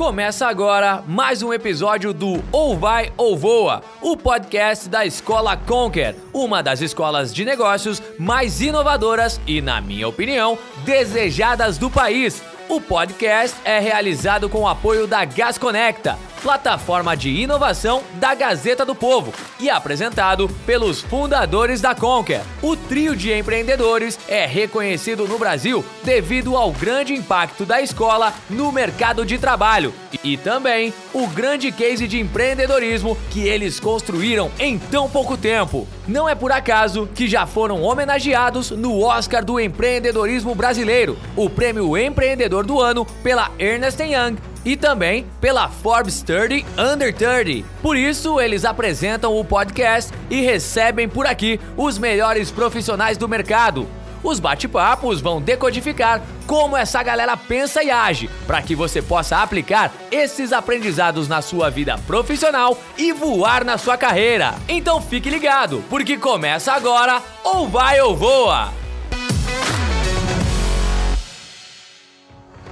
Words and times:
Começa 0.00 0.46
agora 0.46 1.04
mais 1.06 1.42
um 1.42 1.52
episódio 1.52 2.14
do 2.14 2.42
Ou 2.50 2.74
Vai 2.74 3.12
ou 3.18 3.36
Voa, 3.36 3.82
o 4.00 4.16
podcast 4.16 4.88
da 4.88 5.04
Escola 5.04 5.58
Conquer, 5.58 6.16
uma 6.32 6.62
das 6.62 6.80
escolas 6.80 7.34
de 7.34 7.44
negócios 7.44 8.02
mais 8.18 8.62
inovadoras 8.62 9.38
e, 9.46 9.60
na 9.60 9.78
minha 9.78 10.08
opinião, 10.08 10.58
desejadas 10.86 11.76
do 11.76 11.90
país. 11.90 12.42
O 12.66 12.80
podcast 12.80 13.54
é 13.62 13.78
realizado 13.78 14.48
com 14.48 14.60
o 14.60 14.68
apoio 14.68 15.06
da 15.06 15.22
Gasconecta 15.26 16.16
plataforma 16.40 17.16
de 17.16 17.30
inovação 17.30 18.02
da 18.14 18.34
Gazeta 18.34 18.84
do 18.84 18.94
Povo, 18.94 19.32
e 19.58 19.68
apresentado 19.68 20.48
pelos 20.66 21.00
fundadores 21.02 21.80
da 21.80 21.94
Conquer. 21.94 22.42
O 22.62 22.74
trio 22.74 23.14
de 23.14 23.32
empreendedores 23.32 24.18
é 24.26 24.46
reconhecido 24.46 25.28
no 25.28 25.38
Brasil 25.38 25.84
devido 26.02 26.56
ao 26.56 26.72
grande 26.72 27.14
impacto 27.14 27.64
da 27.64 27.80
escola 27.80 28.32
no 28.48 28.72
mercado 28.72 29.24
de 29.24 29.38
trabalho 29.38 29.92
e 30.24 30.36
também 30.36 30.92
o 31.12 31.26
grande 31.26 31.70
case 31.70 32.08
de 32.08 32.18
empreendedorismo 32.18 33.16
que 33.30 33.46
eles 33.46 33.78
construíram 33.78 34.50
em 34.58 34.78
tão 34.78 35.08
pouco 35.08 35.36
tempo. 35.36 35.86
Não 36.08 36.28
é 36.28 36.34
por 36.34 36.50
acaso 36.50 37.08
que 37.14 37.28
já 37.28 37.46
foram 37.46 37.82
homenageados 37.82 38.70
no 38.70 39.00
Oscar 39.02 39.44
do 39.44 39.60
Empreendedorismo 39.60 40.54
Brasileiro, 40.54 41.18
o 41.36 41.48
prêmio 41.48 41.96
Empreendedor 41.96 42.64
do 42.64 42.80
Ano 42.80 43.04
pela 43.22 43.50
Ernest 43.58 44.02
Young 44.02 44.36
e 44.64 44.76
também 44.76 45.26
pela 45.40 45.68
Forbes 45.68 46.22
30 46.22 46.66
Under 46.78 47.14
30. 47.14 47.66
Por 47.82 47.96
isso, 47.96 48.40
eles 48.40 48.64
apresentam 48.64 49.36
o 49.36 49.44
podcast 49.44 50.12
e 50.28 50.40
recebem 50.40 51.08
por 51.08 51.26
aqui 51.26 51.60
os 51.76 51.98
melhores 51.98 52.50
profissionais 52.50 53.16
do 53.16 53.28
mercado. 53.28 53.88
Os 54.22 54.38
bate-papos 54.38 55.20
vão 55.20 55.40
decodificar 55.40 56.22
como 56.46 56.76
essa 56.76 57.02
galera 57.02 57.36
pensa 57.36 57.82
e 57.82 57.90
age, 57.90 58.28
para 58.46 58.60
que 58.60 58.74
você 58.74 59.00
possa 59.00 59.38
aplicar 59.38 59.92
esses 60.10 60.52
aprendizados 60.52 61.26
na 61.26 61.40
sua 61.40 61.70
vida 61.70 61.96
profissional 62.06 62.76
e 62.98 63.12
voar 63.12 63.64
na 63.64 63.78
sua 63.78 63.96
carreira. 63.96 64.54
Então 64.68 65.00
fique 65.00 65.30
ligado, 65.30 65.82
porque 65.88 66.18
começa 66.18 66.72
agora 66.72 67.22
ou 67.42 67.68
vai 67.68 68.00
ou 68.00 68.14
voa. 68.14 68.79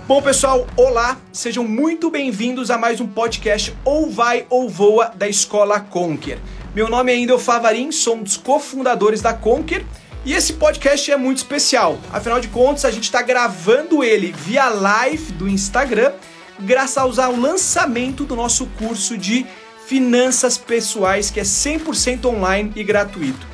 Bom, 0.09 0.23
pessoal, 0.23 0.67
olá! 0.75 1.19
Sejam 1.31 1.65
muito 1.65 2.11
bem-vindos 2.11 2.71
a 2.71 2.79
mais 2.79 2.99
um 2.99 3.07
podcast 3.07 3.77
Ou 3.85 4.11
Vai 4.11 4.47
ou 4.49 4.67
Voa 4.67 5.13
da 5.15 5.29
Escola 5.29 5.81
Conquer. 5.81 6.39
Meu 6.75 6.89
nome 6.89 7.13
é 7.13 7.19
Indel 7.19 7.39
Favarin, 7.39 7.93
sou 7.93 8.17
um 8.17 8.23
dos 8.23 8.39
cofundadores 8.39 9.21
da 9.21 9.35
Conquer 9.35 9.85
e 10.25 10.33
esse 10.33 10.55
podcast 10.55 11.13
é 11.13 11.17
muito 11.19 11.37
especial. 11.37 11.99
Afinal 12.11 12.41
de 12.41 12.49
contas, 12.49 12.87
a 12.87 12.91
gente 12.91 13.05
está 13.05 13.21
gravando 13.21 14.03
ele 14.03 14.33
via 14.33 14.71
live 14.71 15.31
do 15.33 15.47
Instagram, 15.47 16.13
graças 16.59 17.19
ao 17.19 17.37
lançamento 17.37 18.25
do 18.25 18.35
nosso 18.35 18.65
curso 18.79 19.15
de 19.15 19.45
finanças 19.87 20.57
pessoais, 20.57 21.31
que 21.31 21.39
é 21.39 21.43
100% 21.45 22.25
online 22.25 22.73
e 22.75 22.83
gratuito. 22.83 23.47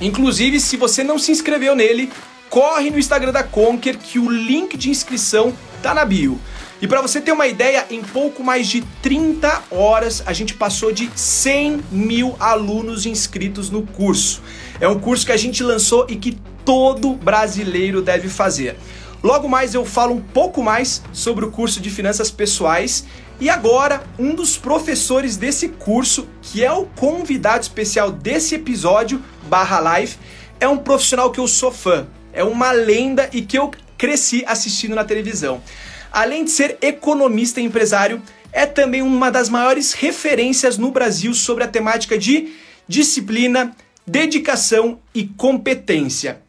Inclusive, 0.00 0.60
se 0.60 0.78
você 0.78 1.04
não 1.04 1.18
se 1.18 1.30
inscreveu 1.30 1.76
nele, 1.76 2.10
corre 2.48 2.88
no 2.88 2.98
Instagram 2.98 3.32
da 3.32 3.42
Conquer 3.42 3.98
que 3.98 4.18
o 4.18 4.30
link 4.30 4.78
de 4.78 4.88
inscrição 4.88 5.54
tá 5.80 5.94
na 5.94 6.04
bio. 6.04 6.40
E 6.80 6.86
para 6.86 7.02
você 7.02 7.20
ter 7.20 7.32
uma 7.32 7.46
ideia, 7.46 7.84
em 7.90 8.02
pouco 8.02 8.42
mais 8.42 8.66
de 8.66 8.80
30 9.02 9.64
horas 9.70 10.22
a 10.24 10.32
gente 10.32 10.54
passou 10.54 10.90
de 10.90 11.10
100 11.14 11.80
mil 11.90 12.36
alunos 12.40 13.04
inscritos 13.04 13.68
no 13.68 13.82
curso. 13.82 14.42
É 14.80 14.88
um 14.88 14.98
curso 14.98 15.26
que 15.26 15.32
a 15.32 15.36
gente 15.36 15.62
lançou 15.62 16.06
e 16.08 16.16
que 16.16 16.38
todo 16.64 17.14
brasileiro 17.14 18.00
deve 18.00 18.28
fazer. 18.28 18.76
Logo 19.22 19.46
mais 19.46 19.74
eu 19.74 19.84
falo 19.84 20.14
um 20.14 20.20
pouco 20.20 20.62
mais 20.62 21.02
sobre 21.12 21.44
o 21.44 21.50
curso 21.50 21.80
de 21.80 21.90
finanças 21.90 22.30
pessoais. 22.30 23.04
E 23.38 23.50
agora, 23.50 24.02
um 24.18 24.34
dos 24.34 24.56
professores 24.56 25.36
desse 25.36 25.68
curso, 25.68 26.26
que 26.40 26.64
é 26.64 26.72
o 26.72 26.86
convidado 26.86 27.62
especial 27.62 28.10
desse 28.10 28.54
episódio 28.54 29.22
barra 29.48 29.78
live, 29.80 30.16
é 30.58 30.66
um 30.66 30.78
profissional 30.78 31.30
que 31.30 31.40
eu 31.40 31.48
sou 31.48 31.70
fã. 31.70 32.06
É 32.32 32.42
uma 32.42 32.70
lenda 32.72 33.28
e 33.32 33.42
que 33.42 33.58
eu 33.58 33.70
cresci 34.00 34.42
assistindo 34.46 34.94
na 34.94 35.04
televisão. 35.04 35.62
Além 36.10 36.42
de 36.42 36.50
ser 36.50 36.78
economista 36.80 37.60
e 37.60 37.64
empresário, 37.64 38.22
é 38.50 38.64
também 38.64 39.02
uma 39.02 39.30
das 39.30 39.50
maiores 39.50 39.92
referências 39.92 40.78
no 40.78 40.90
Brasil 40.90 41.34
sobre 41.34 41.64
a 41.64 41.68
temática 41.68 42.16
de 42.16 42.50
disciplina, 42.88 43.76
dedicação 44.06 44.98
e 45.14 45.24
competência. 45.26 46.40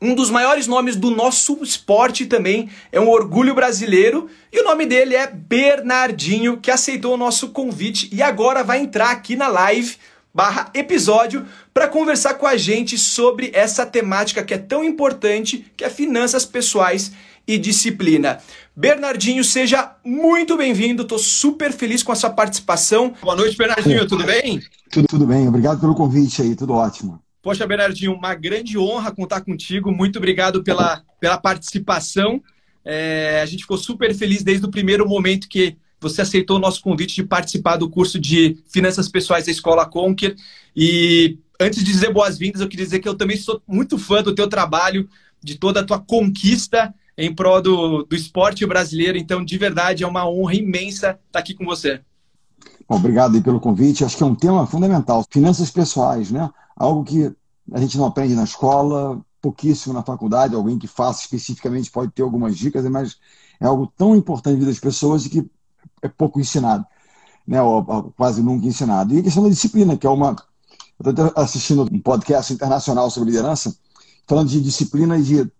Um 0.00 0.14
dos 0.14 0.30
maiores 0.30 0.66
nomes 0.66 0.96
do 0.96 1.10
nosso 1.10 1.62
esporte 1.62 2.24
também 2.24 2.70
é 2.90 2.98
um 2.98 3.08
orgulho 3.08 3.54
brasileiro 3.54 4.28
e 4.50 4.60
o 4.60 4.64
nome 4.64 4.86
dele 4.86 5.14
é 5.14 5.26
Bernardinho, 5.26 6.56
que 6.56 6.70
aceitou 6.70 7.14
o 7.14 7.18
nosso 7.18 7.50
convite 7.50 8.08
e 8.12 8.22
agora 8.22 8.64
vai 8.64 8.78
entrar 8.78 9.10
aqui 9.10 9.36
na 9.36 9.48
live 9.48 9.96
barra 10.34 10.68
episódio 10.74 11.46
para 11.72 11.86
conversar 11.86 12.34
com 12.34 12.46
a 12.46 12.56
gente 12.56 12.98
sobre 12.98 13.52
essa 13.54 13.86
temática 13.86 14.42
que 14.42 14.52
é 14.52 14.58
tão 14.58 14.82
importante, 14.82 15.64
que 15.76 15.84
é 15.84 15.88
finanças 15.88 16.44
pessoais 16.44 17.12
e 17.46 17.56
disciplina. 17.56 18.38
Bernardinho, 18.74 19.44
seja 19.44 19.94
muito 20.04 20.56
bem-vindo, 20.56 21.02
estou 21.02 21.18
super 21.18 21.72
feliz 21.72 22.02
com 22.02 22.10
a 22.10 22.16
sua 22.16 22.30
participação. 22.30 23.14
Boa 23.22 23.36
noite, 23.36 23.56
Bernardinho, 23.56 24.08
tudo 24.08 24.24
bem? 24.24 24.60
Tudo, 24.90 25.06
tudo 25.06 25.26
bem, 25.26 25.46
obrigado 25.46 25.80
pelo 25.80 25.94
convite 25.94 26.42
aí, 26.42 26.56
tudo 26.56 26.72
ótimo. 26.72 27.22
Poxa, 27.40 27.66
Bernardinho, 27.66 28.14
uma 28.14 28.34
grande 28.34 28.76
honra 28.76 29.12
contar 29.12 29.42
contigo, 29.42 29.92
muito 29.92 30.16
obrigado 30.16 30.64
pela, 30.64 31.02
pela 31.20 31.38
participação. 31.38 32.42
É, 32.84 33.40
a 33.42 33.46
gente 33.46 33.60
ficou 33.60 33.78
super 33.78 34.14
feliz 34.14 34.42
desde 34.42 34.66
o 34.66 34.70
primeiro 34.70 35.06
momento 35.06 35.48
que 35.48 35.76
você 36.04 36.20
aceitou 36.22 36.58
o 36.58 36.60
nosso 36.60 36.82
convite 36.82 37.14
de 37.14 37.24
participar 37.24 37.76
do 37.76 37.88
curso 37.88 38.20
de 38.20 38.62
Finanças 38.68 39.08
Pessoais 39.08 39.46
da 39.46 39.50
Escola 39.50 39.86
Conquer. 39.86 40.36
E 40.76 41.38
antes 41.58 41.82
de 41.82 41.90
dizer 41.90 42.12
boas-vindas, 42.12 42.60
eu 42.60 42.68
queria 42.68 42.84
dizer 42.84 43.00
que 43.00 43.08
eu 43.08 43.14
também 43.14 43.36
sou 43.36 43.60
muito 43.66 43.98
fã 43.98 44.22
do 44.22 44.34
teu 44.34 44.48
trabalho, 44.48 45.08
de 45.42 45.56
toda 45.56 45.80
a 45.80 45.84
tua 45.84 45.98
conquista 45.98 46.94
em 47.16 47.34
prol 47.34 47.62
do, 47.62 48.02
do 48.04 48.14
esporte 48.14 48.66
brasileiro. 48.66 49.16
Então, 49.16 49.44
de 49.44 49.56
verdade, 49.56 50.04
é 50.04 50.06
uma 50.06 50.28
honra 50.28 50.54
imensa 50.54 51.18
estar 51.26 51.38
aqui 51.38 51.54
com 51.54 51.64
você. 51.64 52.00
Bom, 52.86 52.96
obrigado 52.96 53.40
pelo 53.42 53.60
convite. 53.60 54.04
Acho 54.04 54.16
que 54.16 54.22
é 54.22 54.26
um 54.26 54.34
tema 54.34 54.66
fundamental. 54.66 55.24
Finanças 55.30 55.70
pessoais, 55.70 56.30
né? 56.30 56.50
Algo 56.76 57.02
que 57.02 57.32
a 57.72 57.80
gente 57.80 57.96
não 57.96 58.04
aprende 58.04 58.34
na 58.34 58.44
escola, 58.44 59.20
pouquíssimo 59.40 59.94
na 59.94 60.02
faculdade. 60.02 60.54
Alguém 60.54 60.78
que 60.78 60.86
faça 60.86 61.22
especificamente 61.22 61.90
pode 61.90 62.12
ter 62.12 62.22
algumas 62.22 62.56
dicas, 62.56 62.84
mas 62.90 63.16
é 63.58 63.66
algo 63.66 63.90
tão 63.96 64.14
importante 64.14 64.54
na 64.54 64.58
vida 64.60 64.70
das 64.70 64.80
pessoas 64.80 65.24
e 65.24 65.30
que 65.30 65.50
é 66.04 66.08
pouco 66.08 66.38
ensinado, 66.38 66.84
né? 67.46 67.60
Ou, 67.62 67.84
ou 67.86 68.02
quase 68.16 68.42
nunca 68.42 68.66
ensinado. 68.66 69.14
E 69.14 69.18
a 69.18 69.22
questão 69.22 69.42
da 69.42 69.48
disciplina, 69.48 69.96
que 69.96 70.06
é 70.06 70.10
uma. 70.10 70.36
Eu 71.02 71.10
estou 71.10 71.32
assistindo 71.34 71.82
um 71.90 71.98
podcast 71.98 72.52
internacional 72.52 73.10
sobre 73.10 73.30
liderança, 73.30 73.74
falando 74.26 74.48
de 74.48 74.60
disciplina 74.60 75.18
e 75.18 75.22
de, 75.22 75.52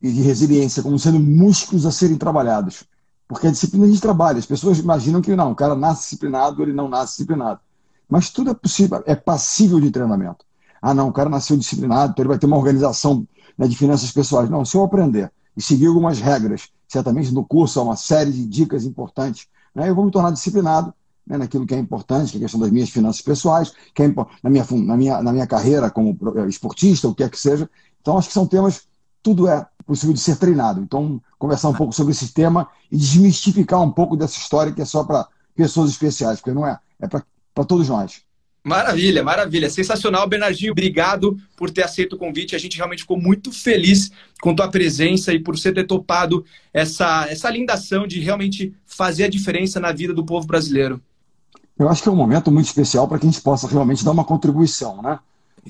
e 0.00 0.12
de 0.12 0.22
resiliência 0.22 0.82
como 0.82 0.98
sendo 0.98 1.20
músculos 1.20 1.84
a 1.84 1.90
serem 1.90 2.16
trabalhados. 2.16 2.84
Porque 3.28 3.46
a 3.46 3.50
disciplina 3.50 3.84
a 3.84 3.88
gente 3.88 4.00
trabalha. 4.00 4.38
As 4.38 4.46
pessoas 4.46 4.78
imaginam 4.78 5.20
que 5.20 5.36
não, 5.36 5.52
o 5.52 5.54
cara 5.54 5.74
nasce 5.74 6.02
disciplinado, 6.02 6.62
ele 6.62 6.72
não 6.72 6.88
nasce 6.88 7.12
disciplinado. 7.12 7.60
Mas 8.08 8.30
tudo 8.30 8.50
é 8.50 8.54
possível, 8.54 9.02
é 9.06 9.14
passível 9.14 9.78
de 9.78 9.90
treinamento. 9.90 10.44
Ah, 10.82 10.94
não, 10.94 11.08
o 11.08 11.12
cara 11.12 11.28
nasceu 11.28 11.56
disciplinado, 11.56 12.12
então 12.12 12.22
ele 12.22 12.28
vai 12.28 12.38
ter 12.38 12.46
uma 12.46 12.56
organização 12.56 13.26
né, 13.56 13.68
de 13.68 13.76
finanças 13.76 14.10
pessoais. 14.10 14.48
Não, 14.48 14.64
se 14.64 14.76
eu 14.76 14.82
aprender 14.82 15.30
e 15.56 15.62
seguir 15.62 15.86
algumas 15.86 16.18
regras, 16.18 16.70
certamente 16.88 17.32
no 17.32 17.44
curso 17.44 17.78
há 17.78 17.82
uma 17.82 17.96
série 17.96 18.32
de 18.32 18.46
dicas 18.46 18.84
importantes 18.84 19.46
né, 19.74 19.88
eu 19.88 19.94
vou 19.94 20.04
me 20.04 20.10
tornar 20.10 20.30
disciplinado 20.30 20.92
né, 21.26 21.38
naquilo 21.38 21.66
que 21.66 21.74
é 21.74 21.78
importante, 21.78 22.32
que 22.32 22.36
é 22.36 22.40
a 22.40 22.42
questão 22.42 22.60
das 22.60 22.70
minhas 22.70 22.90
finanças 22.90 23.22
pessoais, 23.22 23.72
que 23.94 24.02
é 24.02 24.08
na, 24.42 24.50
minha, 24.50 24.66
na, 24.70 24.96
minha, 24.96 25.22
na 25.22 25.32
minha 25.32 25.46
carreira 25.46 25.90
como 25.90 26.16
eh, 26.36 26.48
esportista, 26.48 27.08
o 27.08 27.14
que 27.14 27.22
quer 27.22 27.30
que 27.30 27.38
seja. 27.38 27.68
Então, 28.00 28.18
acho 28.18 28.28
que 28.28 28.34
são 28.34 28.46
temas, 28.46 28.88
tudo 29.22 29.46
é 29.48 29.66
possível 29.86 30.14
de 30.14 30.20
ser 30.20 30.36
treinado. 30.36 30.80
Então, 30.80 31.20
conversar 31.38 31.68
um 31.68 31.74
pouco 31.74 31.92
sobre 31.92 32.12
esse 32.12 32.32
tema 32.32 32.68
e 32.90 32.96
desmistificar 32.96 33.80
um 33.80 33.90
pouco 33.90 34.16
dessa 34.16 34.38
história 34.38 34.72
que 34.72 34.82
é 34.82 34.84
só 34.84 35.04
para 35.04 35.28
pessoas 35.54 35.90
especiais, 35.90 36.40
porque 36.40 36.52
não 36.52 36.66
é, 36.66 36.78
é 37.00 37.06
para 37.06 37.64
todos 37.64 37.88
nós. 37.88 38.22
Maravilha, 38.62 39.22
maravilha. 39.22 39.70
Sensacional, 39.70 40.28
Bernardinho. 40.28 40.72
Obrigado 40.72 41.36
por 41.56 41.70
ter 41.70 41.82
aceito 41.82 42.14
o 42.14 42.18
convite. 42.18 42.54
A 42.54 42.58
gente 42.58 42.76
realmente 42.76 43.02
ficou 43.02 43.18
muito 43.18 43.50
feliz 43.50 44.10
com 44.40 44.54
tua 44.54 44.68
presença 44.68 45.32
e 45.32 45.38
por 45.38 45.58
você 45.58 45.72
ter 45.72 45.86
topado 45.86 46.44
essa, 46.72 47.26
essa 47.28 47.48
linda 47.48 47.72
ação 47.72 48.06
de 48.06 48.20
realmente 48.20 48.74
fazer 48.86 49.24
a 49.24 49.30
diferença 49.30 49.80
na 49.80 49.92
vida 49.92 50.12
do 50.12 50.24
povo 50.24 50.46
brasileiro. 50.46 51.00
Eu 51.78 51.88
acho 51.88 52.02
que 52.02 52.08
é 52.10 52.12
um 52.12 52.16
momento 52.16 52.52
muito 52.52 52.66
especial 52.66 53.08
para 53.08 53.18
que 53.18 53.26
a 53.26 53.30
gente 53.30 53.40
possa 53.40 53.66
realmente 53.66 54.04
dar 54.04 54.10
uma 54.10 54.24
contribuição, 54.24 55.00
né? 55.00 55.18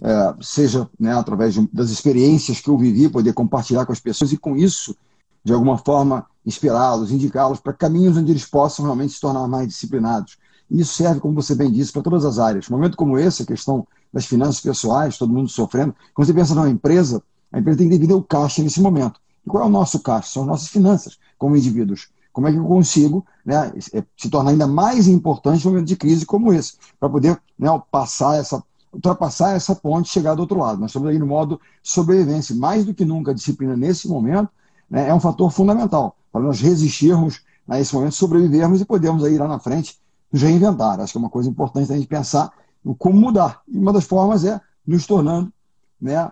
É, 0.02 0.34
seja 0.40 0.88
né, 0.98 1.12
através 1.12 1.54
de, 1.54 1.68
das 1.72 1.90
experiências 1.90 2.60
que 2.60 2.68
eu 2.68 2.78
vivi, 2.78 3.08
poder 3.08 3.32
compartilhar 3.32 3.84
com 3.84 3.92
as 3.92 3.98
pessoas 3.98 4.32
e 4.32 4.36
com 4.36 4.56
isso, 4.56 4.96
de 5.44 5.52
alguma 5.52 5.78
forma, 5.78 6.26
inspirá-los, 6.46 7.10
indicá-los 7.10 7.58
para 7.58 7.72
caminhos 7.72 8.16
onde 8.16 8.30
eles 8.30 8.44
possam 8.44 8.84
realmente 8.84 9.14
se 9.14 9.20
tornar 9.20 9.46
mais 9.48 9.66
disciplinados 9.66 10.38
e 10.70 10.80
isso 10.80 10.94
serve, 10.94 11.20
como 11.20 11.34
você 11.34 11.54
bem 11.54 11.70
disse, 11.70 11.92
para 11.92 12.02
todas 12.02 12.24
as 12.24 12.38
áreas. 12.38 12.70
Um 12.70 12.74
momento 12.74 12.96
como 12.96 13.18
esse, 13.18 13.42
a 13.42 13.46
questão 13.46 13.86
das 14.12 14.24
finanças 14.24 14.60
pessoais, 14.60 15.18
todo 15.18 15.32
mundo 15.32 15.48
sofrendo. 15.48 15.94
Quando 16.14 16.26
você 16.26 16.34
pensa 16.34 16.54
numa 16.54 16.70
empresa, 16.70 17.22
a 17.52 17.58
empresa 17.58 17.78
tem 17.78 17.88
que 17.88 17.94
dividir 17.94 18.14
o 18.14 18.22
caixa 18.22 18.62
nesse 18.62 18.80
momento. 18.80 19.20
E 19.44 19.50
qual 19.50 19.64
é 19.64 19.66
o 19.66 19.70
nosso 19.70 19.98
caixa? 19.98 20.30
São 20.32 20.42
as 20.42 20.48
nossas 20.48 20.68
finanças 20.68 21.18
como 21.36 21.56
indivíduos. 21.56 22.08
Como 22.32 22.46
é 22.46 22.52
que 22.52 22.58
eu 22.58 22.64
consigo 22.64 23.26
né, 23.44 23.72
é, 23.92 24.04
se 24.16 24.30
tornar 24.30 24.52
ainda 24.52 24.66
mais 24.66 25.08
importante 25.08 25.64
no 25.64 25.72
momento 25.72 25.88
de 25.88 25.96
crise 25.96 26.24
como 26.24 26.52
esse, 26.52 26.74
para 27.00 27.08
poder 27.08 27.40
né, 27.58 27.68
passar 27.90 28.36
essa, 28.36 28.62
ultrapassar 28.92 29.56
essa 29.56 29.74
ponte 29.74 30.06
e 30.06 30.12
chegar 30.12 30.36
do 30.36 30.42
outro 30.42 30.58
lado. 30.58 30.80
Nós 30.80 30.90
estamos 30.90 31.08
aí 31.08 31.18
no 31.18 31.26
modo 31.26 31.60
sobrevivência. 31.82 32.54
Mais 32.54 32.84
do 32.84 32.94
que 32.94 33.04
nunca, 33.04 33.32
a 33.32 33.34
disciplina 33.34 33.76
nesse 33.76 34.06
momento 34.06 34.48
né, 34.88 35.08
é 35.08 35.14
um 35.14 35.18
fator 35.18 35.50
fundamental 35.50 36.16
para 36.30 36.40
nós 36.40 36.60
resistirmos 36.60 37.40
a 37.68 37.80
esse 37.80 37.92
momento, 37.92 38.14
sobrevivermos 38.14 38.80
e 38.80 38.84
podermos 38.84 39.24
aí 39.24 39.36
lá 39.36 39.48
na 39.48 39.58
frente 39.58 39.98
nos 40.32 40.42
reinventar. 40.42 41.00
Acho 41.00 41.12
que 41.12 41.18
é 41.18 41.20
uma 41.20 41.30
coisa 41.30 41.48
importante 41.48 41.92
a 41.92 41.96
gente 41.96 42.06
pensar 42.06 42.52
como 42.98 43.18
mudar. 43.18 43.62
E 43.68 43.76
uma 43.78 43.92
das 43.92 44.04
formas 44.04 44.44
é 44.44 44.60
nos 44.86 45.06
tornando 45.06 45.52
né, 46.00 46.30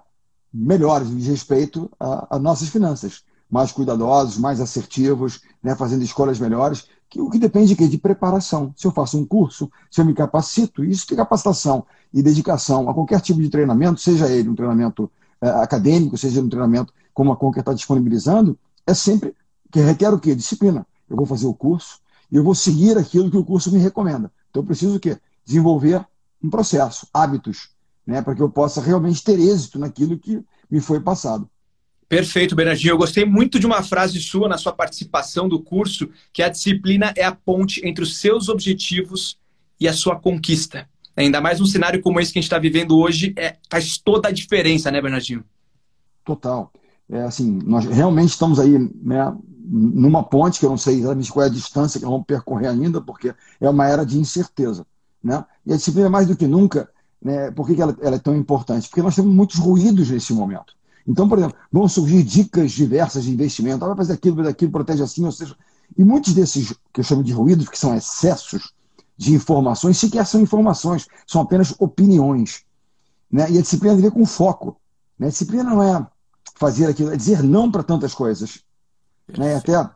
melhores 0.52 1.08
de 1.08 1.30
respeito 1.30 1.90
às 1.98 2.40
nossas 2.40 2.68
finanças 2.68 3.22
mais 3.50 3.72
cuidadosos, 3.72 4.38
mais 4.38 4.60
assertivos, 4.60 5.40
né, 5.62 5.74
fazendo 5.74 6.02
escolhas 6.02 6.38
melhores, 6.38 6.86
que, 7.08 7.20
o 7.20 7.30
que 7.30 7.38
depende 7.38 7.74
de, 7.74 7.88
de 7.88 7.98
preparação. 7.98 8.74
Se 8.76 8.86
eu 8.86 8.90
faço 8.90 9.18
um 9.18 9.24
curso, 9.24 9.70
se 9.90 10.00
eu 10.00 10.04
me 10.04 10.12
capacito, 10.12 10.84
isso 10.84 11.06
que 11.06 11.16
capacitação 11.16 11.86
e 12.12 12.22
dedicação 12.22 12.88
a 12.88 12.94
qualquer 12.94 13.20
tipo 13.20 13.40
de 13.40 13.48
treinamento, 13.48 14.00
seja 14.00 14.28
ele 14.28 14.48
um 14.48 14.54
treinamento 14.54 15.10
é, 15.40 15.48
acadêmico, 15.48 16.18
seja 16.18 16.42
um 16.42 16.48
treinamento 16.48 16.92
como 17.14 17.32
a 17.32 17.36
Conquer 17.36 17.60
está 17.60 17.72
disponibilizando, 17.72 18.58
é 18.86 18.92
sempre 18.92 19.34
que 19.70 19.80
requer 19.80 20.12
o 20.12 20.18
quê? 20.18 20.34
Disciplina. 20.34 20.86
Eu 21.08 21.16
vou 21.16 21.26
fazer 21.26 21.46
o 21.46 21.54
curso 21.54 22.00
eu 22.36 22.44
vou 22.44 22.54
seguir 22.54 22.96
aquilo 22.98 23.30
que 23.30 23.36
o 23.36 23.44
curso 23.44 23.72
me 23.72 23.78
recomenda. 23.78 24.30
Então 24.50 24.62
eu 24.62 24.66
preciso 24.66 24.96
o 24.96 25.00
quê? 25.00 25.16
Desenvolver 25.44 26.04
um 26.42 26.50
processo, 26.50 27.06
hábitos, 27.12 27.70
né, 28.06 28.22
para 28.22 28.34
que 28.34 28.42
eu 28.42 28.50
possa 28.50 28.80
realmente 28.80 29.22
ter 29.22 29.38
êxito 29.38 29.78
naquilo 29.78 30.18
que 30.18 30.42
me 30.70 30.80
foi 30.80 31.00
passado. 31.00 31.48
Perfeito, 32.08 32.56
Bernardinho. 32.56 32.92
Eu 32.92 32.98
gostei 32.98 33.24
muito 33.24 33.60
de 33.60 33.66
uma 33.66 33.82
frase 33.82 34.18
sua 34.18 34.48
na 34.48 34.56
sua 34.56 34.72
participação 34.72 35.46
do 35.46 35.62
curso, 35.62 36.08
que 36.32 36.42
a 36.42 36.48
disciplina 36.48 37.12
é 37.14 37.24
a 37.24 37.34
ponte 37.34 37.86
entre 37.86 38.02
os 38.02 38.16
seus 38.18 38.48
objetivos 38.48 39.38
e 39.78 39.86
a 39.86 39.92
sua 39.92 40.16
conquista. 40.16 40.88
Ainda 41.14 41.40
mais 41.40 41.60
num 41.60 41.66
cenário 41.66 42.00
como 42.00 42.18
esse 42.18 42.32
que 42.32 42.38
a 42.38 42.40
gente 42.40 42.46
está 42.46 42.58
vivendo 42.58 42.96
hoje, 42.96 43.34
é, 43.36 43.56
faz 43.70 43.98
toda 43.98 44.28
a 44.28 44.32
diferença, 44.32 44.90
né, 44.90 45.02
Bernardinho? 45.02 45.44
Total. 46.24 46.72
É, 47.10 47.22
assim, 47.22 47.58
nós 47.64 47.84
realmente 47.84 48.30
estamos 48.30 48.58
aí 48.58 48.78
né, 48.78 49.34
numa 49.70 50.22
ponte, 50.22 50.58
que 50.58 50.66
eu 50.66 50.70
não 50.70 50.78
sei 50.78 50.98
exatamente 50.98 51.30
qual 51.30 51.44
é 51.44 51.48
a 51.48 51.52
distância 51.52 52.00
que 52.00 52.06
vamos 52.06 52.24
percorrer 52.26 52.68
ainda, 52.68 53.00
porque 53.00 53.34
é 53.60 53.68
uma 53.68 53.86
era 53.86 54.04
de 54.04 54.18
incerteza. 54.18 54.86
Né? 55.22 55.44
E 55.66 55.72
a 55.72 55.76
disciplina, 55.76 56.08
mais 56.08 56.26
do 56.26 56.36
que 56.36 56.46
nunca, 56.46 56.88
né, 57.20 57.50
por 57.50 57.66
que 57.66 57.80
ela, 57.80 57.96
ela 58.00 58.16
é 58.16 58.18
tão 58.18 58.34
importante? 58.34 58.88
Porque 58.88 59.02
nós 59.02 59.14
temos 59.14 59.32
muitos 59.32 59.58
ruídos 59.58 60.10
nesse 60.10 60.32
momento. 60.32 60.74
Então, 61.06 61.28
por 61.28 61.38
exemplo, 61.38 61.56
vão 61.70 61.88
surgir 61.88 62.22
dicas 62.22 62.72
diversas 62.72 63.24
de 63.24 63.30
investimento. 63.30 63.84
Ah, 63.84 63.88
vai 63.88 63.96
fazer 63.96 64.12
aquilo, 64.14 64.36
vai 64.36 64.44
fazer 64.44 64.54
aquilo, 64.54 64.72
protege 64.72 65.02
assim, 65.02 65.24
ou 65.24 65.32
seja. 65.32 65.56
E 65.96 66.04
muitos 66.04 66.34
desses 66.34 66.74
que 66.92 67.00
eu 67.00 67.04
chamo 67.04 67.22
de 67.22 67.32
ruídos, 67.32 67.68
que 67.68 67.78
são 67.78 67.94
excessos 67.94 68.72
de 69.16 69.34
informações, 69.34 69.98
sequer 69.98 70.26
são 70.26 70.40
informações, 70.40 71.06
são 71.26 71.40
apenas 71.40 71.74
opiniões. 71.78 72.62
Né? 73.30 73.50
E 73.50 73.58
a 73.58 73.62
disciplina 73.62 73.96
tem 73.96 74.04
a 74.04 74.08
ver 74.08 74.14
com 74.14 74.24
foco. 74.24 74.76
Né? 75.18 75.26
A 75.26 75.30
disciplina 75.30 75.64
não 75.64 75.82
é 75.82 76.06
fazer 76.56 76.86
aquilo, 76.86 77.10
é 77.10 77.16
dizer 77.16 77.42
não 77.42 77.70
para 77.70 77.82
tantas 77.82 78.14
coisas. 78.14 78.62
Né? 79.36 79.56
Até 79.56 79.88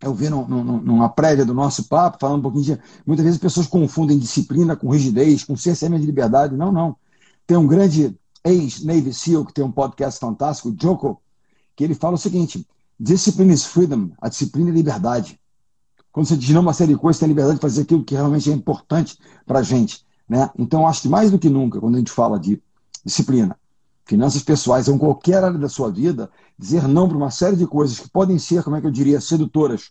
eu 0.00 0.14
vi 0.14 0.28
num, 0.28 0.46
num, 0.46 0.80
numa 0.80 1.08
prévia 1.08 1.44
do 1.44 1.54
nosso 1.54 1.84
papo, 1.84 2.18
falando 2.20 2.40
um 2.40 2.42
pouquinho 2.42 2.64
de. 2.64 2.78
Muitas 3.06 3.24
vezes 3.24 3.38
as 3.38 3.42
pessoas 3.42 3.66
confundem 3.66 4.18
disciplina 4.18 4.76
com 4.76 4.90
rigidez, 4.90 5.44
com 5.44 5.56
cerceamento 5.56 6.02
de 6.02 6.06
liberdade. 6.06 6.56
Não, 6.56 6.70
não. 6.70 6.96
Tem 7.46 7.56
um 7.56 7.66
grande 7.66 8.14
ex-Navy 8.44 9.12
SEAL, 9.12 9.44
que 9.44 9.54
tem 9.54 9.64
um 9.64 9.72
podcast 9.72 10.20
fantástico, 10.20 10.74
Joko, 10.80 11.20
que 11.74 11.84
ele 11.84 11.94
fala 11.94 12.14
o 12.14 12.18
seguinte: 12.18 12.66
discipline 12.98 13.52
is 13.52 13.64
freedom, 13.64 14.10
a 14.20 14.28
disciplina 14.28 14.70
é 14.70 14.72
liberdade. 14.72 15.40
Quando 16.12 16.26
você 16.26 16.36
diz 16.36 16.50
não 16.50 16.60
uma 16.60 16.72
série 16.72 16.92
de 16.92 16.98
coisas, 16.98 17.18
você 17.18 17.24
tem 17.24 17.28
liberdade 17.28 17.56
de 17.56 17.62
fazer 17.62 17.82
aquilo 17.82 18.04
que 18.04 18.14
realmente 18.14 18.48
é 18.48 18.54
importante 18.54 19.18
para 19.44 19.58
a 19.58 19.62
gente. 19.62 20.04
Né? 20.28 20.48
Então, 20.56 20.86
acho 20.86 21.02
que 21.02 21.08
mais 21.08 21.30
do 21.30 21.38
que 21.38 21.48
nunca, 21.48 21.80
quando 21.80 21.96
a 21.96 21.98
gente 21.98 22.12
fala 22.12 22.38
de 22.38 22.62
disciplina, 23.04 23.58
finanças 24.04 24.42
pessoais, 24.42 24.88
ou 24.88 24.94
em 24.94 24.98
qualquer 24.98 25.42
área 25.42 25.58
da 25.58 25.68
sua 25.68 25.90
vida, 25.90 26.30
dizer 26.58 26.86
não 26.86 27.08
para 27.08 27.16
uma 27.16 27.30
série 27.30 27.56
de 27.56 27.66
coisas 27.66 27.98
que 27.98 28.08
podem 28.08 28.38
ser, 28.38 28.62
como 28.62 28.76
é 28.76 28.80
que 28.80 28.86
eu 28.86 28.90
diria, 28.90 29.20
sedutoras, 29.20 29.90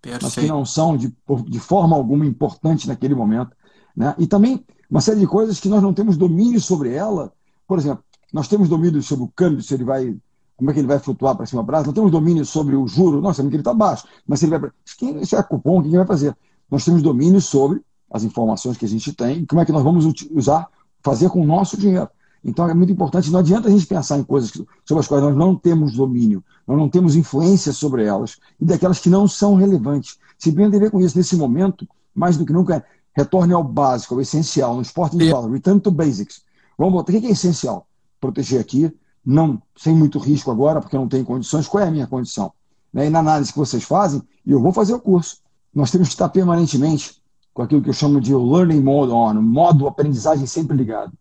Perfeito. 0.00 0.24
mas 0.24 0.34
que 0.34 0.46
não 0.46 0.64
são 0.64 0.96
de, 0.96 1.14
de 1.46 1.60
forma 1.60 1.96
alguma 1.96 2.26
importante 2.26 2.88
naquele 2.88 3.14
momento. 3.14 3.56
Né? 3.96 4.14
E 4.18 4.26
também 4.26 4.64
uma 4.90 5.00
série 5.00 5.20
de 5.20 5.26
coisas 5.26 5.60
que 5.60 5.68
nós 5.68 5.82
não 5.82 5.94
temos 5.94 6.16
domínio 6.16 6.60
sobre 6.60 6.92
ela 6.92 7.32
por 7.66 7.78
exemplo, 7.78 8.04
nós 8.32 8.48
temos 8.48 8.68
domínio 8.68 9.02
sobre 9.02 9.24
o 9.24 9.28
câmbio, 9.28 9.62
se 9.62 9.74
ele 9.74 9.84
vai. 9.84 10.16
Como 10.56 10.70
é 10.70 10.74
que 10.74 10.78
ele 10.78 10.86
vai 10.86 11.00
flutuar 11.00 11.34
para 11.34 11.46
cima 11.46 11.64
para 11.64 11.78
baixo? 11.78 11.86
Nós 11.86 11.94
temos 11.94 12.12
domínio 12.12 12.44
sobre 12.44 12.76
o 12.76 12.86
juro, 12.86 13.20
nós 13.20 13.36
sabemos 13.36 13.50
que 13.50 13.56
ele 13.56 13.62
está 13.62 13.74
baixo, 13.74 14.06
mas 14.26 14.38
se 14.38 14.46
ele 14.46 14.56
vai. 14.56 14.70
Quem, 14.96 15.20
isso 15.20 15.34
é 15.34 15.42
cupom, 15.42 15.82
quem 15.82 15.90
vai 15.92 16.06
fazer? 16.06 16.36
Nós 16.70 16.84
temos 16.84 17.02
domínio 17.02 17.40
sobre 17.40 17.82
as 18.10 18.22
informações 18.22 18.76
que 18.76 18.84
a 18.84 18.88
gente 18.88 19.12
tem 19.12 19.40
e 19.40 19.46
como 19.46 19.60
é 19.60 19.64
que 19.64 19.72
nós 19.72 19.82
vamos 19.82 20.04
usar, 20.30 20.68
fazer 21.02 21.28
com 21.28 21.40
o 21.40 21.46
nosso 21.46 21.76
dinheiro. 21.76 22.08
Então 22.44 22.68
é 22.68 22.74
muito 22.74 22.92
importante, 22.92 23.30
não 23.30 23.40
adianta 23.40 23.68
a 23.68 23.70
gente 23.70 23.86
pensar 23.86 24.18
em 24.18 24.22
coisas 24.22 24.50
sobre 24.84 25.00
as 25.00 25.08
quais 25.08 25.22
nós 25.22 25.34
não 25.34 25.56
temos 25.56 25.94
domínio, 25.94 26.44
nós 26.66 26.76
não 26.76 26.90
temos 26.90 27.16
influência 27.16 27.72
sobre 27.72 28.04
elas, 28.04 28.36
e 28.60 28.64
daquelas 28.66 28.98
que 28.98 29.08
não 29.08 29.26
são 29.26 29.54
relevantes. 29.54 30.18
Se 30.38 30.52
bem 30.52 30.66
a 30.66 30.68
ver 30.68 30.90
com 30.90 31.00
isso, 31.00 31.16
nesse 31.16 31.36
momento, 31.36 31.88
mais 32.14 32.36
do 32.36 32.44
que 32.44 32.52
nunca, 32.52 32.84
retorne 33.14 33.54
ao 33.54 33.64
básico, 33.64 34.14
ao 34.14 34.20
essencial. 34.20 34.74
No 34.74 34.82
esporte 34.82 35.16
a 35.16 35.20
gente 35.20 35.32
fala, 35.32 35.50
return 35.50 35.80
to 35.80 35.90
basics. 35.90 36.42
Vamos 36.76 36.94
botar. 36.94 37.12
O 37.12 37.20
que 37.20 37.26
é 37.26 37.30
essencial? 37.30 37.86
Proteger 38.20 38.60
aqui, 38.60 38.92
não 39.24 39.62
sem 39.76 39.94
muito 39.94 40.18
risco 40.18 40.50
agora, 40.50 40.80
porque 40.80 40.96
não 40.96 41.08
tem 41.08 41.24
condições. 41.24 41.66
Qual 41.66 41.82
é 41.82 41.88
a 41.88 41.90
minha 41.90 42.06
condição? 42.06 42.52
Né? 42.92 43.06
E 43.06 43.10
na 43.10 43.20
análise 43.20 43.52
que 43.52 43.58
vocês 43.58 43.84
fazem, 43.84 44.22
e 44.44 44.50
eu 44.50 44.60
vou 44.60 44.72
fazer 44.72 44.94
o 44.94 45.00
curso. 45.00 45.38
Nós 45.74 45.90
temos 45.90 46.08
que 46.08 46.14
estar 46.14 46.28
permanentemente 46.28 47.22
com 47.52 47.62
aquilo 47.62 47.82
que 47.82 47.88
eu 47.88 47.94
chamo 47.94 48.20
de 48.20 48.34
learning 48.34 48.80
mode 48.80 49.12
on, 49.12 49.34
modo 49.40 49.86
aprendizagem 49.86 50.46
sempre 50.46 50.76
ligado. 50.76 51.12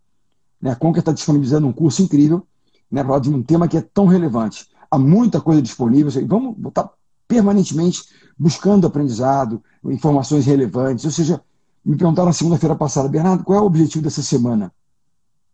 Né? 0.63 0.71
A 0.71 0.75
Conquer 0.77 1.01
está 1.01 1.11
disponibilizando 1.11 1.67
um 1.67 1.73
curso 1.73 2.01
incrível 2.01 2.47
né, 2.89 3.03
para 3.03 3.19
de 3.19 3.29
um 3.29 3.43
tema 3.43 3.67
que 3.67 3.75
é 3.75 3.81
tão 3.81 4.07
relevante. 4.07 4.65
Há 4.89 4.97
muita 4.97 5.41
coisa 5.41 5.61
disponível. 5.61 6.09
Vamos 6.25 6.55
estar 6.65 6.89
permanentemente 7.27 8.03
buscando 8.39 8.87
aprendizado, 8.87 9.61
informações 9.83 10.45
relevantes. 10.45 11.03
Ou 11.03 11.11
seja, 11.11 11.41
me 11.83 11.97
perguntaram 11.97 12.27
na 12.27 12.33
segunda-feira 12.33 12.77
passada, 12.77 13.09
Bernardo, 13.09 13.43
qual 13.43 13.59
é 13.59 13.61
o 13.61 13.65
objetivo 13.65 14.05
dessa 14.05 14.21
semana? 14.21 14.71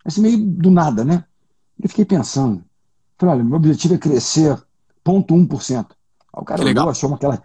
Assim, 0.06 0.22
meio 0.22 0.38
do 0.38 0.70
nada, 0.70 1.04
né? 1.04 1.26
Eu 1.82 1.90
fiquei 1.90 2.06
pensando. 2.06 2.64
Falei, 3.18 3.36
olha, 3.36 3.44
meu 3.44 3.56
objetivo 3.56 3.96
é 3.96 3.98
crescer 3.98 4.56
0,1%. 5.04 5.88
o 6.34 6.46
cara 6.46 6.62
olhou, 6.62 6.90
achou 6.90 7.14
aquela, 7.16 7.42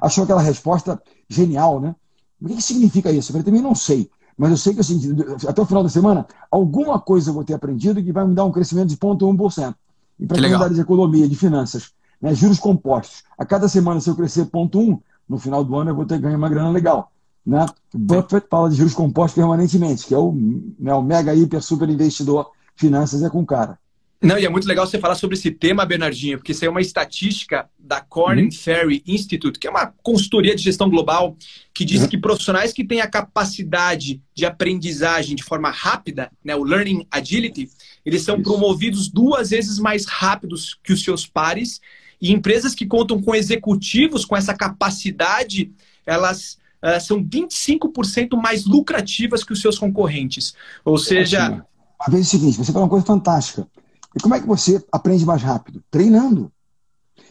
achou 0.00 0.24
aquela 0.24 0.40
resposta 0.40 1.00
genial, 1.28 1.78
né? 1.78 1.94
O 2.40 2.48
que, 2.48 2.56
que 2.56 2.62
significa 2.62 3.12
isso? 3.12 3.30
Eu 3.30 3.32
falei, 3.34 3.44
também 3.44 3.60
não 3.60 3.74
sei. 3.74 4.10
Mas 4.36 4.50
eu 4.50 4.56
sei 4.56 4.74
que 4.74 4.80
assim, 4.80 5.14
até 5.46 5.60
o 5.60 5.66
final 5.66 5.82
da 5.82 5.88
semana, 5.88 6.26
alguma 6.50 6.98
coisa 6.98 7.30
eu 7.30 7.34
vou 7.34 7.44
ter 7.44 7.54
aprendido 7.54 8.02
que 8.02 8.12
vai 8.12 8.26
me 8.26 8.34
dar 8.34 8.44
um 8.44 8.52
crescimento 8.52 8.88
de 8.88 8.96
0,1%. 8.96 9.74
E 10.18 10.26
para 10.26 10.40
quem 10.40 10.54
área 10.54 10.74
de 10.74 10.80
economia, 10.80 11.28
de 11.28 11.36
finanças, 11.36 11.92
né, 12.20 12.34
juros 12.34 12.58
compostos, 12.58 13.24
a 13.36 13.44
cada 13.44 13.68
semana, 13.68 14.00
se 14.00 14.08
eu 14.08 14.16
crescer 14.16 14.46
0,1%, 14.46 15.00
no 15.28 15.38
final 15.38 15.64
do 15.64 15.74
ano 15.76 15.90
eu 15.90 15.94
vou 15.94 16.04
ter 16.04 16.18
ganho 16.18 16.36
uma 16.36 16.48
grana 16.48 16.70
legal. 16.70 17.10
Né? 17.44 17.66
Buffett 17.92 18.46
fala 18.48 18.70
de 18.70 18.76
juros 18.76 18.94
compostos 18.94 19.34
permanentemente, 19.34 20.06
que 20.06 20.14
é 20.14 20.18
o, 20.18 20.32
né, 20.78 20.94
o 20.94 21.02
mega, 21.02 21.34
hiper, 21.34 21.62
super 21.62 21.88
investidor. 21.88 22.50
Finanças 22.76 23.22
é 23.22 23.28
com 23.28 23.44
cara. 23.44 23.78
Não, 24.22 24.38
e 24.38 24.46
é 24.46 24.48
muito 24.48 24.68
legal 24.68 24.86
você 24.86 24.98
falar 24.98 25.16
sobre 25.16 25.36
esse 25.36 25.50
tema, 25.50 25.84
Bernardinho, 25.84 26.38
porque 26.38 26.52
isso 26.52 26.64
é 26.64 26.68
uma 26.68 26.80
estatística 26.80 27.68
da 27.76 28.00
Corn 28.00 28.44
uhum. 28.44 28.52
Ferry 28.52 29.02
Institute, 29.04 29.58
que 29.58 29.66
é 29.66 29.70
uma 29.70 29.92
consultoria 30.00 30.54
de 30.54 30.62
gestão 30.62 30.88
global, 30.88 31.36
que 31.74 31.84
diz 31.84 32.02
uhum. 32.02 32.08
que 32.08 32.16
profissionais 32.16 32.72
que 32.72 32.84
têm 32.84 33.00
a 33.00 33.10
capacidade 33.10 34.22
de 34.32 34.46
aprendizagem 34.46 35.34
de 35.34 35.42
forma 35.42 35.70
rápida, 35.70 36.30
né, 36.44 36.54
o 36.54 36.62
Learning 36.62 37.04
Agility, 37.10 37.68
eles 38.06 38.22
são 38.22 38.36
isso. 38.36 38.44
promovidos 38.44 39.08
duas 39.08 39.50
vezes 39.50 39.80
mais 39.80 40.06
rápidos 40.06 40.78
que 40.84 40.92
os 40.92 41.02
seus 41.02 41.26
pares, 41.26 41.80
e 42.20 42.30
empresas 42.30 42.76
que 42.76 42.86
contam 42.86 43.20
com 43.20 43.34
executivos 43.34 44.24
com 44.24 44.36
essa 44.36 44.54
capacidade, 44.54 45.72
elas 46.06 46.56
uh, 46.80 47.00
são 47.00 47.22
25% 47.22 48.40
mais 48.40 48.64
lucrativas 48.64 49.42
que 49.42 49.52
os 49.52 49.60
seus 49.60 49.76
concorrentes. 49.76 50.54
Ou 50.84 50.96
seja. 50.96 51.64
Uma 52.00 52.08
vez 52.08 52.26
é 52.26 52.28
o 52.28 52.30
seguinte, 52.30 52.58
você 52.58 52.72
fala 52.72 52.84
uma 52.84 52.90
coisa 52.90 53.04
fantástica. 53.04 53.66
E 54.14 54.20
como 54.20 54.34
é 54.34 54.40
que 54.40 54.46
você 54.46 54.84
aprende 54.90 55.24
mais 55.24 55.42
rápido? 55.42 55.82
Treinando. 55.90 56.52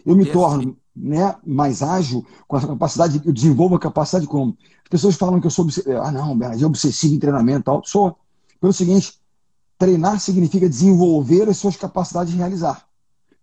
Eu 0.05 0.15
me 0.15 0.25
torno 0.25 0.77
né, 0.95 1.35
mais 1.45 1.81
ágil 1.81 2.25
com 2.47 2.55
a 2.57 2.67
capacidade, 2.67 3.21
eu 3.25 3.33
desenvolvo 3.33 3.75
a 3.75 3.79
capacidade 3.79 4.27
como. 4.27 4.57
As 4.83 4.89
pessoas 4.89 5.15
falam 5.15 5.39
que 5.39 5.47
eu 5.47 5.51
sou 5.51 5.67
ah 6.01 6.11
não, 6.11 6.37
é 6.43 6.65
obsessivo 6.65 7.15
em 7.15 7.19
treinamento 7.19 7.63
tal. 7.65 7.81
Sou. 7.85 8.17
Pelo 8.59 8.73
seguinte, 8.73 9.19
treinar 9.77 10.19
significa 10.19 10.69
desenvolver 10.69 11.49
as 11.49 11.57
suas 11.57 11.75
capacidades 11.75 12.31
de 12.31 12.37
realizar. 12.37 12.85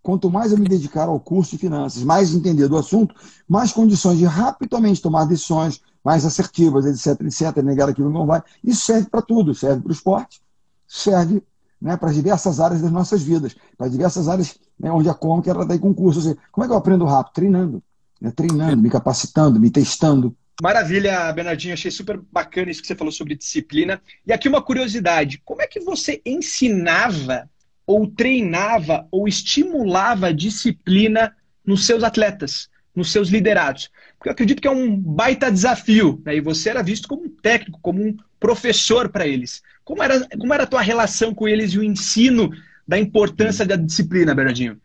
Quanto 0.02 0.30
mais 0.30 0.52
eu 0.52 0.58
me 0.58 0.68
dedicar 0.68 1.08
ao 1.08 1.18
curso 1.18 1.50
de 1.52 1.58
finanças, 1.58 2.02
mais 2.02 2.32
entender 2.32 2.68
do 2.68 2.76
assunto, 2.76 3.14
mais 3.48 3.72
condições 3.72 4.18
de 4.18 4.24
rapidamente 4.24 5.02
tomar 5.02 5.24
decisões, 5.24 5.80
mais 6.04 6.24
assertivas, 6.24 6.86
etc, 6.86 7.20
etc, 7.26 7.62
negar 7.62 7.88
aquilo 7.88 8.08
que 8.08 8.14
não 8.14 8.26
vai. 8.26 8.42
Isso 8.62 8.86
serve 8.86 9.08
para 9.10 9.20
tudo, 9.20 9.54
serve 9.54 9.82
para 9.82 9.90
o 9.90 9.92
esporte, 9.92 10.40
serve 10.86 11.42
né, 11.80 11.96
para 11.96 12.12
diversas 12.12 12.60
áreas 12.60 12.82
das 12.82 12.90
nossas 12.90 13.22
vidas, 13.22 13.56
para 13.76 13.88
diversas 13.88 14.28
áreas 14.28 14.58
né, 14.78 14.90
onde 14.90 15.08
a 15.08 15.14
Conca 15.14 15.50
era 15.50 15.64
daí 15.64 15.78
concurso. 15.78 16.20
Seja, 16.20 16.36
como 16.50 16.64
é 16.64 16.68
que 16.68 16.72
eu 16.72 16.78
aprendo 16.78 17.04
rápido? 17.04 17.34
Treinando. 17.34 17.82
né? 18.20 18.32
treinando, 18.34 18.82
me 18.82 18.90
capacitando, 18.90 19.60
me 19.60 19.70
testando. 19.70 20.36
Maravilha, 20.60 21.32
Bernardinho. 21.32 21.74
Achei 21.74 21.90
super 21.90 22.20
bacana 22.32 22.70
isso 22.70 22.80
que 22.80 22.88
você 22.88 22.96
falou 22.96 23.12
sobre 23.12 23.36
disciplina. 23.36 24.02
E 24.26 24.32
aqui 24.32 24.48
uma 24.48 24.62
curiosidade: 24.62 25.40
como 25.44 25.62
é 25.62 25.66
que 25.66 25.80
você 25.80 26.20
ensinava, 26.26 27.48
ou 27.86 28.08
treinava, 28.08 29.06
ou 29.10 29.28
estimulava 29.28 30.28
a 30.28 30.32
disciplina 30.32 31.34
nos 31.64 31.86
seus 31.86 32.02
atletas, 32.02 32.68
nos 32.94 33.12
seus 33.12 33.28
liderados? 33.28 33.88
Porque 34.18 34.30
eu 34.30 34.32
acredito 34.32 34.60
que 34.60 34.66
é 34.66 34.70
um 34.70 34.98
baita 34.98 35.50
desafio. 35.50 36.20
Né? 36.24 36.36
E 36.36 36.40
você 36.40 36.70
era 36.70 36.82
visto 36.82 37.06
como 37.06 37.24
um 37.24 37.30
técnico, 37.30 37.78
como 37.80 38.02
um 38.02 38.16
professor 38.40 39.08
para 39.08 39.26
eles. 39.26 39.62
Como 39.88 40.02
era, 40.02 40.28
como 40.36 40.52
era 40.52 40.64
a 40.64 40.66
tua 40.66 40.82
relação 40.82 41.32
com 41.34 41.48
eles 41.48 41.72
e 41.72 41.78
o 41.78 41.82
ensino 41.82 42.50
da 42.86 42.98
importância 42.98 43.64
da 43.64 43.74
disciplina, 43.74 44.34
Bernardinho? 44.34 44.78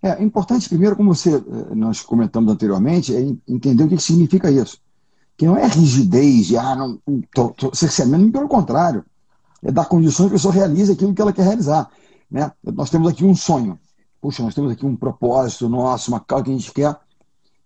É 0.00 0.22
importante, 0.22 0.68
primeiro, 0.68 0.94
como 0.94 1.12
você, 1.12 1.34
eh, 1.34 1.74
nós 1.74 2.00
comentamos 2.00 2.52
anteriormente, 2.52 3.12
é 3.12 3.22
entender 3.48 3.82
o 3.82 3.88
que 3.88 3.98
significa 3.98 4.48
isso. 4.48 4.78
Que 5.36 5.46
não 5.46 5.56
é 5.56 5.66
rigidez 5.66 6.46
de, 6.46 6.56
ah, 6.56 6.76
não, 6.76 7.00
tô, 7.34 7.48
tô 7.48 7.74
cerceamento, 7.74 8.30
pelo 8.30 8.46
contrário. 8.46 9.04
É 9.64 9.72
dar 9.72 9.86
condições 9.86 10.28
que 10.28 10.34
a 10.34 10.38
pessoa 10.38 10.54
realize 10.54 10.92
aquilo 10.92 11.12
que 11.12 11.20
ela 11.20 11.32
quer 11.32 11.42
realizar. 11.42 11.90
Né? 12.30 12.48
Nós 12.62 12.88
temos 12.88 13.08
aqui 13.10 13.24
um 13.24 13.34
sonho. 13.34 13.76
Puxa, 14.20 14.44
nós 14.44 14.54
temos 14.54 14.70
aqui 14.70 14.86
um 14.86 14.94
propósito 14.94 15.68
nosso, 15.68 16.12
uma 16.12 16.20
causa 16.20 16.44
que 16.44 16.50
a 16.50 16.56
gente 16.56 16.72
quer. 16.72 16.96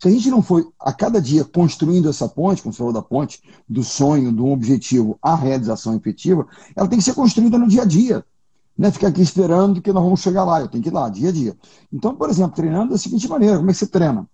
Se 0.00 0.08
a 0.08 0.10
gente 0.10 0.30
não 0.30 0.40
for 0.40 0.72
a 0.80 0.94
cada 0.94 1.20
dia 1.20 1.44
construindo 1.44 2.08
essa 2.08 2.26
ponte, 2.26 2.62
como 2.62 2.72
você 2.72 2.78
falou 2.78 2.92
da 2.92 3.02
ponte, 3.02 3.42
do 3.68 3.84
sonho, 3.84 4.32
do 4.32 4.46
objetivo 4.46 5.18
à 5.20 5.34
realização 5.34 5.94
efetiva, 5.94 6.46
ela 6.74 6.88
tem 6.88 6.98
que 6.98 7.04
ser 7.04 7.12
construída 7.14 7.58
no 7.58 7.68
dia 7.68 7.82
a 7.82 7.84
dia. 7.84 8.24
Não 8.78 8.88
é 8.88 8.90
ficar 8.90 9.08
aqui 9.08 9.20
esperando 9.20 9.82
que 9.82 9.92
nós 9.92 10.02
vamos 10.02 10.20
chegar 10.20 10.42
lá, 10.44 10.58
eu 10.58 10.68
tenho 10.68 10.82
que 10.82 10.88
ir 10.88 10.92
lá, 10.92 11.10
dia 11.10 11.28
a 11.28 11.32
dia. 11.32 11.54
Então, 11.92 12.14
por 12.14 12.30
exemplo, 12.30 12.56
treinando 12.56 12.92
da 12.92 12.98
seguinte 12.98 13.28
maneira: 13.28 13.58
como 13.58 13.68
é 13.68 13.74
que 13.74 13.78
você 13.78 13.86
treina? 13.86 14.26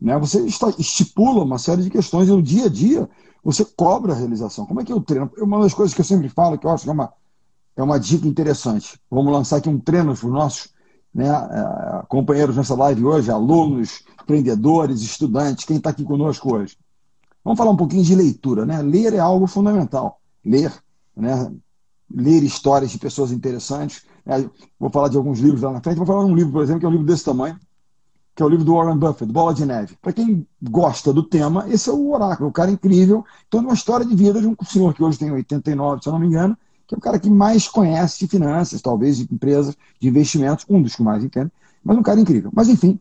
Né? 0.00 0.16
Você 0.18 0.40
estipula 0.78 1.42
uma 1.42 1.58
série 1.58 1.82
de 1.82 1.90
questões 1.90 2.28
e 2.28 2.30
no 2.30 2.40
dia 2.40 2.66
a 2.66 2.68
dia 2.68 3.10
você 3.42 3.64
cobra 3.64 4.12
a 4.12 4.16
realização. 4.16 4.66
Como 4.66 4.80
é 4.80 4.84
que 4.84 4.92
eu 4.92 5.00
treino? 5.00 5.28
Uma 5.38 5.60
das 5.60 5.74
coisas 5.74 5.92
que 5.92 6.00
eu 6.00 6.04
sempre 6.04 6.28
falo, 6.28 6.56
que 6.56 6.64
eu 6.64 6.70
acho 6.70 6.84
que 6.84 6.90
é 6.90 6.92
uma, 6.92 7.12
é 7.76 7.82
uma 7.82 7.98
dica 7.98 8.28
interessante. 8.28 9.00
Vamos 9.10 9.32
lançar 9.32 9.56
aqui 9.56 9.68
um 9.68 9.80
treino 9.80 10.14
para 10.16 10.26
os 10.26 10.32
nossos 10.32 10.77
né, 11.18 11.26
é, 11.26 12.06
companheiros 12.06 12.56
nessa 12.56 12.76
live 12.76 13.04
hoje, 13.04 13.28
alunos, 13.28 14.04
empreendedores, 14.22 15.02
estudantes, 15.02 15.64
quem 15.64 15.78
está 15.78 15.90
aqui 15.90 16.04
conosco 16.04 16.54
hoje. 16.54 16.78
Vamos 17.42 17.58
falar 17.58 17.72
um 17.72 17.76
pouquinho 17.76 18.04
de 18.04 18.14
leitura. 18.14 18.64
Né? 18.64 18.80
Ler 18.82 19.14
é 19.14 19.18
algo 19.18 19.48
fundamental. 19.48 20.20
Ler, 20.44 20.72
né? 21.16 21.50
ler 22.08 22.44
histórias 22.44 22.92
de 22.92 22.98
pessoas 22.98 23.32
interessantes. 23.32 24.04
Né? 24.24 24.48
Vou 24.78 24.90
falar 24.90 25.08
de 25.08 25.16
alguns 25.16 25.40
livros 25.40 25.62
lá 25.62 25.72
na 25.72 25.80
frente. 25.80 25.96
Vou 25.96 26.06
falar 26.06 26.24
de 26.24 26.30
um 26.30 26.36
livro, 26.36 26.52
por 26.52 26.62
exemplo, 26.62 26.78
que 26.78 26.86
é 26.86 26.88
um 26.88 26.92
livro 26.92 27.06
desse 27.06 27.24
tamanho, 27.24 27.58
que 28.36 28.40
é 28.40 28.46
o 28.46 28.48
livro 28.48 28.64
do 28.64 28.74
Warren 28.74 28.96
Buffett, 28.96 29.32
Bola 29.32 29.52
de 29.52 29.66
Neve. 29.66 29.96
Para 30.00 30.12
quem 30.12 30.46
gosta 30.62 31.12
do 31.12 31.24
tema, 31.24 31.68
esse 31.68 31.90
é 31.90 31.92
o 31.92 32.12
oráculo, 32.12 32.48
o 32.48 32.52
cara 32.52 32.70
incrível. 32.70 33.24
Então, 33.48 33.58
é 33.58 33.64
uma 33.64 33.74
história 33.74 34.06
de 34.06 34.14
vida 34.14 34.40
de 34.40 34.46
um 34.46 34.54
senhor 34.64 34.94
que 34.94 35.02
hoje 35.02 35.18
tem 35.18 35.32
89, 35.32 36.00
se 36.00 36.08
eu 36.08 36.12
não 36.12 36.20
me 36.20 36.28
engano, 36.28 36.56
que 36.88 36.94
é 36.94 36.98
o 36.98 37.00
cara 37.00 37.18
que 37.18 37.28
mais 37.28 37.68
conhece 37.68 38.18
de 38.18 38.26
finanças, 38.26 38.80
talvez 38.80 39.18
de 39.18 39.28
empresas, 39.32 39.76
de 40.00 40.08
investimentos, 40.08 40.64
um 40.68 40.80
dos 40.80 40.96
que 40.96 41.02
mais 41.02 41.22
entende, 41.22 41.52
mas 41.84 41.98
um 41.98 42.02
cara 42.02 42.18
incrível. 42.18 42.50
Mas, 42.52 42.70
enfim, 42.70 42.98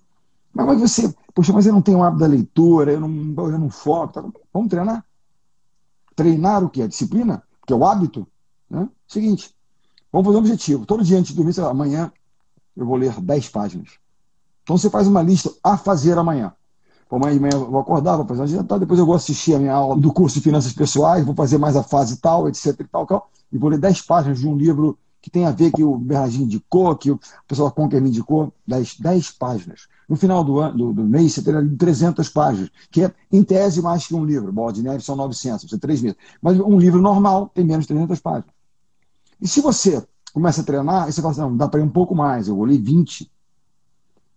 mas 0.53 0.79
você, 0.79 1.13
poxa, 1.33 1.53
mas 1.53 1.65
eu 1.65 1.73
não 1.73 1.81
tenho 1.81 1.99
o 1.99 2.03
hábito 2.03 2.19
da 2.19 2.27
leitura, 2.27 2.91
eu 2.91 2.99
não, 2.99 3.49
eu 3.49 3.57
não 3.57 3.69
foco. 3.69 4.13
Tá? 4.13 4.25
Vamos 4.53 4.69
treinar. 4.69 5.05
Treinar 6.15 6.63
o 6.63 6.69
que? 6.69 6.81
A 6.81 6.87
disciplina? 6.87 7.41
Que 7.65 7.71
é 7.71 7.75
o 7.75 7.85
hábito? 7.85 8.27
Né? 8.69 8.89
Seguinte, 9.07 9.55
vamos 10.11 10.25
fazer 10.25 10.37
um 10.37 10.41
objetivo. 10.41 10.85
Todo 10.85 11.03
dia 11.03 11.17
antes 11.17 11.31
de 11.31 11.37
dormir, 11.37 11.57
lá, 11.57 11.69
amanhã 11.69 12.11
eu 12.75 12.85
vou 12.85 12.97
ler 12.97 13.13
10 13.21 13.49
páginas. 13.49 13.91
Então 14.63 14.77
você 14.77 14.89
faz 14.89 15.07
uma 15.07 15.21
lista 15.21 15.49
a 15.63 15.77
fazer 15.77 16.17
amanhã. 16.17 16.53
Amanhã 17.09 17.33
de 17.33 17.39
manhã 17.39 17.53
eu 17.53 17.71
vou 17.71 17.79
acordar, 17.79 18.17
vou 18.17 18.25
fazer 18.25 18.41
uma 18.41 18.47
jantar, 18.47 18.79
depois 18.79 18.99
eu 18.99 19.05
vou 19.05 19.15
assistir 19.15 19.53
a 19.55 19.59
minha 19.59 19.73
aula 19.73 19.99
do 19.99 20.11
curso 20.11 20.35
de 20.35 20.41
finanças 20.41 20.73
pessoais, 20.73 21.25
vou 21.25 21.33
fazer 21.33 21.57
mais 21.57 21.75
a 21.75 21.83
fase 21.83 22.17
tal, 22.17 22.47
etc 22.49 22.75
e 22.79 22.83
tal, 22.83 23.05
tal 23.05 23.29
e 23.51 23.57
vou 23.57 23.69
ler 23.69 23.79
10 23.79 24.01
páginas 24.01 24.39
de 24.39 24.47
um 24.47 24.55
livro 24.55 24.97
que 25.21 25.29
tem 25.29 25.45
a 25.45 25.51
ver 25.51 25.71
que 25.71 25.83
o 25.83 25.97
Bernardinho 25.97 26.45
indicou, 26.45 26.95
que 26.95 27.11
o 27.11 27.19
pessoal 27.47 27.69
da 27.69 27.75
Conquer 27.75 28.01
me 28.01 28.09
indicou, 28.09 28.53
10, 28.65 28.99
10 28.99 29.31
páginas. 29.31 29.87
No 30.07 30.15
final 30.15 30.43
do, 30.43 30.59
ano, 30.59 30.77
do, 30.77 30.93
do 30.93 31.03
mês, 31.03 31.33
você 31.33 31.41
terá 31.41 31.61
300 31.77 32.29
páginas, 32.29 32.69
que 32.89 33.03
é, 33.03 33.13
em 33.31 33.43
tese, 33.43 33.81
mais 33.81 34.07
que 34.07 34.15
um 34.15 34.23
livro. 34.23 34.51
Bola 34.53 34.71
de 34.71 34.81
neve 34.81 35.03
são 35.03 35.15
900, 35.15 35.69
você 35.69 35.77
três 35.77 36.01
meses. 36.01 36.17
Mas 36.41 36.57
um 36.59 36.77
livro 36.77 37.01
normal 37.01 37.51
tem 37.53 37.65
menos 37.65 37.83
de 37.83 37.89
300 37.89 38.19
páginas. 38.19 38.53
E 39.41 39.47
se 39.47 39.59
você 39.59 40.05
começa 40.33 40.61
a 40.61 40.63
treinar, 40.63 41.05
aí 41.05 41.11
você 41.11 41.21
fala 41.21 41.31
assim, 41.31 41.41
não, 41.41 41.57
dá 41.57 41.67
para 41.67 41.79
ir 41.81 41.83
um 41.83 41.89
pouco 41.89 42.15
mais, 42.15 42.47
eu 42.47 42.55
vou 42.55 42.65
ler 42.65 42.77
20. 42.77 43.29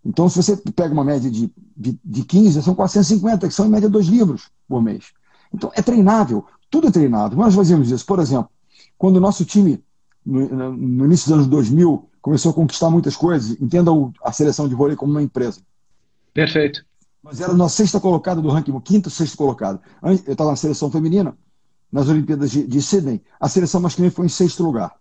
Então, 0.05 0.29
se 0.29 0.43
você 0.43 0.57
pega 0.57 0.93
uma 0.93 1.05
média 1.05 1.31
de, 1.31 1.53
de, 1.77 1.99
de 2.03 2.25
15, 2.25 2.63
são 2.63 2.75
450, 2.75 3.47
que 3.47 3.55
são 3.55 3.67
em 3.67 3.71
média 3.71 3.89
dois 3.89 4.07
livros 4.07 4.51
por 4.67 4.83
mês. 4.83 5.13
Então, 5.53 5.71
é 5.75 5.83
treinável. 5.83 6.45
Tudo 6.71 6.89
é 6.89 6.91
treinável. 6.91 7.37
Nós 7.37 7.55
fazemos 7.55 7.91
isso. 7.91 8.07
Por 8.07 8.19
exemplo, 8.19 8.51
quando 8.97 9.17
o 9.17 9.21
nosso 9.21 9.45
time, 9.45 9.83
no, 10.25 10.73
no 10.73 11.05
início 11.05 11.27
dos 11.27 11.35
anos 11.35 11.47
2000, 11.49 12.09
começou 12.21 12.51
a 12.51 12.55
conquistar 12.55 12.91
muitas 12.91 13.17
coisas, 13.17 13.61
entenda 13.61 13.91
a 14.25 14.33
seleção 14.33 14.69
de 14.69 14.75
vôlei 14.75 14.97
como 14.97 15.13
uma 15.13 15.23
empresa. 15.23 15.61
Perfeito. 16.33 16.85
Mas 17.23 17.41
era 17.41 17.53
na 17.53 17.69
sexta 17.69 18.01
colocada 18.01 18.41
do 18.41 18.49
ranking, 18.49 18.79
quinto, 18.81 19.11
sexto 19.11 19.37
colocado. 19.37 19.81
Eu 20.03 20.13
estava 20.13 20.51
na 20.51 20.57
seleção 20.57 20.91
feminina, 20.91 21.37
nas 21.93 22.09
Olimpíadas 22.09 22.51
de, 22.51 22.67
de 22.67 22.81
Sydney. 22.81 23.23
A 23.39 23.49
seleção 23.49 23.81
masculina 23.81 24.13
foi 24.13 24.27
em 24.27 24.31
sexto 24.31 24.63
lugar. 24.63 24.95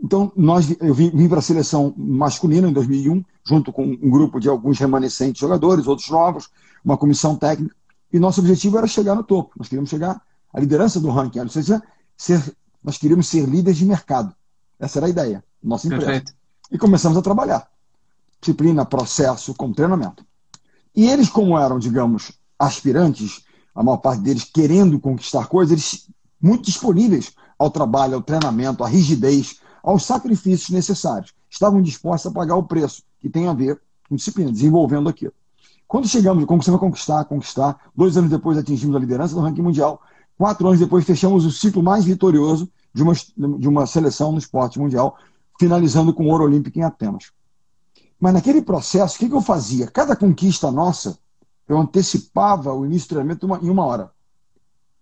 Então, 0.00 0.32
nós, 0.36 0.74
eu 0.80 0.94
vim, 0.94 1.10
vim 1.10 1.28
para 1.28 1.40
a 1.40 1.42
seleção 1.42 1.92
masculina 1.96 2.68
em 2.68 2.72
2001, 2.72 3.24
junto 3.44 3.72
com 3.72 3.84
um 3.84 4.10
grupo 4.10 4.38
de 4.38 4.48
alguns 4.48 4.78
remanescentes 4.78 5.40
jogadores, 5.40 5.86
outros 5.86 6.08
novos, 6.08 6.48
uma 6.84 6.96
comissão 6.96 7.34
técnica, 7.36 7.74
e 8.12 8.18
nosso 8.18 8.40
objetivo 8.40 8.78
era 8.78 8.86
chegar 8.86 9.14
no 9.14 9.24
topo. 9.24 9.52
Nós 9.58 9.68
queríamos 9.68 9.90
chegar 9.90 10.22
à 10.52 10.60
liderança 10.60 11.00
do 11.00 11.10
ranking, 11.10 11.40
ou 11.40 11.48
seja, 11.48 11.82
ser 12.16 12.40
nós 12.82 12.96
queríamos 12.96 13.28
ser 13.28 13.46
líderes 13.46 13.78
de 13.78 13.84
mercado. 13.84 14.34
Essa 14.78 14.98
era 14.98 15.06
a 15.06 15.10
ideia, 15.10 15.44
nossa 15.62 15.86
empresa. 15.86 16.06
Perfeito. 16.06 16.32
E 16.70 16.78
começamos 16.78 17.18
a 17.18 17.22
trabalhar. 17.22 17.68
Disciplina, 18.40 18.84
processo, 18.84 19.54
com 19.54 19.72
treinamento. 19.72 20.24
E 20.94 21.06
eles, 21.06 21.28
como 21.28 21.58
eram, 21.58 21.78
digamos, 21.78 22.32
aspirantes, 22.58 23.42
a 23.74 23.82
maior 23.82 23.98
parte 23.98 24.22
deles 24.22 24.44
querendo 24.44 24.98
conquistar 24.98 25.46
coisas, 25.46 25.72
eles 25.72 26.08
muito 26.40 26.64
disponíveis 26.64 27.32
ao 27.58 27.70
trabalho, 27.70 28.14
ao 28.14 28.22
treinamento, 28.22 28.84
à 28.84 28.88
rigidez, 28.88 29.60
aos 29.82 30.04
sacrifícios 30.04 30.70
necessários. 30.70 31.34
Estavam 31.50 31.82
dispostos 31.82 32.30
a 32.30 32.34
pagar 32.34 32.56
o 32.56 32.62
preço 32.62 33.02
que 33.20 33.28
tem 33.28 33.48
a 33.48 33.52
ver 33.52 33.80
com 34.08 34.16
disciplina, 34.16 34.50
desenvolvendo 34.50 35.08
aquilo. 35.08 35.32
Quando 35.86 36.06
chegamos, 36.06 36.44
começamos 36.44 36.78
a 36.78 36.80
conquistar, 36.80 37.24
conquistar, 37.24 37.90
dois 37.96 38.16
anos 38.16 38.30
depois 38.30 38.58
atingimos 38.58 38.94
a 38.94 38.98
liderança 38.98 39.34
do 39.34 39.40
ranking 39.40 39.62
mundial, 39.62 40.00
quatro 40.36 40.66
anos 40.66 40.78
depois 40.78 41.04
fechamos 41.04 41.44
o 41.44 41.50
ciclo 41.50 41.82
mais 41.82 42.04
vitorioso 42.04 42.70
de 42.92 43.02
uma, 43.02 43.12
de 43.14 43.68
uma 43.68 43.86
seleção 43.86 44.32
no 44.32 44.38
esporte 44.38 44.78
mundial, 44.78 45.16
finalizando 45.58 46.12
com 46.12 46.24
o 46.24 46.30
ouro 46.30 46.44
olímpico 46.44 46.78
em 46.78 46.82
Atenas. 46.82 47.32
Mas 48.20 48.34
naquele 48.34 48.60
processo, 48.60 49.16
o 49.16 49.18
que, 49.18 49.28
que 49.28 49.34
eu 49.34 49.40
fazia? 49.40 49.86
Cada 49.86 50.16
conquista 50.16 50.70
nossa, 50.70 51.18
eu 51.68 51.78
antecipava 51.78 52.72
o 52.72 52.84
início 52.84 53.08
do 53.08 53.10
treinamento 53.10 53.46
em 53.64 53.70
uma 53.70 53.84
hora. 53.84 54.10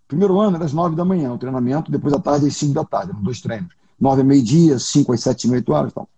Primeiro 0.07 0.39
ano 0.39 0.57
era 0.57 0.65
às 0.65 0.73
nove 0.73 0.95
da 0.95 1.05
manhã, 1.05 1.33
o 1.33 1.39
treinamento, 1.39 1.91
depois 1.91 2.15
à 2.15 2.21
tarde 2.21 2.47
às 2.47 2.57
cinco 2.57 2.75
da 2.75 2.85
tarde, 2.85 3.11
eram 3.11 3.23
dois 3.23 3.41
treinos. 3.41 3.75
Nove 4.01 4.23
a 4.23 4.25
meio-dia, 4.25 4.79
cinco 4.79 5.13
às 5.13 5.21
sete 5.21 5.45
e 5.45 5.49
meia, 5.49 5.59
oito 5.59 5.73
horas. 5.73 5.93
Então. 5.93 6.09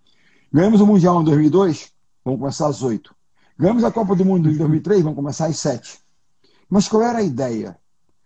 Ganhamos 0.52 0.80
o 0.80 0.86
Mundial 0.86 1.20
em 1.20 1.24
2002, 1.24 1.92
vamos 2.24 2.40
começar 2.40 2.68
às 2.68 2.82
oito. 2.82 3.14
Ganhamos 3.58 3.84
a 3.84 3.90
Copa 3.90 4.14
do 4.14 4.24
Mundo 4.24 4.48
em 4.48 4.56
2003, 4.56 5.02
vamos 5.02 5.16
começar 5.16 5.46
às 5.46 5.58
sete. 5.58 6.00
Mas 6.68 6.88
qual 6.88 7.02
era 7.02 7.18
a 7.18 7.22
ideia? 7.22 7.76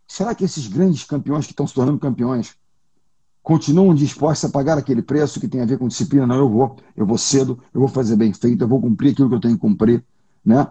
Será 0.06 0.34
que 0.34 0.44
esses 0.44 0.66
grandes 0.66 1.04
campeões 1.04 1.46
que 1.46 1.52
estão 1.52 1.66
se 1.66 1.74
tornando 1.74 1.98
campeões 1.98 2.56
continuam 3.42 3.94
dispostos 3.94 4.48
a 4.48 4.52
pagar 4.52 4.78
aquele 4.78 5.02
preço 5.02 5.40
que 5.40 5.48
tem 5.48 5.60
a 5.60 5.66
ver 5.66 5.78
com 5.78 5.88
disciplina. 5.88 6.26
Não, 6.26 6.36
eu 6.36 6.48
vou, 6.48 6.76
eu 6.96 7.04
vou 7.04 7.18
cedo, 7.18 7.58
eu 7.74 7.80
vou 7.80 7.88
fazer 7.88 8.16
bem 8.16 8.32
feito, 8.32 8.62
eu 8.62 8.68
vou 8.68 8.80
cumprir 8.80 9.12
aquilo 9.12 9.28
que 9.28 9.34
eu 9.34 9.40
tenho 9.40 9.54
que 9.54 9.60
cumprir, 9.60 10.04
né? 10.44 10.66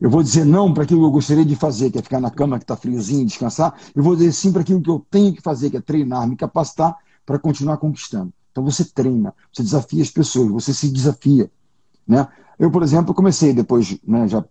Eu 0.00 0.10
vou 0.10 0.22
dizer 0.22 0.44
não 0.44 0.72
para 0.72 0.82
aquilo 0.82 1.00
que 1.00 1.06
eu 1.06 1.10
gostaria 1.10 1.44
de 1.44 1.54
fazer, 1.54 1.90
que 1.90 1.98
é 1.98 2.02
ficar 2.02 2.20
na 2.20 2.30
cama 2.30 2.58
que 2.58 2.64
está 2.64 2.76
friozinho, 2.76 3.24
descansar. 3.24 3.74
Eu 3.94 4.02
vou 4.02 4.16
dizer 4.16 4.32
sim 4.32 4.52
para 4.52 4.62
aquilo 4.62 4.80
que 4.80 4.90
eu 4.90 5.04
tenho 5.08 5.32
que 5.32 5.40
fazer, 5.40 5.70
que 5.70 5.76
é 5.76 5.80
treinar, 5.80 6.26
me 6.26 6.36
capacitar 6.36 6.96
para 7.24 7.38
continuar 7.38 7.76
conquistando. 7.78 8.32
Então 8.50 8.64
você 8.64 8.84
treina, 8.84 9.34
você 9.52 9.62
desafia 9.62 10.02
as 10.02 10.10
pessoas, 10.10 10.50
você 10.50 10.74
se 10.74 10.90
desafia, 10.90 11.50
né? 12.06 12.28
Eu, 12.58 12.70
por 12.70 12.82
exemplo, 12.82 13.14
comecei 13.14 13.52
depois, 13.52 13.98
né, 14.06 14.28
já 14.28 14.44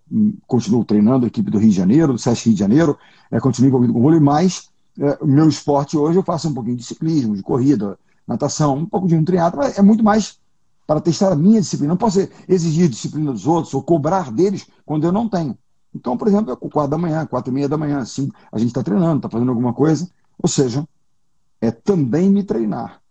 continuo 0.46 0.84
treinando 0.84 1.24
a 1.24 1.28
equipe 1.28 1.50
do 1.50 1.58
Rio 1.58 1.70
de 1.70 1.76
Janeiro, 1.76 2.14
do 2.14 2.20
SESC 2.20 2.48
Rio 2.48 2.54
de 2.56 2.60
Janeiro, 2.60 2.98
é, 3.30 3.40
continuo 3.40 3.70
envolvido 3.70 3.94
com 3.94 4.02
vôlei, 4.02 4.20
mas 4.20 4.70
é, 5.00 5.18
o 5.22 5.28
meu 5.28 5.48
esporte 5.48 5.96
hoje 5.96 6.18
eu 6.18 6.24
faço 6.24 6.50
um 6.50 6.54
pouquinho 6.54 6.76
de 6.76 6.84
ciclismo, 6.84 7.36
de 7.36 7.44
corrida, 7.44 7.98
natação, 8.28 8.76
um 8.76 8.86
pouco 8.86 9.08
de 9.08 9.16
um 9.16 9.24
triatlo, 9.24 9.60
mas 9.60 9.78
é 9.78 9.82
muito 9.82 10.04
mais 10.04 10.40
para 10.86 11.00
testar 11.00 11.32
a 11.32 11.36
minha 11.36 11.62
disciplina. 11.62 11.94
Não 11.94 11.98
posso 11.98 12.28
exigir 12.50 12.90
disciplina 12.90 13.32
dos 13.32 13.48
outros 13.48 13.74
ou 13.74 13.82
cobrar 13.82 14.32
deles 14.32 14.68
quando 14.86 15.06
eu 15.06 15.12
não 15.12 15.30
tenho. 15.30 15.58
Então, 15.96 16.18
por 16.18 16.28
exemplo, 16.28 16.52
é 16.52 16.56
quatro 16.56 16.92
da 16.92 16.98
manhã, 16.98 17.26
quatro 17.26 17.52
e 17.52 17.54
meia 17.54 17.70
da 17.70 17.78
manhã, 17.78 18.04
cinco, 18.04 18.36
a 18.52 18.58
gente 18.58 18.70
está 18.70 18.84
treinando, 18.84 19.18
está 19.18 19.30
fazendo 19.30 19.50
alguma 19.50 19.74
coisa. 19.74 20.10
Ou 20.42 20.50
seja, 20.50 20.86
é 21.62 21.70
também 21.70 22.30
me 22.30 22.44
treinar. 22.44 23.02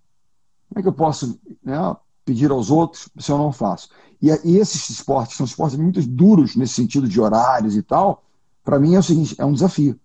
Como 0.68 0.80
é 0.80 0.82
que 0.82 0.88
eu 0.88 0.92
posso 0.92 1.40
né, 1.64 1.76
pedir 2.24 2.50
aos 2.50 2.70
outros 2.70 3.08
se 3.18 3.30
eu 3.30 3.38
não 3.38 3.52
faço? 3.52 3.88
E, 4.20 4.28
e 4.44 4.58
esses 4.58 4.90
esportes 4.90 5.36
são 5.36 5.46
esportes 5.46 5.78
muito 5.78 6.02
duros 6.06 6.56
nesse 6.56 6.74
sentido 6.74 7.08
de 7.08 7.20
horários 7.20 7.76
e 7.76 7.82
tal, 7.82 8.24
para 8.64 8.78
mim 8.78 8.94
é 8.94 8.98
o 8.98 9.02
seguinte: 9.02 9.34
é 9.38 9.44
um 9.44 9.52
desafio. 9.52 9.98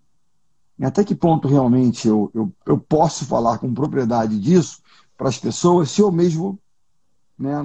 E 0.78 0.86
até 0.86 1.04
que 1.04 1.16
ponto 1.16 1.48
realmente 1.48 2.08
eu, 2.08 2.30
eu, 2.34 2.52
eu 2.66 2.78
posso 2.78 3.26
falar 3.26 3.58
com 3.58 3.74
propriedade 3.74 4.40
disso 4.40 4.82
para 5.18 5.30
as 5.30 5.38
pessoas 5.38 5.90
se 5.90 6.02
eu 6.02 6.12
mesmo 6.12 6.60
né, 7.38 7.56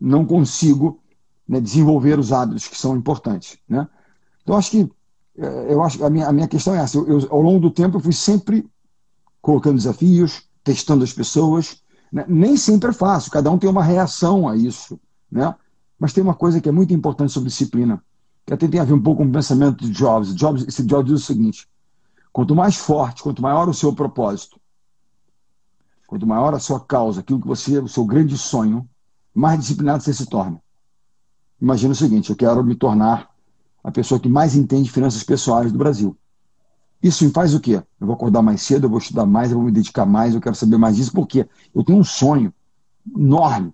não 0.00 0.24
consigo 0.26 1.00
né, 1.48 1.60
desenvolver 1.60 2.18
os 2.18 2.32
hábitos 2.32 2.68
que 2.68 2.76
são 2.76 2.96
importantes. 2.96 3.58
Né? 3.68 3.88
Então, 4.42 4.56
acho 4.56 4.70
que 4.70 4.90
é, 5.38 5.72
eu 5.72 5.82
acho 5.82 6.04
a 6.04 6.10
minha, 6.10 6.26
a 6.26 6.32
minha 6.32 6.48
questão 6.48 6.74
é 6.74 6.78
essa. 6.78 6.98
Eu, 6.98 7.20
eu, 7.20 7.28
ao 7.30 7.40
longo 7.40 7.60
do 7.60 7.70
tempo, 7.70 7.96
eu 7.96 8.00
fui 8.00 8.12
sempre 8.12 8.68
colocando 9.40 9.76
desafios, 9.76 10.42
testando 10.62 11.04
as 11.04 11.12
pessoas. 11.12 11.82
Né? 12.12 12.24
Nem 12.28 12.56
sempre 12.56 12.90
é 12.90 12.92
fácil, 12.92 13.30
cada 13.30 13.50
um 13.50 13.58
tem 13.58 13.68
uma 13.68 13.82
reação 13.82 14.48
a 14.48 14.56
isso. 14.56 15.00
Né? 15.30 15.54
Mas 15.98 16.12
tem 16.12 16.22
uma 16.22 16.34
coisa 16.34 16.60
que 16.60 16.68
é 16.68 16.72
muito 16.72 16.94
importante 16.94 17.32
sobre 17.32 17.50
disciplina, 17.50 18.02
que 18.46 18.52
até 18.52 18.66
tem 18.66 18.80
a 18.80 18.84
ver 18.84 18.94
um 18.94 19.02
pouco 19.02 19.22
com 19.22 19.28
o 19.28 19.32
pensamento 19.32 19.84
de 19.84 19.90
Jobs. 19.90 20.34
Jobs 20.34 20.66
esse 20.66 20.82
Jobs 20.82 21.12
diz 21.12 21.22
o 21.22 21.26
seguinte: 21.26 21.68
quanto 22.32 22.54
mais 22.54 22.76
forte, 22.76 23.22
quanto 23.22 23.42
maior 23.42 23.68
o 23.68 23.74
seu 23.74 23.92
propósito, 23.92 24.58
quanto 26.06 26.26
maior 26.26 26.54
a 26.54 26.58
sua 26.58 26.80
causa, 26.80 27.20
aquilo 27.20 27.40
que 27.40 27.46
você, 27.46 27.78
o 27.78 27.88
seu 27.88 28.04
grande 28.04 28.36
sonho, 28.36 28.88
mais 29.34 29.60
disciplinado 29.60 30.02
você 30.02 30.12
se 30.12 30.26
torna. 30.26 30.60
Imagina 31.60 31.92
o 31.92 31.96
seguinte: 31.96 32.30
eu 32.30 32.36
quero 32.36 32.64
me 32.64 32.74
tornar 32.74 33.30
a 33.84 33.90
pessoa 33.90 34.18
que 34.18 34.28
mais 34.28 34.54
entende 34.54 34.90
finanças 34.90 35.22
pessoais 35.22 35.70
do 35.70 35.78
Brasil. 35.78 36.16
Isso 37.02 37.24
me 37.24 37.30
faz 37.30 37.54
o 37.54 37.60
quê? 37.60 37.82
Eu 38.00 38.06
vou 38.06 38.14
acordar 38.14 38.42
mais 38.42 38.62
cedo, 38.62 38.84
eu 38.84 38.90
vou 38.90 38.98
estudar 38.98 39.26
mais, 39.26 39.50
eu 39.50 39.56
vou 39.56 39.66
me 39.66 39.72
dedicar 39.72 40.04
mais, 40.04 40.34
eu 40.34 40.40
quero 40.40 40.54
saber 40.54 40.76
mais 40.76 40.96
disso, 40.96 41.12
porque 41.12 41.46
eu 41.74 41.82
tenho 41.82 41.98
um 41.98 42.04
sonho 42.04 42.52
enorme 43.16 43.72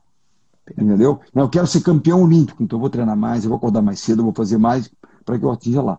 Entendeu? 0.71 1.21
Eu 1.35 1.49
quero 1.49 1.67
ser 1.67 1.81
campeão 1.81 2.23
olímpico, 2.23 2.63
então 2.63 2.77
eu 2.77 2.81
vou 2.81 2.91
treinar 2.91 3.17
mais, 3.17 3.45
eu 3.45 3.51
vou 3.51 3.57
acordar 3.57 3.83
mais 3.83 4.01
cedo, 4.01 4.21
eu 4.21 4.25
vou 4.25 4.35
fazer 4.35 4.59
mais 4.59 4.91
para 5.25 5.39
que 5.39 5.45
eu 5.45 5.51
atinja 5.51 5.81
lá. 5.81 5.99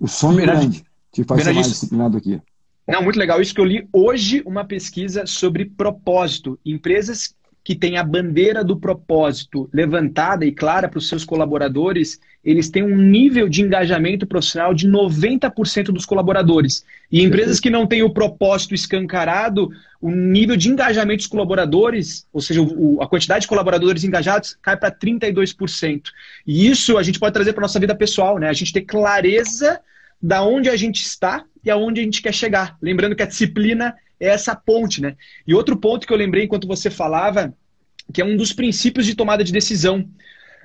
O 0.00 0.08
sonho 0.08 0.40
é 0.40 0.42
grande 0.42 0.84
te 1.12 1.22
faz 1.24 1.44
ser 1.44 1.52
mais 1.52 1.68
disciplinado 1.68 2.16
aqui. 2.16 2.40
Não, 2.88 3.02
muito 3.02 3.18
legal. 3.18 3.40
Isso 3.40 3.54
que 3.54 3.60
eu 3.60 3.64
li 3.64 3.88
hoje 3.92 4.42
uma 4.44 4.64
pesquisa 4.64 5.24
sobre 5.24 5.66
propósito. 5.66 6.58
Empresas 6.66 7.34
que 7.64 7.74
têm 7.74 7.96
a 7.96 8.02
bandeira 8.02 8.64
do 8.64 8.76
propósito 8.76 9.68
levantada 9.72 10.44
e 10.44 10.50
clara 10.50 10.88
para 10.88 10.98
os 10.98 11.08
seus 11.08 11.24
colaboradores, 11.24 12.20
eles 12.44 12.68
têm 12.68 12.82
um 12.82 12.96
nível 12.96 13.48
de 13.48 13.62
engajamento 13.62 14.26
profissional 14.26 14.74
de 14.74 14.88
90% 14.88 15.86
dos 15.86 16.04
colaboradores. 16.04 16.84
E 17.10 17.22
empresas 17.22 17.60
que 17.60 17.70
não 17.70 17.86
têm 17.86 18.02
o 18.02 18.10
propósito 18.10 18.74
escancarado, 18.74 19.70
o 20.00 20.10
nível 20.10 20.56
de 20.56 20.68
engajamento 20.68 21.18
dos 21.18 21.28
colaboradores, 21.28 22.26
ou 22.32 22.40
seja, 22.40 22.60
o, 22.60 23.00
a 23.00 23.06
quantidade 23.06 23.42
de 23.42 23.48
colaboradores 23.48 24.02
engajados, 24.02 24.58
cai 24.60 24.76
para 24.76 24.90
32%. 24.90 26.02
E 26.44 26.66
isso 26.66 26.98
a 26.98 27.02
gente 27.02 27.20
pode 27.20 27.32
trazer 27.32 27.52
para 27.52 27.60
a 27.60 27.66
nossa 27.66 27.78
vida 27.78 27.94
pessoal, 27.94 28.38
né? 28.38 28.48
A 28.48 28.52
gente 28.52 28.72
ter 28.72 28.82
clareza 28.82 29.80
da 30.20 30.42
onde 30.42 30.68
a 30.68 30.76
gente 30.76 31.00
está 31.02 31.44
e 31.64 31.70
aonde 31.70 32.00
a 32.00 32.04
gente 32.04 32.22
quer 32.22 32.34
chegar. 32.34 32.76
Lembrando 32.82 33.14
que 33.14 33.22
a 33.22 33.26
disciplina 33.26 33.94
é 34.22 34.28
essa 34.28 34.54
ponte, 34.54 35.02
né? 35.02 35.16
E 35.46 35.52
outro 35.52 35.76
ponto 35.76 36.06
que 36.06 36.12
eu 36.12 36.16
lembrei 36.16 36.44
enquanto 36.44 36.68
você 36.68 36.88
falava, 36.88 37.52
que 38.12 38.22
é 38.22 38.24
um 38.24 38.36
dos 38.36 38.52
princípios 38.52 39.04
de 39.04 39.16
tomada 39.16 39.42
de 39.42 39.52
decisão. 39.52 40.08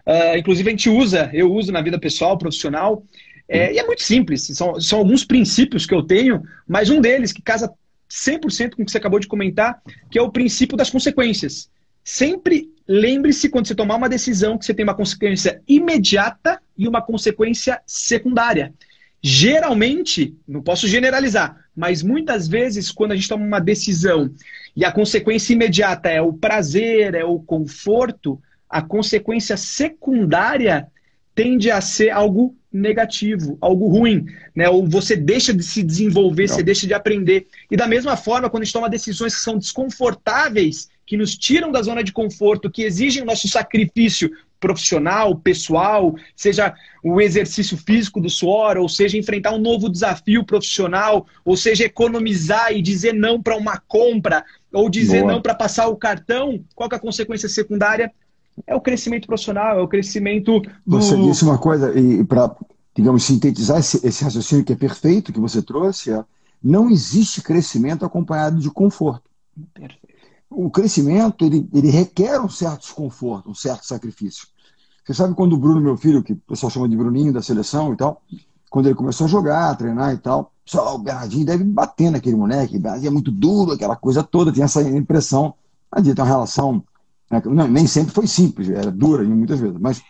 Uh, 0.05 0.37
inclusive 0.37 0.69
a 0.69 0.71
gente 0.71 0.89
usa, 0.89 1.29
eu 1.33 1.51
uso 1.51 1.71
na 1.71 1.81
vida 1.81 1.99
pessoal, 1.99 2.37
profissional, 2.37 3.03
é, 3.49 3.73
e 3.73 3.79
é 3.79 3.85
muito 3.85 4.03
simples. 4.03 4.43
São, 4.43 4.79
são 4.79 4.99
alguns 4.99 5.25
princípios 5.25 5.85
que 5.85 5.93
eu 5.93 6.03
tenho, 6.03 6.43
mas 6.67 6.89
um 6.89 7.01
deles 7.01 7.33
que 7.33 7.41
casa 7.41 7.73
100% 8.09 8.75
com 8.75 8.83
o 8.83 8.85
que 8.85 8.91
você 8.91 8.97
acabou 8.97 9.19
de 9.19 9.27
comentar, 9.27 9.81
que 10.11 10.19
é 10.19 10.21
o 10.21 10.31
princípio 10.31 10.77
das 10.77 10.89
consequências. 10.89 11.69
Sempre 12.03 12.69
lembre-se 12.87 13.49
quando 13.49 13.67
você 13.67 13.75
tomar 13.75 13.95
uma 13.95 14.07
decisão 14.07 14.57
que 14.57 14.65
você 14.65 14.73
tem 14.73 14.83
uma 14.83 14.95
consequência 14.95 15.61
imediata 15.67 16.61
e 16.77 16.87
uma 16.87 17.01
consequência 17.01 17.81
secundária. 17.85 18.73
Geralmente, 19.21 20.35
não 20.47 20.61
posso 20.61 20.87
generalizar, 20.87 21.66
mas 21.77 22.01
muitas 22.01 22.47
vezes, 22.47 22.91
quando 22.91 23.11
a 23.11 23.15
gente 23.15 23.29
toma 23.29 23.45
uma 23.45 23.59
decisão 23.59 24.31
e 24.75 24.83
a 24.83 24.91
consequência 24.91 25.53
imediata 25.53 26.09
é 26.09 26.19
o 26.19 26.33
prazer, 26.33 27.13
é 27.13 27.23
o 27.23 27.37
conforto, 27.37 28.41
a 28.67 28.81
consequência 28.81 29.55
secundária 29.55 30.87
tende 31.35 31.69
a 31.69 31.79
ser 31.79 32.09
algo 32.09 32.55
negativo, 32.73 33.59
algo 33.61 33.87
ruim, 33.87 34.25
né? 34.55 34.67
Ou 34.67 34.87
você 34.87 35.15
deixa 35.15 35.53
de 35.53 35.63
se 35.63 35.83
desenvolver, 35.83 36.47
Não. 36.47 36.55
você 36.55 36.63
deixa 36.63 36.87
de 36.87 36.95
aprender. 36.95 37.45
E 37.69 37.77
da 37.77 37.87
mesma 37.87 38.17
forma, 38.17 38.49
quando 38.49 38.63
a 38.63 38.65
gente 38.65 38.73
toma 38.73 38.89
decisões 38.89 39.35
que 39.35 39.41
são 39.41 39.55
desconfortáveis, 39.55 40.89
que 41.05 41.15
nos 41.15 41.37
tiram 41.37 41.71
da 41.71 41.83
zona 41.83 42.03
de 42.03 42.11
conforto, 42.11 42.71
que 42.71 42.81
exigem 42.81 43.21
o 43.21 43.25
nosso 43.25 43.47
sacrifício 43.47 44.31
profissional, 44.59 45.35
pessoal, 45.35 46.15
seja 46.35 46.73
o 47.03 47.21
exercício 47.21 47.77
físico 47.77 48.19
do 48.19 48.29
suor, 48.29 48.77
ou 48.77 48.89
seja 48.89 49.17
enfrentar 49.17 49.53
um 49.53 49.59
novo 49.59 49.89
desafio 49.89 50.43
profissional, 50.43 51.25
ou 51.45 51.55
seja 51.55 51.85
economizar 51.85 52.71
e 52.71 52.81
dizer 52.81 53.13
não 53.13 53.41
para 53.41 53.55
uma 53.55 53.81
compra, 53.87 54.43
ou 54.71 54.89
dizer 54.89 55.21
Boa. 55.21 55.33
não 55.33 55.41
para 55.41 55.55
passar 55.55 55.87
o 55.87 55.95
cartão, 55.95 56.63
qual 56.75 56.89
é 56.91 56.95
a 56.95 56.99
consequência 56.99 57.47
secundária? 57.47 58.11
É 58.65 58.75
o 58.75 58.81
crescimento 58.81 59.27
profissional, 59.27 59.79
é 59.79 59.81
o 59.81 59.87
crescimento 59.87 60.61
do... 60.85 60.99
Você 60.99 61.15
disse 61.15 61.43
uma 61.43 61.57
coisa, 61.57 61.97
e 61.97 62.23
para, 62.23 62.55
digamos, 62.95 63.23
sintetizar 63.23 63.79
esse, 63.79 64.05
esse, 64.05 64.23
raciocínio 64.23 64.65
que 64.65 64.73
é 64.73 64.75
perfeito, 64.75 65.31
que 65.31 65.39
você 65.39 65.61
trouxe, 65.61 66.11
é, 66.11 66.23
não 66.63 66.89
existe 66.89 67.41
crescimento 67.41 68.03
acompanhado 68.03 68.59
de 68.59 68.69
conforto. 68.71 69.29
Perfeito. 69.73 70.06
O 70.49 70.69
crescimento, 70.69 71.45
ele, 71.45 71.67
ele 71.73 71.89
requer 71.89 72.39
um 72.39 72.49
certo 72.49 72.81
desconforto, 72.81 73.49
um 73.49 73.55
certo 73.55 73.85
sacrifício. 73.85 74.47
Você 75.05 75.13
sabe 75.13 75.35
quando 75.35 75.53
o 75.53 75.57
Bruno, 75.57 75.79
meu 75.81 75.97
filho, 75.97 76.23
que 76.23 76.33
o 76.33 76.41
pessoal 76.47 76.69
chama 76.69 76.89
de 76.89 76.95
Bruninho 76.95 77.33
da 77.33 77.41
seleção 77.41 77.93
e 77.93 77.97
tal, 77.97 78.21
quando 78.69 78.87
ele 78.87 78.95
começou 78.95 79.25
a 79.25 79.29
jogar, 79.29 79.69
a 79.69 79.75
treinar 79.75 80.13
e 80.13 80.17
tal, 80.17 80.51
só 80.65 80.95
o 80.95 80.99
Bernardinho 80.99 81.45
deve 81.45 81.63
bater 81.63 82.11
naquele 82.11 82.35
moleque, 82.35 82.79
Bernardinho 82.79 83.09
é 83.09 83.13
muito 83.13 83.31
duro, 83.31 83.71
aquela 83.71 83.95
coisa 83.95 84.23
toda, 84.23 84.51
tem 84.51 84.63
essa 84.63 84.81
impressão. 84.81 85.53
A 85.89 86.01
tem 86.01 86.13
uma 86.13 86.25
relação 86.25 86.83
né? 87.29 87.41
Não, 87.45 87.67
nem 87.67 87.85
sempre 87.85 88.13
foi 88.13 88.27
simples, 88.27 88.69
era 88.69 88.91
dura 88.91 89.23
muitas 89.23 89.59
vezes. 89.59 89.77
Mas 89.79 90.01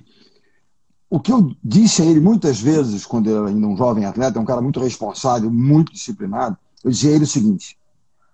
o 1.10 1.19
que 1.19 1.32
eu 1.32 1.56
disse 1.63 2.02
a 2.02 2.06
ele 2.06 2.19
muitas 2.19 2.60
vezes, 2.60 3.06
quando 3.06 3.28
ele 3.28 3.38
era 3.38 3.47
ainda 3.47 3.67
um 3.67 3.78
jovem 3.78 4.06
atleta, 4.06 4.39
um 4.39 4.45
cara 4.45 4.62
muito 4.62 4.80
responsável, 4.80 5.52
muito 5.52 5.91
disciplinado, 5.91 6.58
eu 6.84 6.91
dizia 6.91 7.12
a 7.12 7.15
ele 7.15 7.23
o 7.23 7.28
seguinte: 7.28 7.77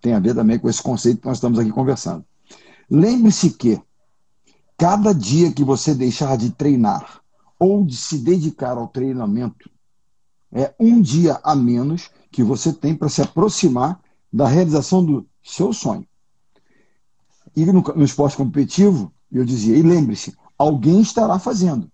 tem 0.04 0.14
a 0.14 0.20
ver 0.20 0.36
também 0.36 0.60
com 0.60 0.70
esse 0.70 0.84
conceito 0.84 1.22
que 1.22 1.28
nós 1.28 1.38
estamos 1.38 1.58
aqui 1.58 1.72
conversando. 1.72 2.26
Lembre-se 2.92 3.52
que 3.52 3.82
cada 4.78 5.14
dia 5.14 5.54
que 5.54 5.64
você 5.64 5.96
deixar 5.96 6.38
de 6.38 6.52
treinar 6.52 7.22
ou 7.58 7.86
de 7.86 7.96
se 7.96 8.18
dedicar 8.18 8.78
ao 8.78 8.90
treinamento 8.90 9.72
é 10.52 10.76
um 10.78 11.02
dia 11.02 11.40
a 11.42 11.56
menos 11.56 12.12
que 12.30 12.44
você 12.44 12.74
tem 12.74 12.94
para 12.94 13.08
se 13.08 13.22
aproximar 13.22 14.02
da 14.32 14.46
realização 14.46 15.04
do 15.06 15.26
seu 15.42 15.72
sonho. 15.72 16.06
E 17.56 17.66
no, 17.66 17.82
no 17.82 18.04
esporte 18.04 18.36
competitivo, 18.36 19.12
eu 19.32 19.46
dizia, 19.46 19.78
e 19.78 19.82
lembre-se, 19.82 20.36
alguém 20.58 21.00
estará 21.00 21.40
fazendo. 21.40 21.90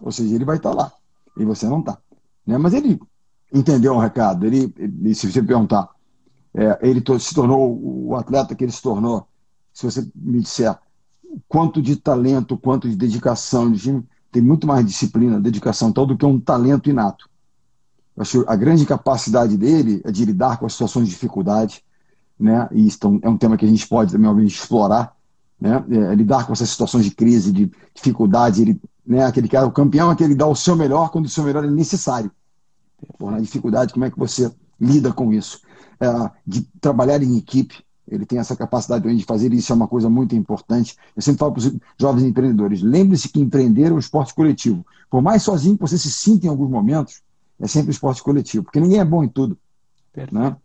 Ou 0.00 0.10
seja, 0.10 0.34
ele 0.34 0.44
vai 0.44 0.56
estar 0.56 0.72
lá. 0.72 0.90
E 1.36 1.44
você 1.44 1.68
não 1.68 1.80
está. 1.80 1.98
Né? 2.46 2.56
Mas 2.56 2.72
ele 2.72 2.98
entendeu 3.52 3.94
o 3.94 4.00
recado. 4.00 4.46
Ele, 4.46 4.72
ele 4.78 5.14
se 5.14 5.30
você 5.30 5.42
perguntar, 5.42 5.95
é, 6.56 6.78
ele 6.80 7.02
se 7.20 7.34
tornou 7.34 7.78
o 7.82 8.16
atleta 8.16 8.54
que 8.54 8.64
ele 8.64 8.72
se 8.72 8.80
tornou. 8.80 9.28
Se 9.74 9.84
você 9.84 10.08
me 10.14 10.40
disser 10.40 10.74
quanto 11.46 11.82
de 11.82 11.96
talento, 11.96 12.56
quanto 12.56 12.88
de 12.88 12.96
dedicação, 12.96 13.70
de, 13.70 14.02
tem 14.32 14.40
muito 14.40 14.66
mais 14.66 14.84
disciplina, 14.86 15.38
dedicação 15.38 15.92
tal 15.92 16.06
do 16.06 16.16
que 16.16 16.24
um 16.24 16.40
talento 16.40 16.88
inato. 16.88 17.28
Eu 18.16 18.22
acho 18.22 18.44
a 18.48 18.56
grande 18.56 18.86
capacidade 18.86 19.54
dele 19.58 20.00
é 20.02 20.10
de 20.10 20.24
lidar 20.24 20.58
com 20.58 20.64
as 20.64 20.72
situações 20.72 21.04
de 21.04 21.10
dificuldade, 21.10 21.84
né? 22.40 22.66
E 22.72 22.86
isso 22.86 22.98
é 23.22 23.28
um 23.28 23.36
tema 23.36 23.58
que 23.58 23.66
a 23.66 23.68
gente 23.68 23.86
pode 23.86 24.12
também 24.12 24.28
obviamente, 24.28 24.58
explorar, 24.58 25.14
né? 25.60 25.84
É, 25.90 26.14
lidar 26.14 26.46
com 26.46 26.54
essas 26.54 26.70
situações 26.70 27.04
de 27.04 27.10
crise, 27.10 27.52
de 27.52 27.70
dificuldade, 27.94 28.62
ele, 28.62 28.80
né? 29.06 29.26
Aquele 29.26 29.48
cara, 29.48 29.66
o 29.66 29.72
campeão 29.72 30.08
é 30.08 30.14
aquele 30.14 30.30
que 30.30 30.38
dá 30.38 30.46
o 30.46 30.56
seu 30.56 30.74
melhor 30.74 31.10
quando 31.10 31.26
o 31.26 31.28
seu 31.28 31.44
melhor 31.44 31.64
é 31.64 31.70
necessário. 31.70 32.30
Na 33.20 33.40
dificuldade, 33.40 33.92
como 33.92 34.06
é 34.06 34.10
que 34.10 34.18
você 34.18 34.50
lida 34.80 35.12
com 35.12 35.30
isso? 35.30 35.60
É, 36.00 36.30
de 36.46 36.62
trabalhar 36.80 37.22
em 37.22 37.36
equipe, 37.36 37.84
ele 38.08 38.24
tem 38.24 38.38
essa 38.38 38.54
capacidade 38.54 39.14
de 39.14 39.24
fazer 39.24 39.52
isso, 39.52 39.72
é 39.72 39.76
uma 39.76 39.88
coisa 39.88 40.08
muito 40.08 40.36
importante. 40.36 40.96
Eu 41.14 41.22
sempre 41.22 41.40
falo 41.40 41.52
para 41.52 41.60
os 41.60 41.72
jovens 41.98 42.24
empreendedores: 42.24 42.82
lembre-se 42.82 43.28
que 43.28 43.40
empreender 43.40 43.90
é 43.90 43.92
um 43.92 43.98
esporte 43.98 44.34
coletivo. 44.34 44.86
Por 45.10 45.22
mais 45.22 45.42
sozinho 45.42 45.76
que 45.76 45.82
você 45.82 45.98
se 45.98 46.10
sinta 46.10 46.46
em 46.46 46.48
alguns 46.48 46.70
momentos, 46.70 47.22
é 47.58 47.66
sempre 47.66 47.88
um 47.88 47.90
esporte 47.90 48.22
coletivo, 48.22 48.64
porque 48.64 48.80
ninguém 48.80 49.00
é 49.00 49.04
bom 49.04 49.24
em 49.24 49.28
tudo. 49.28 49.58
Né? 50.14 50.24
Perfeito. 50.24 50.34
Né? 50.34 50.56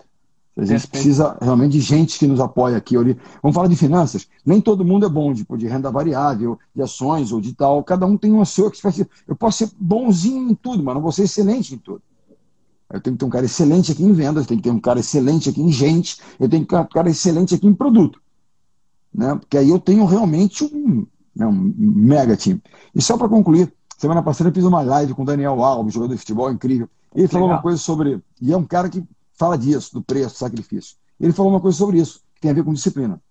A 0.58 0.66
gente 0.66 0.88
precisa 0.88 1.38
realmente 1.42 1.72
de 1.72 1.80
gente 1.80 2.20
que 2.20 2.28
nos 2.28 2.42
apoie 2.42 2.76
aqui. 2.76 2.96
Vamos 3.42 3.56
falar 3.56 3.70
de 3.70 3.76
finanças. 3.76 4.28
Nem 4.46 4.60
todo 4.60 4.84
mundo 4.84 5.06
é 5.06 5.10
bom 5.10 5.32
de, 5.32 5.46
de 5.58 5.68
renda 5.68 5.90
variável, 5.90 6.60
de 6.76 6.82
ações 6.82 7.32
ou 7.32 7.40
de 7.40 7.54
tal. 7.54 7.82
Cada 7.84 8.06
um 8.06 8.18
tem 8.18 8.32
uma 8.32 8.44
sua 8.44 8.68
expertise. 8.68 9.08
Eu 9.26 9.36
posso 9.36 9.60
ser 9.60 9.72
bonzinho 9.80 10.50
em 10.50 10.54
tudo, 10.54 10.84
mas 10.84 10.94
não 10.94 11.02
vou 11.02 11.12
ser 11.12 11.24
excelente 11.24 11.74
em 11.74 11.78
tudo. 11.78 12.02
Eu 12.94 13.02
tenho 13.02 13.16
que 13.16 13.20
ter 13.20 13.26
um 13.26 13.30
cara 13.30 13.46
excelente 13.46 13.92
aqui 13.92 14.04
em 14.04 14.12
vendas, 14.12 14.44
eu 14.44 14.48
tenho 14.48 14.62
que 14.62 14.70
ter 14.70 14.76
um 14.76 14.80
cara 14.80 15.00
excelente 15.00 15.50
aqui 15.50 15.62
em 15.62 15.72
gente, 15.72 16.18
eu 16.40 16.50
tenho 16.50 16.64
que 16.64 16.70
ter 16.70 16.76
um 16.76 16.86
cara 16.86 17.10
excelente 17.10 17.56
aqui 17.56 17.68
em 17.68 17.74
produto. 17.74 18.22
Né? 19.14 19.36
Porque 19.36 19.58
aí 19.58 19.70
eu 19.70 19.80
tenho 19.80 20.06
realmente 20.06 20.64
um, 20.64 21.06
né, 21.36 21.46
um 21.46 21.74
mega 21.78 22.36
time. 22.36 22.62
E 22.94 23.02
só 23.02 23.18
para 23.18 23.30
concluir, 23.30 23.72
semana 23.98 24.22
passada 24.22 24.50
eu 24.50 24.54
fiz 24.54 24.64
uma 24.64 24.82
live 24.82 25.14
com 25.14 25.24
o 25.24 25.26
Daniel 25.26 25.64
Alves, 25.64 25.94
jogador 25.94 26.14
de 26.14 26.20
futebol 26.20 26.52
incrível. 26.52 26.90
Ele 27.14 27.28
falou 27.28 27.48
Legal. 27.48 27.58
uma 27.58 27.62
coisa 27.62 27.78
sobre. 27.78 28.22
E 28.42 28.54
é 28.54 28.58
um 28.58 28.64
cara 28.64 28.90
que 28.90 29.04
fala 29.34 29.58
disso, 29.58 29.94
do 29.94 30.02
preço, 30.02 30.36
do 30.36 30.38
sacrifício. 30.38 30.96
Ele 31.20 31.34
falou 31.34 31.52
uma 31.52 31.60
coisa 31.60 31.78
sobre 31.78 32.00
isso, 32.00 32.22
que 32.36 32.42
tem 32.42 32.52
a 32.52 32.54
ver 32.54 32.64
com 32.64 32.74
disciplina. 32.74 33.22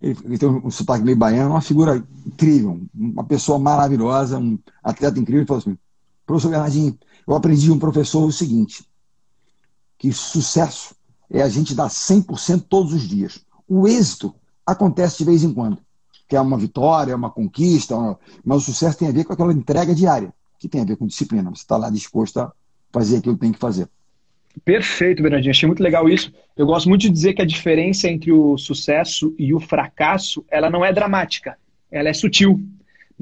Ele, 0.00 0.18
ele 0.24 0.38
tem 0.38 0.48
um 0.48 0.70
sotaque 0.70 1.04
meio 1.04 1.16
baiano, 1.16 1.50
uma 1.50 1.60
figura 1.60 2.02
incrível, 2.26 2.80
uma 2.94 3.24
pessoa 3.24 3.58
maravilhosa, 3.58 4.38
um 4.38 4.58
atleta 4.82 5.18
incrível. 5.18 5.42
Ele 5.42 5.46
falou 5.46 5.60
assim: 5.60 5.78
professor 6.26 6.50
Bernardinho, 6.50 6.98
eu 7.26 7.34
aprendi 7.34 7.70
um 7.70 7.78
professor 7.78 8.24
o 8.24 8.32
seguinte, 8.32 8.84
que 9.98 10.12
sucesso 10.12 10.94
é 11.30 11.42
a 11.42 11.48
gente 11.48 11.74
dar 11.74 11.88
100% 11.88 12.66
todos 12.68 12.92
os 12.92 13.08
dias. 13.08 13.44
O 13.68 13.88
êxito 13.88 14.34
acontece 14.66 15.18
de 15.18 15.24
vez 15.24 15.42
em 15.42 15.52
quando, 15.52 15.78
que 16.28 16.36
é 16.36 16.40
uma 16.40 16.58
vitória, 16.58 17.16
uma 17.16 17.30
conquista, 17.30 17.96
uma... 17.96 18.18
mas 18.44 18.58
o 18.58 18.66
sucesso 18.66 18.98
tem 18.98 19.08
a 19.08 19.12
ver 19.12 19.24
com 19.24 19.32
aquela 19.32 19.52
entrega 19.52 19.94
diária, 19.94 20.32
que 20.58 20.68
tem 20.68 20.80
a 20.80 20.84
ver 20.84 20.96
com 20.96 21.06
disciplina. 21.06 21.50
Você 21.50 21.62
está 21.62 21.76
lá 21.76 21.90
disposto 21.90 22.38
a 22.40 22.52
fazer 22.92 23.18
aquilo 23.18 23.34
que 23.34 23.40
tem 23.40 23.52
que 23.52 23.58
fazer. 23.58 23.88
Perfeito, 24.64 25.22
Bernardinho. 25.22 25.50
Achei 25.50 25.66
muito 25.66 25.82
legal 25.82 26.08
isso. 26.08 26.32
Eu 26.56 26.66
gosto 26.66 26.88
muito 26.88 27.02
de 27.02 27.10
dizer 27.10 27.32
que 27.32 27.42
a 27.42 27.46
diferença 27.46 28.08
entre 28.08 28.30
o 28.30 28.58
sucesso 28.58 29.34
e 29.38 29.54
o 29.54 29.60
fracasso, 29.60 30.44
ela 30.50 30.68
não 30.68 30.84
é 30.84 30.92
dramática, 30.92 31.56
ela 31.90 32.08
é 32.08 32.12
sutil. 32.12 32.60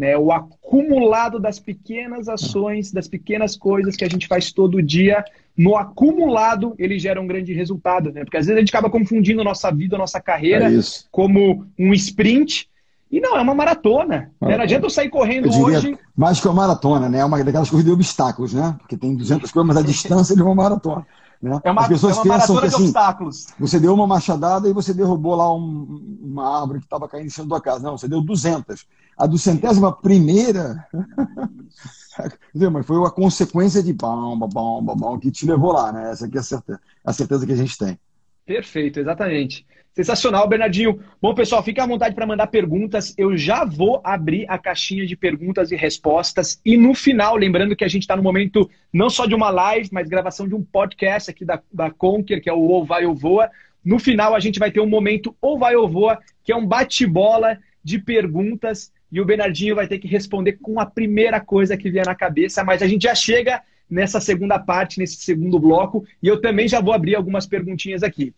Né? 0.01 0.17
O 0.17 0.33
acumulado 0.33 1.39
das 1.39 1.59
pequenas 1.59 2.27
ações, 2.27 2.91
das 2.91 3.07
pequenas 3.07 3.55
coisas 3.55 3.95
que 3.95 4.05
a 4.05 4.09
gente 4.09 4.27
faz 4.27 4.51
todo 4.51 4.83
dia, 4.83 5.23
no 5.55 5.77
acumulado, 5.77 6.75
ele 6.79 6.99
gera 6.99 7.21
um 7.21 7.27
grande 7.27 7.53
resultado. 7.53 8.11
Né? 8.11 8.25
Porque 8.25 8.39
às 8.39 8.47
vezes 8.47 8.57
a 8.57 8.61
gente 8.61 8.71
acaba 8.71 8.89
confundindo 8.89 9.45
nossa 9.45 9.71
vida, 9.71 9.99
nossa 9.99 10.19
carreira, 10.19 10.73
é 10.73 10.81
como 11.11 11.67
um 11.79 11.93
sprint. 11.93 12.67
E 13.13 13.21
não, 13.21 13.37
é 13.37 13.43
uma 13.43 13.55
maratona. 13.55 14.31
Né? 14.41 14.57
Não 14.57 14.63
adianta 14.63 14.87
eu 14.87 14.91
sair 14.91 15.11
correndo 15.11 15.49
eu 15.49 15.61
hoje. 15.65 15.99
Mais 16.17 16.41
que 16.41 16.49
uma 16.49 16.55
maratona, 16.55 17.07
né? 17.07 17.19
É 17.19 17.25
uma 17.25 17.45
daquelas 17.45 17.69
corridas 17.69 17.93
de 17.93 17.95
obstáculos, 17.95 18.55
né? 18.55 18.77
Porque 18.79 18.97
tem 18.97 19.15
200 19.15 19.53
km 19.53 19.71
a 19.77 19.83
distância 19.83 20.35
de 20.35 20.41
uma 20.41 20.55
maratona. 20.55 21.07
Né? 21.43 21.59
É 21.65 21.71
uma, 21.71 21.83
As 21.83 21.89
pessoas 21.89 22.19
é 22.19 22.21
uma 22.21 22.35
pensam 22.35 22.61
que 22.61 22.67
assim, 22.67 22.83
obstáculos. 22.85 23.47
você 23.59 23.81
deu 23.81 23.95
uma 23.95 24.07
machadada 24.07 24.69
e 24.69 24.73
você 24.73 24.93
derrubou 24.93 25.35
lá 25.35 25.53
um, 25.53 26.19
uma 26.23 26.61
árvore 26.61 26.81
que 26.81 26.87
estava 26.87 27.09
caindo 27.09 27.27
em 27.27 27.31
cima 27.31 27.49
da 27.49 27.61
casa. 27.61 27.83
Não, 27.83 27.97
você 27.97 28.07
deu 28.07 28.21
200. 28.21 28.87
A 29.17 29.27
do 29.27 29.39
centésima 29.39 29.93
primeira, 29.93 30.87
mas 32.73 32.87
foi 32.87 32.97
uma 32.97 33.11
consequência 33.11 33.83
de 33.83 33.93
bomba, 33.93 34.47
bomba, 34.47 34.95
bomba, 34.95 35.21
que 35.21 35.31
te 35.31 35.47
levou 35.47 35.73
lá, 35.73 35.93
né? 35.93 36.11
Essa 36.11 36.27
aqui 36.27 36.37
é 36.37 36.41
a 36.41 36.43
certeza, 36.43 36.81
a 37.05 37.13
certeza 37.13 37.47
que 37.47 37.53
a 37.53 37.57
gente 37.57 37.77
tem. 37.77 37.99
Perfeito, 38.47 38.99
exatamente. 38.99 39.67
Sensacional, 39.95 40.49
Bernardinho. 40.49 41.01
Bom, 41.21 41.35
pessoal, 41.35 41.65
fique 41.65 41.81
à 41.81 41.87
vontade 41.87 42.15
para 42.15 42.27
mandar 42.27 42.47
perguntas. 42.47 43.13
Eu 43.19 43.37
já 43.37 43.65
vou 43.65 44.01
abrir 44.05 44.47
a 44.49 44.57
caixinha 44.57 45.05
de 45.05 45.17
perguntas 45.17 45.73
e 45.73 45.77
respostas. 45.77 46.61
E 46.65 46.77
no 46.77 46.95
final, 46.95 47.37
lembrando 47.37 47.75
que 47.75 47.85
a 47.85 47.89
gente 47.89 48.03
está 48.03 48.15
no 48.15 48.23
momento 48.23 48.71
não 48.93 49.11
só 49.11 49.27
de 49.27 49.35
uma 49.35 49.51
live, 49.51 49.89
mas 49.91 50.09
gravação 50.09 50.47
de 50.47 50.55
um 50.55 50.63
podcast 50.63 51.31
aqui 51.31 51.45
da, 51.45 51.61
da 51.73 51.91
Conquer, 51.91 52.41
que 52.41 52.49
é 52.49 52.53
o 52.53 52.61
Ou 52.61 52.85
Vai 52.85 53.05
ou 53.05 53.15
Voa. 53.15 53.51
No 53.85 53.99
final, 53.99 54.35
a 54.35 54.41
gente 54.41 54.61
vai 54.61 54.71
ter 54.71 54.81
um 54.81 54.89
momento 54.89 55.35
Ou 55.41 55.59
Vai 55.59 55.75
ou 55.75 55.89
Voa, 55.89 56.21
que 56.45 56.53
é 56.53 56.57
um 56.57 56.67
bate-bola 56.67 57.59
de 57.83 57.99
perguntas. 57.99 58.93
E 59.11 59.21
o 59.21 59.25
Bernardinho 59.25 59.75
vai 59.75 59.89
ter 59.89 59.99
que 59.99 60.07
responder 60.07 60.59
com 60.63 60.79
a 60.79 60.87
primeira 60.87 61.41
coisa 61.41 61.77
que 61.77 61.91
vier 61.91 62.07
na 62.07 62.15
cabeça. 62.15 62.63
Mas 62.63 62.81
a 62.81 62.87
gente 62.87 63.03
já 63.03 63.15
chega 63.15 63.61
nessa 63.91 64.21
segunda 64.21 64.57
parte, 64.57 65.01
nesse 65.01 65.17
segundo 65.17 65.59
bloco. 65.59 66.05
E 66.23 66.29
eu 66.29 66.41
também 66.41 66.69
já 66.69 66.81
vou 66.81 66.95
abrir 66.95 67.17
algumas 67.17 67.45
perguntinhas 67.45 68.05
aqui. 68.05 68.33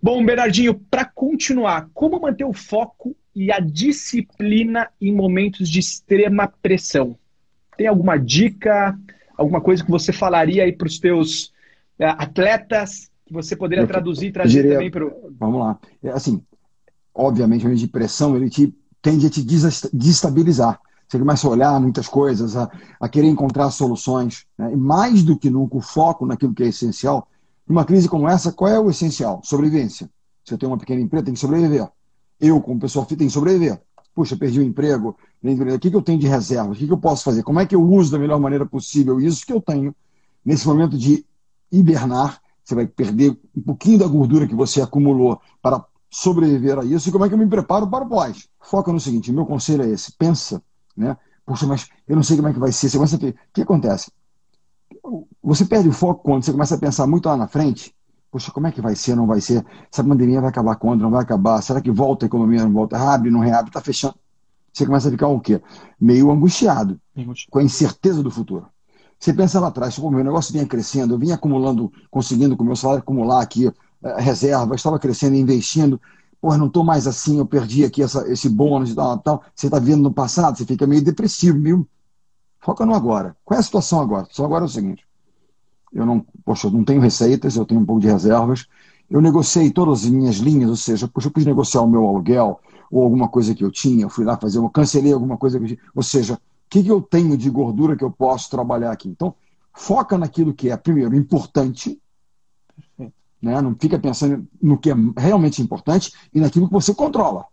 Bom, 0.00 0.24
Bernardinho, 0.24 0.74
para 0.74 1.04
continuar, 1.04 1.88
como 1.92 2.20
manter 2.20 2.44
o 2.44 2.52
foco 2.52 3.16
e 3.34 3.50
a 3.50 3.58
disciplina 3.58 4.88
em 5.00 5.14
momentos 5.14 5.68
de 5.68 5.80
extrema 5.80 6.52
pressão? 6.62 7.16
Tem 7.76 7.86
alguma 7.86 8.16
dica, 8.16 8.98
alguma 9.36 9.60
coisa 9.60 9.84
que 9.84 9.90
você 9.90 10.12
falaria 10.12 10.64
aí 10.64 10.72
para 10.72 10.86
os 10.86 10.98
teus 10.98 11.46
uh, 11.98 12.14
atletas 12.18 13.10
que 13.26 13.32
você 13.32 13.56
poderia 13.56 13.86
traduzir 13.86 14.28
e 14.28 14.32
trazer 14.32 14.62
diria, 14.62 14.72
também 14.74 14.90
para 14.90 15.06
o. 15.06 15.34
Vamos 15.38 15.60
lá. 15.60 15.78
É, 16.02 16.10
assim, 16.10 16.42
obviamente, 17.14 17.62
o 17.62 17.64
momento 17.64 17.80
de 17.80 17.88
pressão 17.88 18.36
ele 18.36 18.50
te, 18.50 18.74
tende 19.00 19.26
a 19.26 19.30
te 19.30 19.42
desestabilizar. 19.42 20.80
Você 21.08 21.18
começa 21.18 21.46
a 21.46 21.50
olhar 21.50 21.80
muitas 21.80 22.08
coisas, 22.08 22.56
a, 22.56 22.70
a 22.98 23.08
querer 23.08 23.28
encontrar 23.28 23.70
soluções. 23.70 24.46
Né? 24.56 24.72
E 24.72 24.76
mais 24.76 25.22
do 25.22 25.38
que 25.38 25.50
nunca, 25.50 25.76
o 25.76 25.80
foco 25.80 26.24
naquilo 26.24 26.54
que 26.54 26.62
é 26.62 26.68
essencial 26.68 27.28
numa 27.72 27.86
crise 27.86 28.06
como 28.06 28.28
essa, 28.28 28.52
qual 28.52 28.70
é 28.70 28.78
o 28.78 28.90
essencial? 28.90 29.40
Sobrevivência. 29.42 30.08
Se 30.44 30.52
eu 30.52 30.58
tenho 30.58 30.70
uma 30.70 30.78
pequena 30.78 31.00
empresa, 31.00 31.24
tem 31.24 31.34
que 31.34 31.40
sobreviver. 31.40 31.88
Eu, 32.38 32.60
como 32.60 32.78
pessoa 32.78 33.06
tenho 33.06 33.18
que 33.18 33.30
sobreviver. 33.30 33.80
Puxa, 34.14 34.36
perdi 34.36 34.60
o 34.60 34.62
emprego, 34.62 35.16
o 35.42 35.78
que, 35.78 35.88
eu 35.88 36.02
tenho 36.02 36.18
de 36.18 36.26
reserva? 36.26 36.72
O 36.72 36.74
que, 36.74 36.86
que 36.86 36.92
eu 36.92 36.98
posso 36.98 37.24
fazer? 37.24 37.42
Como 37.42 37.58
é 37.58 37.64
que 37.64 37.74
eu 37.74 37.82
uso 37.82 38.12
da 38.12 38.18
melhor 38.18 38.38
maneira 38.38 38.66
possível 38.66 39.18
isso 39.18 39.46
que 39.46 39.52
eu 39.54 39.60
tenho 39.60 39.96
nesse 40.44 40.66
momento 40.66 40.98
de 40.98 41.24
hibernar? 41.70 42.42
Você 42.62 42.74
vai 42.74 42.86
perder 42.86 43.40
um 43.56 43.62
pouquinho 43.62 43.98
da 43.98 44.06
gordura 44.06 44.46
que 44.46 44.54
você 44.54 44.82
acumulou 44.82 45.40
para 45.62 45.82
sobreviver 46.10 46.78
a 46.78 46.84
isso. 46.84 47.08
E 47.08 47.12
como 47.12 47.24
é 47.24 47.28
que 47.28 47.34
eu 47.34 47.38
me 47.38 47.46
preparo 47.46 47.88
para 47.88 48.04
o 48.04 48.08
pós? 48.08 48.48
Foca 48.60 48.92
no 48.92 49.00
seguinte: 49.00 49.32
meu 49.32 49.46
conselho 49.46 49.82
é 49.84 49.88
esse. 49.88 50.12
Pensa, 50.12 50.62
né? 50.94 51.16
Puxa, 51.46 51.66
mas 51.66 51.88
eu 52.06 52.16
não 52.16 52.22
sei 52.22 52.36
como 52.36 52.48
é 52.48 52.52
que 52.52 52.60
vai 52.60 52.70
ser. 52.70 52.90
Você 52.90 52.98
começa 52.98 53.16
a... 53.16 53.30
O 53.30 53.34
que 53.54 53.62
acontece? 53.62 54.12
Você 55.42 55.64
perde 55.64 55.88
o 55.88 55.92
foco 55.92 56.22
quando 56.22 56.44
você 56.44 56.52
começa 56.52 56.74
a 56.74 56.78
pensar 56.78 57.06
muito 57.06 57.26
lá 57.26 57.36
na 57.36 57.48
frente. 57.48 57.94
Poxa, 58.30 58.50
como 58.50 58.66
é 58.66 58.72
que 58.72 58.80
vai 58.80 58.94
ser, 58.94 59.14
não 59.14 59.26
vai 59.26 59.40
ser? 59.40 59.64
Essa 59.92 60.02
pandemia 60.02 60.40
vai 60.40 60.50
acabar 60.50 60.76
quando? 60.76 61.02
Não 61.02 61.10
vai 61.10 61.22
acabar? 61.22 61.60
Será 61.60 61.80
que 61.80 61.90
volta 61.90 62.24
a 62.24 62.28
economia, 62.28 62.64
não 62.64 62.72
volta? 62.72 62.96
Abre, 62.96 63.30
não 63.30 63.40
reabre, 63.40 63.68
está 63.68 63.80
fechando. 63.80 64.14
Você 64.72 64.86
começa 64.86 65.08
a 65.08 65.10
ficar 65.10 65.28
o 65.28 65.38
quê? 65.38 65.60
Meio 66.00 66.30
angustiado, 66.30 66.98
com 67.50 67.58
a 67.58 67.62
incerteza 67.62 68.22
do 68.22 68.30
futuro. 68.30 68.66
Você 69.18 69.32
pensa 69.32 69.60
lá 69.60 69.68
atrás, 69.68 69.98
pô, 69.98 70.10
meu 70.10 70.24
negócio 70.24 70.52
vinha 70.52 70.66
crescendo, 70.66 71.14
eu 71.14 71.18
vinha 71.18 71.34
acumulando, 71.34 71.92
conseguindo 72.10 72.56
com 72.56 72.62
o 72.64 72.66
meu 72.66 72.74
salário 72.74 73.02
acumular 73.02 73.42
aqui 73.42 73.70
é, 74.02 74.20
reserva, 74.20 74.74
estava 74.74 74.98
crescendo, 74.98 75.36
investindo. 75.36 76.00
Pô, 76.40 76.56
não 76.56 76.66
estou 76.66 76.82
mais 76.82 77.06
assim, 77.06 77.38
eu 77.38 77.46
perdi 77.46 77.84
aqui 77.84 78.02
essa, 78.02 78.26
esse 78.32 78.48
bônus 78.48 78.90
e 78.90 78.94
tal, 78.94 79.18
tal. 79.18 79.42
Você 79.54 79.66
está 79.66 79.78
vendo 79.78 80.02
no 80.02 80.12
passado, 80.12 80.56
você 80.56 80.64
fica 80.64 80.86
meio 80.86 81.04
depressivo, 81.04 81.58
meio 81.58 81.86
Foca 82.62 82.86
no 82.86 82.94
agora. 82.94 83.36
Qual 83.44 83.56
é 83.56 83.60
a 83.60 83.62
situação 83.62 84.00
agora? 84.00 84.22
A 84.22 84.24
situação 84.24 84.46
agora 84.46 84.64
é 84.64 84.66
o 84.66 84.70
seguinte: 84.70 85.04
eu 85.92 86.06
não, 86.06 86.24
poxa, 86.44 86.68
eu 86.68 86.70
não 86.70 86.84
tenho 86.84 87.00
receitas, 87.00 87.56
eu 87.56 87.66
tenho 87.66 87.80
um 87.80 87.84
pouco 87.84 88.00
de 88.00 88.06
reservas. 88.06 88.66
Eu 89.10 89.20
negociei 89.20 89.70
todas 89.70 90.04
as 90.04 90.10
minhas 90.10 90.36
linhas, 90.36 90.70
ou 90.70 90.76
seja, 90.76 91.06
poxa, 91.06 91.28
eu 91.28 91.32
pude 91.32 91.44
negociar 91.44 91.82
o 91.82 91.88
meu 91.88 92.08
aluguel 92.08 92.60
ou 92.90 93.02
alguma 93.02 93.28
coisa 93.28 93.54
que 93.54 93.64
eu 93.64 93.70
tinha, 93.70 94.04
eu 94.04 94.08
fui 94.08 94.24
lá 94.24 94.38
fazer, 94.38 94.58
eu 94.58 94.70
cancelei 94.70 95.12
alguma 95.12 95.36
coisa 95.36 95.58
que 95.58 95.64
eu 95.64 95.68
tinha. 95.68 95.80
Ou 95.94 96.02
seja, 96.02 96.34
o 96.34 96.38
que, 96.70 96.82
que 96.82 96.90
eu 96.90 97.02
tenho 97.02 97.36
de 97.36 97.50
gordura 97.50 97.96
que 97.96 98.04
eu 98.04 98.10
posso 98.10 98.48
trabalhar 98.48 98.92
aqui? 98.92 99.08
Então, 99.08 99.34
foca 99.74 100.16
naquilo 100.16 100.54
que 100.54 100.70
é, 100.70 100.76
primeiro, 100.76 101.16
importante, 101.16 102.00
né? 103.40 103.60
não 103.60 103.74
fica 103.78 103.98
pensando 103.98 104.46
no 104.62 104.78
que 104.78 104.90
é 104.90 104.94
realmente 105.16 105.60
importante 105.60 106.12
e 106.32 106.40
naquilo 106.40 106.68
que 106.68 106.72
você 106.72 106.94
controla. 106.94 107.46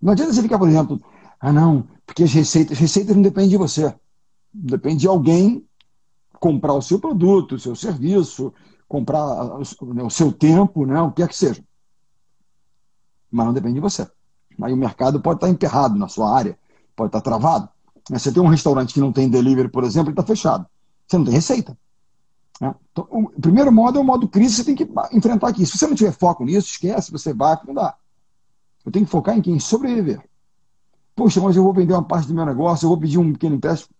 Não 0.00 0.12
adianta 0.12 0.32
você 0.32 0.42
ficar, 0.42 0.58
por 0.58 0.68
exemplo, 0.68 1.00
ah, 1.40 1.52
não, 1.52 1.86
porque 2.04 2.24
as 2.24 2.32
receitas, 2.32 2.78
receitas 2.78 3.14
não 3.14 3.22
dependem 3.22 3.50
de 3.50 3.56
você. 3.56 3.94
Depende 4.58 5.00
de 5.00 5.08
alguém 5.08 5.66
comprar 6.40 6.72
o 6.72 6.82
seu 6.82 6.98
produto, 6.98 7.56
o 7.56 7.58
seu 7.58 7.76
serviço, 7.76 8.52
comprar 8.88 9.26
né, 9.82 10.02
o 10.02 10.10
seu 10.10 10.32
tempo, 10.32 10.86
né, 10.86 11.00
o 11.00 11.12
que 11.12 11.22
é 11.22 11.28
que 11.28 11.36
seja. 11.36 11.62
Mas 13.30 13.46
não 13.46 13.52
depende 13.52 13.74
de 13.74 13.80
você. 13.80 14.08
Aí 14.62 14.72
o 14.72 14.76
mercado 14.76 15.20
pode 15.20 15.38
estar 15.38 15.48
emperrado 15.48 15.96
na 15.98 16.08
sua 16.08 16.34
área, 16.34 16.58
pode 16.94 17.08
estar 17.08 17.20
travado. 17.20 17.68
Você 18.08 18.32
tem 18.32 18.42
um 18.42 18.48
restaurante 18.48 18.94
que 18.94 19.00
não 19.00 19.12
tem 19.12 19.28
delivery, 19.28 19.68
por 19.68 19.84
exemplo, 19.84 20.08
ele 20.08 20.18
está 20.18 20.22
fechado. 20.22 20.66
Você 21.06 21.18
não 21.18 21.24
tem 21.24 21.34
receita. 21.34 21.76
Né? 22.60 22.74
Então, 22.92 23.06
o 23.10 23.40
primeiro 23.40 23.70
modo 23.70 23.98
é 23.98 24.00
o 24.00 24.04
modo 24.04 24.28
crise, 24.28 24.56
você 24.56 24.64
tem 24.64 24.74
que 24.74 24.88
enfrentar 25.12 25.48
aqui. 25.48 25.66
Se 25.66 25.76
você 25.76 25.86
não 25.86 25.94
tiver 25.94 26.12
foco 26.12 26.44
nisso, 26.44 26.70
esquece, 26.70 27.12
você 27.12 27.34
vai 27.34 27.52
afundar. 27.52 27.98
Eu 28.84 28.92
tenho 28.92 29.04
que 29.04 29.10
focar 29.10 29.36
em 29.36 29.42
quem 29.42 29.58
sobreviver. 29.58 30.22
Poxa, 31.14 31.40
mas 31.40 31.56
eu 31.56 31.62
vou 31.62 31.72
vender 31.72 31.92
uma 31.92 32.04
parte 32.04 32.28
do 32.28 32.34
meu 32.34 32.46
negócio, 32.46 32.84
eu 32.84 32.90
vou 32.90 32.98
pedir 32.98 33.18
um 33.18 33.32
pequeno 33.32 33.56
empréstimo. 33.56 33.95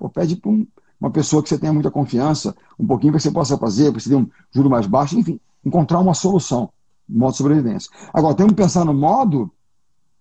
Pô, 0.00 0.08
pede 0.08 0.34
para 0.36 0.50
um, 0.50 0.66
uma 0.98 1.10
pessoa 1.10 1.42
que 1.42 1.50
você 1.50 1.58
tenha 1.58 1.74
muita 1.74 1.90
confiança, 1.90 2.56
um 2.78 2.86
pouquinho 2.86 3.12
para 3.12 3.18
que 3.18 3.24
você 3.24 3.30
possa 3.30 3.58
fazer, 3.58 3.92
para 3.92 4.00
você 4.00 4.08
ter 4.08 4.16
um 4.16 4.26
juro 4.50 4.70
mais 4.70 4.86
baixo, 4.86 5.18
enfim, 5.18 5.38
encontrar 5.62 6.00
uma 6.00 6.14
solução, 6.14 6.70
modo 7.06 7.32
de 7.32 7.36
sobrevivência. 7.36 7.90
Agora, 8.10 8.34
temos 8.34 8.52
que 8.52 8.62
pensar 8.62 8.82
no 8.86 8.94
modo 8.94 9.52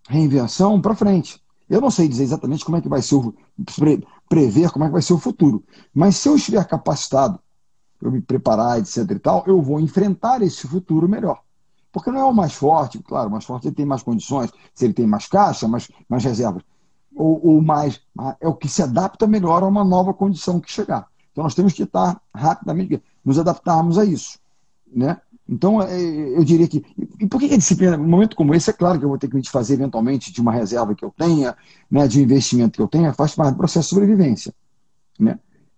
reinvenção 0.10 0.82
para 0.82 0.94
frente. 0.94 1.42
Eu 1.70 1.80
não 1.80 1.90
sei 1.90 2.10
dizer 2.10 2.24
exatamente 2.24 2.66
como 2.66 2.76
é 2.76 2.82
que 2.82 2.90
vai 2.90 3.02
ser 3.02 3.16
o. 3.16 3.34
prever 4.28 4.70
como 4.70 4.84
é 4.84 4.88
que 4.90 4.94
vai 4.94 5.02
ser 5.02 5.14
o 5.14 5.18
futuro. 5.18 5.64
Mas 5.94 6.18
se 6.18 6.28
eu 6.28 6.36
estiver 6.36 6.66
capacitado, 6.68 7.40
eu 8.02 8.12
me 8.12 8.22
preparar, 8.22 8.80
etc 8.80 9.10
e 9.12 9.20
tal, 9.20 9.44
eu 9.48 9.62
vou 9.62 9.80
enfrentar 9.80 10.42
esse 10.42 10.68
futuro 10.68 11.08
melhor. 11.08 11.42
Porque 11.90 12.12
não 12.12 12.20
é 12.20 12.26
o 12.26 12.34
mais 12.34 12.54
forte, 12.54 13.00
claro, 13.00 13.30
o 13.30 13.32
mais 13.32 13.46
forte 13.46 13.68
ele 13.68 13.76
tem 13.76 13.86
mais 13.86 14.04
condições, 14.04 14.52
se 14.74 14.84
ele 14.84 14.94
tem 14.94 15.08
mais 15.08 15.28
caixa, 15.28 15.68
mais, 15.70 15.90
mais 16.10 16.24
reservas 16.24 16.64
ou, 17.20 17.40
ou 17.46 17.62
mais, 17.62 18.00
é 18.40 18.48
o 18.48 18.54
que 18.54 18.70
se 18.70 18.82
adapta 18.82 19.28
melhor 19.28 19.62
a 19.62 19.68
uma 19.68 19.84
nova 19.84 20.14
condição 20.14 20.60
que 20.60 20.72
chegar. 20.72 21.06
Então 21.32 21.44
nós 21.44 21.54
temos 21.54 21.74
que 21.74 21.84
estar 21.84 22.20
rapidamente, 22.34 23.04
nos 23.24 23.38
adaptarmos 23.38 23.98
a 23.98 24.06
isso. 24.06 24.40
Né? 24.92 25.18
Então, 25.48 25.82
é, 25.82 26.00
eu 26.00 26.44
diria 26.44 26.68
que. 26.68 26.84
E 27.20 27.28
por 27.28 27.40
que 27.40 27.54
a 27.54 27.58
disciplina, 27.58 27.98
num 27.98 28.08
momento 28.08 28.36
como 28.36 28.56
esse, 28.56 28.70
é 28.70 28.74
claro 28.74 28.98
que 28.98 29.04
eu 29.04 29.10
vou 29.10 29.18
ter 29.18 29.28
que 29.28 29.36
me 29.36 29.42
desfazer 29.42 29.74
eventualmente 29.74 30.32
de 30.32 30.40
uma 30.40 30.52
reserva 30.52 30.96
que 30.96 31.04
eu 31.04 31.12
tenha, 31.16 31.56
né, 31.92 32.08
de 32.08 32.20
um 32.20 32.24
investimento 32.24 32.78
que 32.78 32.82
eu 32.82 32.88
tenha, 32.88 33.14
faz 33.14 33.36
parte 33.36 33.54
do 33.54 33.58
processo 33.58 33.90
de 33.90 33.96
sobrevivência. 33.96 34.54
Né? 35.20 35.38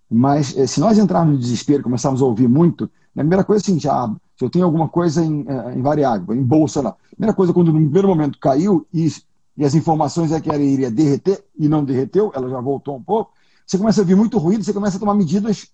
Mas 0.09 0.55
eh, 0.55 0.67
se 0.67 0.79
nós 0.79 0.97
entrarmos 0.97 1.33
no 1.33 1.39
desespero, 1.39 1.83
começarmos 1.83 2.21
a 2.21 2.25
ouvir 2.25 2.47
muito, 2.47 2.83
a 3.15 3.19
primeira 3.19 3.43
coisa 3.43 3.63
é 3.63 3.65
assim, 3.65 3.79
já, 3.79 4.13
se 4.37 4.45
eu 4.45 4.49
tenho 4.49 4.65
alguma 4.65 4.87
coisa 4.87 5.23
em, 5.23 5.45
eh, 5.47 5.73
em 5.75 5.81
variável, 5.81 6.35
em 6.35 6.43
bolsa 6.43 6.81
lá, 6.81 6.89
a 6.89 7.15
primeira 7.15 7.33
coisa, 7.33 7.53
quando 7.53 7.71
no 7.71 7.79
primeiro 7.79 8.09
momento 8.09 8.37
caiu 8.39 8.85
e, 8.93 9.09
e 9.57 9.65
as 9.65 9.75
informações 9.75 10.31
é 10.31 10.39
que 10.39 10.49
ela 10.49 10.61
iria 10.61 10.89
derreter 10.89 11.43
e 11.57 11.67
não 11.67 11.83
derreteu, 11.83 12.31
ela 12.33 12.49
já 12.49 12.59
voltou 12.59 12.95
um 12.95 13.03
pouco, 13.03 13.33
você 13.65 13.77
começa 13.77 14.01
a 14.01 14.03
ouvir 14.03 14.15
muito 14.15 14.37
ruído, 14.37 14.63
você 14.63 14.73
começa 14.73 14.97
a 14.97 14.99
tomar 14.99 15.13
medidas 15.13 15.67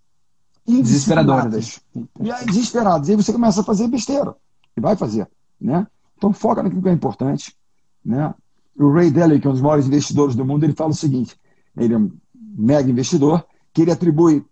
desesperadoras. 0.67 1.79
E 2.19 2.31
aí, 2.31 2.45
desesperadas. 2.45 3.07
E 3.07 3.11
aí 3.11 3.17
você 3.17 3.31
começa 3.31 3.61
a 3.61 3.63
fazer 3.63 3.87
besteira. 3.87 4.35
E 4.75 4.81
vai 4.81 4.95
fazer. 4.95 5.27
Né? 5.59 5.87
Então 6.17 6.33
foca 6.33 6.61
naquilo 6.61 6.81
que 6.81 6.89
é 6.89 6.91
importante. 6.91 7.55
Né? 8.03 8.33
O 8.77 8.91
Ray 8.91 9.09
Dalio, 9.09 9.39
que 9.39 9.47
é 9.47 9.49
um 9.49 9.53
dos 9.53 9.61
maiores 9.61 9.87
investidores 9.87 10.35
do 10.35 10.45
mundo, 10.45 10.63
ele 10.63 10.73
fala 10.73 10.91
o 10.91 10.95
seguinte: 10.95 11.35
ele 11.75 11.93
é 11.93 11.97
um 11.97 12.11
mega 12.31 12.89
investidor, 12.89 13.45
que 13.73 13.81
ele 13.81 13.91
atribui 13.91 14.45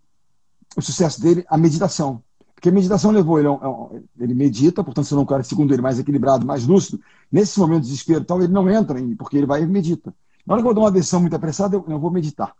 o 0.75 0.81
sucesso 0.81 1.21
dele 1.21 1.45
à 1.47 1.57
meditação. 1.57 2.23
Porque 2.65 2.73
a 2.73 2.79
meditação 2.79 3.11
levou 3.11 3.37
ele, 3.37 3.47
ele 4.19 4.33
medita, 4.33 4.83
portanto, 4.83 5.05
se 5.05 5.13
não 5.13 5.19
é 5.19 5.23
um 5.23 5.25
cara, 5.27 5.43
segundo 5.43 5.71
ele, 5.71 5.83
mais 5.83 5.99
equilibrado, 5.99 6.47
mais 6.47 6.65
lúcido. 6.65 6.99
Nesse 7.31 7.59
momento 7.59 7.83
de 7.83 7.89
desespero 7.89 8.25
tal, 8.25 8.41
ele 8.41 8.51
não 8.51 8.67
entra 8.67 8.99
em, 8.99 9.15
porque 9.15 9.37
ele 9.37 9.45
vai 9.45 9.61
e 9.61 9.67
medita. 9.67 10.11
Na 10.43 10.55
hora 10.55 10.63
que 10.63 10.69
eu 10.69 10.73
dou 10.73 10.83
uma 10.83 10.91
decisão 10.91 11.19
muito 11.19 11.35
apressada, 11.35 11.75
eu 11.75 11.85
não 11.87 11.99
vou 11.99 12.09
meditar. 12.09 12.55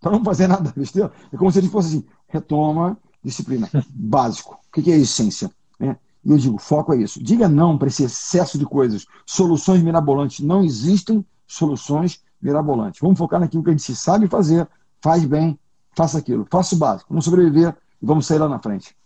Para 0.00 0.12
não 0.12 0.24
fazer 0.24 0.46
nada 0.46 0.72
besteira. 0.74 1.12
É 1.30 1.36
como 1.36 1.52
se 1.52 1.58
ele 1.58 1.68
fosse 1.68 1.88
assim: 1.88 2.04
retoma, 2.28 2.96
disciplina. 3.22 3.68
Básico. 3.90 4.58
O 4.74 4.80
que 4.80 4.90
é 4.90 4.94
a 4.94 4.98
essência? 4.98 5.50
Né? 5.78 5.98
E 6.24 6.30
eu 6.30 6.38
digo: 6.38 6.56
foco 6.56 6.94
é 6.94 6.96
isso. 6.96 7.22
Diga 7.22 7.46
não 7.46 7.76
para 7.76 7.88
esse 7.88 8.04
excesso 8.04 8.58
de 8.58 8.64
coisas. 8.64 9.04
Soluções 9.26 9.82
mirabolantes. 9.82 10.40
Não 10.40 10.64
existem 10.64 11.22
soluções 11.46 12.22
mirabolantes. 12.40 13.02
Vamos 13.02 13.18
focar 13.18 13.38
naquilo 13.38 13.62
que 13.62 13.68
a 13.68 13.72
gente 13.74 13.94
sabe 13.94 14.28
fazer, 14.28 14.66
faz 15.02 15.26
bem, 15.26 15.58
faça 15.94 16.16
aquilo. 16.16 16.46
Faça 16.50 16.74
o 16.74 16.78
básico. 16.78 17.10
Vamos 17.10 17.26
sobreviver 17.26 17.76
e 18.00 18.06
vamos 18.06 18.24
sair 18.24 18.38
lá 18.38 18.48
na 18.48 18.58
frente. 18.58 18.96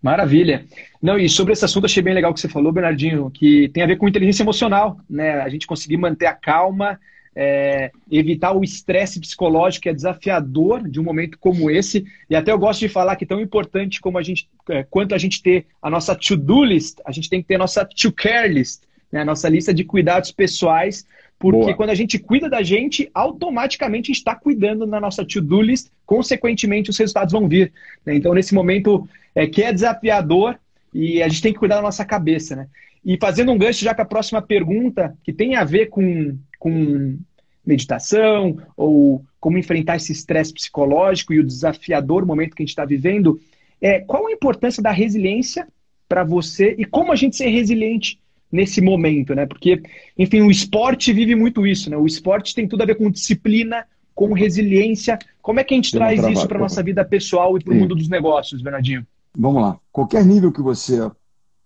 Maravilha. 0.00 0.64
Não, 1.02 1.18
e 1.18 1.28
sobre 1.28 1.52
esse 1.52 1.64
assunto 1.64 1.86
achei 1.86 2.02
bem 2.02 2.14
legal 2.14 2.32
que 2.32 2.40
você 2.40 2.48
falou, 2.48 2.72
Bernardinho, 2.72 3.30
que 3.30 3.68
tem 3.70 3.82
a 3.82 3.86
ver 3.86 3.96
com 3.96 4.08
inteligência 4.08 4.42
emocional, 4.42 4.98
né? 5.10 5.40
A 5.40 5.48
gente 5.48 5.66
conseguir 5.66 5.96
manter 5.96 6.26
a 6.26 6.32
calma, 6.32 7.00
é, 7.34 7.90
evitar 8.10 8.52
o 8.52 8.64
estresse 8.64 9.20
psicológico 9.20 9.84
que 9.84 9.88
é 9.88 9.94
desafiador 9.94 10.88
de 10.88 11.00
um 11.00 11.04
momento 11.04 11.38
como 11.38 11.70
esse. 11.70 12.04
E 12.30 12.36
até 12.36 12.52
eu 12.52 12.58
gosto 12.58 12.80
de 12.80 12.88
falar 12.88 13.16
que 13.16 13.26
tão 13.26 13.40
importante 13.40 14.00
como 14.00 14.18
a 14.18 14.22
gente, 14.22 14.48
é, 14.68 14.84
quanto 14.84 15.14
a 15.14 15.18
gente 15.18 15.42
ter 15.42 15.66
a 15.82 15.90
nossa 15.90 16.14
to-do 16.14 16.64
list, 16.64 16.98
a 17.04 17.12
gente 17.12 17.28
tem 17.28 17.42
que 17.42 17.48
ter 17.48 17.56
a 17.56 17.58
nossa 17.58 17.84
to-care 17.84 18.52
list, 18.52 18.82
né? 19.10 19.20
a 19.20 19.24
nossa 19.24 19.48
lista 19.48 19.74
de 19.74 19.84
cuidados 19.84 20.30
pessoais 20.30 21.06
porque 21.38 21.58
Boa. 21.58 21.74
quando 21.74 21.90
a 21.90 21.94
gente 21.94 22.18
cuida 22.18 22.50
da 22.50 22.62
gente, 22.62 23.08
automaticamente 23.14 24.10
está 24.10 24.34
cuidando 24.34 24.86
na 24.86 24.98
nossa 24.98 25.24
to-do 25.24 25.62
list, 25.62 25.88
consequentemente 26.04 26.90
os 26.90 26.98
resultados 26.98 27.32
vão 27.32 27.48
vir. 27.48 27.72
Né? 28.04 28.16
Então, 28.16 28.34
nesse 28.34 28.52
momento 28.52 29.08
é, 29.34 29.46
que 29.46 29.62
é 29.62 29.72
desafiador, 29.72 30.58
e 30.92 31.22
a 31.22 31.28
gente 31.28 31.42
tem 31.42 31.52
que 31.52 31.58
cuidar 31.58 31.76
da 31.76 31.82
nossa 31.82 32.04
cabeça. 32.04 32.56
Né? 32.56 32.66
E 33.04 33.16
fazendo 33.20 33.52
um 33.52 33.58
gancho 33.58 33.84
já 33.84 33.94
com 33.94 34.02
a 34.02 34.06
próxima 34.06 34.42
pergunta, 34.42 35.16
que 35.22 35.32
tem 35.32 35.54
a 35.54 35.62
ver 35.62 35.86
com, 35.86 36.36
com 36.58 37.16
meditação, 37.64 38.58
ou 38.76 39.24
como 39.38 39.58
enfrentar 39.58 39.96
esse 39.96 40.10
estresse 40.10 40.52
psicológico 40.52 41.32
e 41.32 41.38
o 41.38 41.46
desafiador 41.46 42.26
momento 42.26 42.56
que 42.56 42.62
a 42.62 42.64
gente 42.64 42.70
está 42.70 42.84
vivendo, 42.84 43.40
é, 43.80 44.00
qual 44.00 44.26
a 44.26 44.32
importância 44.32 44.82
da 44.82 44.90
resiliência 44.90 45.68
para 46.08 46.24
você 46.24 46.74
e 46.76 46.84
como 46.84 47.12
a 47.12 47.16
gente 47.16 47.36
ser 47.36 47.48
resiliente 47.48 48.18
nesse 48.50 48.80
momento, 48.80 49.34
né? 49.34 49.46
Porque, 49.46 49.82
enfim, 50.16 50.40
o 50.40 50.50
esporte 50.50 51.12
vive 51.12 51.34
muito 51.34 51.66
isso, 51.66 51.90
né? 51.90 51.96
O 51.96 52.06
esporte 52.06 52.54
tem 52.54 52.66
tudo 52.66 52.82
a 52.82 52.86
ver 52.86 52.96
com 52.96 53.10
disciplina, 53.10 53.84
com 54.14 54.32
resiliência. 54.32 55.18
Como 55.40 55.60
é 55.60 55.64
que 55.64 55.74
a 55.74 55.76
gente 55.76 55.92
traz 55.92 56.22
isso 56.26 56.48
para 56.48 56.58
nossa 56.58 56.82
vida 56.82 57.04
pessoal 57.04 57.56
e 57.56 57.62
para 57.62 57.72
o 57.72 57.76
mundo 57.76 57.94
dos 57.94 58.08
negócios, 58.08 58.62
Bernardinho? 58.62 59.06
Vamos 59.36 59.62
lá. 59.62 59.78
Qualquer 59.92 60.24
nível 60.24 60.50
que 60.50 60.62
você 60.62 61.10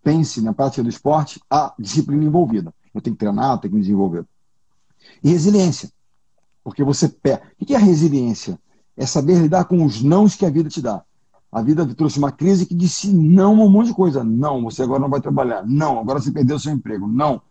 pense 0.02 0.42
na 0.42 0.52
prática 0.52 0.82
do 0.82 0.88
esporte, 0.88 1.40
há 1.48 1.72
disciplina 1.78 2.24
envolvida. 2.24 2.74
Eu 2.94 3.00
tenho 3.00 3.14
que 3.16 3.20
treinar, 3.20 3.52
eu 3.52 3.58
tenho 3.58 3.70
que 3.70 3.76
me 3.76 3.82
desenvolver. 3.82 4.24
E 5.22 5.30
resiliência. 5.30 5.90
Porque 6.62 6.84
você 6.84 7.08
perde. 7.08 7.42
O 7.60 7.64
que 7.64 7.74
é 7.74 7.78
resiliência? 7.78 8.58
É 8.96 9.06
saber 9.06 9.38
lidar 9.38 9.64
com 9.64 9.84
os 9.84 10.02
nãos 10.02 10.36
que 10.36 10.44
a 10.44 10.50
vida 10.50 10.68
te 10.68 10.82
dá. 10.82 11.02
A 11.52 11.60
vida 11.60 11.86
trouxe 11.94 12.18
uma 12.18 12.32
crise 12.32 12.64
que 12.64 12.74
disse 12.74 13.12
não 13.12 13.60
a 13.60 13.64
um 13.64 13.70
monte 13.70 13.88
de 13.88 13.94
coisa. 13.94 14.24
Não, 14.24 14.62
você 14.62 14.82
agora 14.82 15.00
não 15.00 15.10
vai 15.10 15.20
trabalhar. 15.20 15.62
Não, 15.66 15.98
agora 16.00 16.18
você 16.18 16.32
perdeu 16.32 16.56
o 16.56 16.58
seu 16.58 16.72
emprego. 16.72 17.06
Não. 17.06 17.42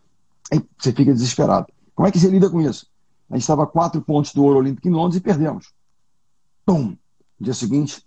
Aí 0.50 0.60
você 0.76 0.92
fica 0.92 1.12
desesperado. 1.12 1.68
Como 1.94 2.08
é 2.08 2.10
que 2.10 2.18
você 2.18 2.28
lida 2.28 2.50
com 2.50 2.60
isso? 2.60 2.88
A 3.30 3.34
gente 3.34 3.42
estava 3.42 3.62
a 3.62 3.66
quatro 3.66 4.02
pontos 4.02 4.34
do 4.34 4.42
ouro 4.42 4.58
olímpico 4.58 4.88
em 4.88 4.90
Londres 4.90 5.18
e 5.18 5.20
perdemos. 5.20 5.72
Pum! 6.66 6.96
No 7.38 7.44
dia 7.44 7.54
seguinte, 7.54 8.04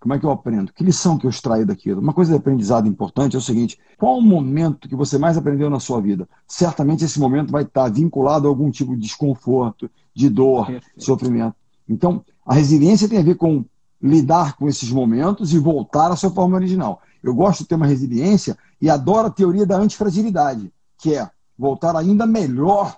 como 0.00 0.14
é 0.14 0.18
que 0.18 0.26
eu 0.26 0.30
aprendo? 0.30 0.72
Que 0.72 0.84
lição 0.84 1.16
que 1.16 1.26
eu 1.26 1.30
extraio 1.30 1.64
daquilo? 1.64 2.00
Uma 2.00 2.12
coisa 2.12 2.32
de 2.32 2.36
aprendizado 2.36 2.88
importante 2.88 3.36
é 3.36 3.38
o 3.38 3.42
seguinte: 3.42 3.78
qual 3.96 4.18
o 4.18 4.22
momento 4.22 4.88
que 4.88 4.96
você 4.96 5.16
mais 5.16 5.36
aprendeu 5.36 5.70
na 5.70 5.80
sua 5.80 6.00
vida? 6.00 6.28
Certamente 6.46 7.04
esse 7.04 7.18
momento 7.18 7.50
vai 7.52 7.62
estar 7.62 7.88
vinculado 7.88 8.46
a 8.46 8.50
algum 8.50 8.70
tipo 8.70 8.94
de 8.94 9.02
desconforto, 9.02 9.90
de 10.14 10.28
dor, 10.28 10.66
de 10.96 11.04
sofrimento. 11.04 11.56
Então, 11.88 12.24
a 12.44 12.54
resiliência 12.54 13.08
tem 13.08 13.18
a 13.18 13.22
ver 13.22 13.36
com 13.36 13.64
lidar 14.00 14.56
com 14.56 14.68
esses 14.68 14.90
momentos 14.90 15.52
e 15.52 15.58
voltar 15.58 16.10
à 16.10 16.16
sua 16.16 16.30
forma 16.30 16.56
original. 16.56 17.02
Eu 17.22 17.34
gosto 17.34 17.60
de 17.60 17.68
ter 17.68 17.74
uma 17.74 17.86
resiliência 17.86 18.56
e 18.80 18.88
adoro 18.88 19.26
a 19.26 19.30
teoria 19.30 19.66
da 19.66 19.76
antifragilidade, 19.76 20.72
que 20.96 21.14
é 21.14 21.28
voltar 21.58 21.96
ainda 21.96 22.26
melhor 22.26 22.96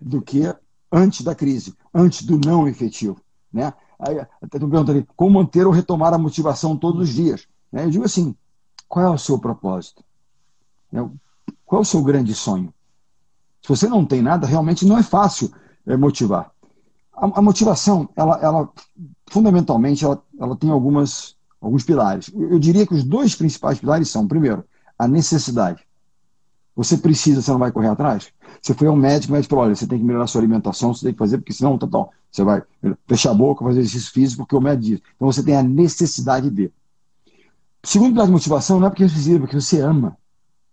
do 0.00 0.20
que 0.20 0.52
antes 0.90 1.22
da 1.22 1.34
crise, 1.34 1.74
antes 1.94 2.24
do 2.24 2.38
não 2.38 2.66
efetivo. 2.66 3.20
Né? 3.52 3.72
Aí, 3.98 4.18
até 4.18 4.58
tu 4.58 4.68
pergunta 4.68 4.92
ali, 4.92 5.06
como 5.16 5.38
manter 5.38 5.66
ou 5.66 5.72
retomar 5.72 6.12
a 6.12 6.18
motivação 6.18 6.76
todos 6.76 7.08
os 7.08 7.14
dias? 7.14 7.46
Né? 7.72 7.84
Eu 7.84 7.90
digo 7.90 8.04
assim, 8.04 8.34
qual 8.88 9.06
é 9.06 9.10
o 9.10 9.18
seu 9.18 9.38
propósito? 9.38 10.04
Né? 10.90 11.08
Qual 11.64 11.80
é 11.80 11.82
o 11.82 11.86
seu 11.86 12.02
grande 12.02 12.34
sonho? 12.34 12.72
Se 13.62 13.68
você 13.68 13.88
não 13.88 14.04
tem 14.04 14.22
nada, 14.22 14.46
realmente 14.46 14.84
não 14.86 14.98
é 14.98 15.02
fácil 15.02 15.52
é, 15.86 15.96
motivar. 15.96 16.52
A, 17.12 17.38
a 17.38 17.42
motivação, 17.42 18.08
ela, 18.14 18.38
ela 18.40 18.72
fundamentalmente, 19.28 20.04
ela, 20.04 20.22
ela 20.38 20.56
tem 20.56 20.70
algumas, 20.70 21.36
alguns 21.60 21.84
pilares. 21.84 22.30
Eu 22.34 22.58
diria 22.58 22.86
que 22.86 22.94
os 22.94 23.04
dois 23.04 23.34
principais 23.34 23.78
pilares 23.78 24.08
são, 24.08 24.26
primeiro, 24.26 24.64
a 24.98 25.06
necessidade. 25.06 25.84
Você 26.74 26.98
precisa, 26.98 27.40
você 27.40 27.50
não 27.50 27.58
vai 27.58 27.72
correr 27.72 27.88
atrás? 27.88 28.30
Você 28.60 28.74
foi 28.74 28.86
ao 28.86 28.96
médico, 28.96 29.32
o 29.32 29.36
médico 29.36 29.50
falou, 29.50 29.64
olha, 29.64 29.74
você 29.74 29.86
tem 29.86 29.98
que 29.98 30.04
melhorar 30.04 30.26
sua 30.26 30.42
alimentação, 30.42 30.92
você 30.92 31.06
tem 31.06 31.12
que 31.12 31.18
fazer, 31.18 31.38
porque 31.38 31.52
senão, 31.52 31.78
tá, 31.78 31.86
tá, 31.86 32.06
você 32.30 32.44
vai 32.44 32.62
fechar 33.06 33.30
a 33.30 33.34
boca, 33.34 33.64
fazer 33.64 33.80
exercício 33.80 34.12
físico, 34.12 34.42
porque 34.42 34.56
o 34.56 34.60
médico 34.60 34.82
diz. 34.82 35.00
Então 35.16 35.32
você 35.32 35.42
tem 35.42 35.56
a 35.56 35.62
necessidade 35.62 36.50
de. 36.50 36.70
Segundo 37.82 38.12
pilar 38.12 38.26
de 38.26 38.32
motivação, 38.32 38.78
não 38.78 38.88
é 38.88 38.90
porque 38.90 39.08
você 39.08 39.14
precisa, 39.14 39.36
é 39.36 39.38
porque 39.38 39.60
você 39.60 39.80
ama. 39.80 40.18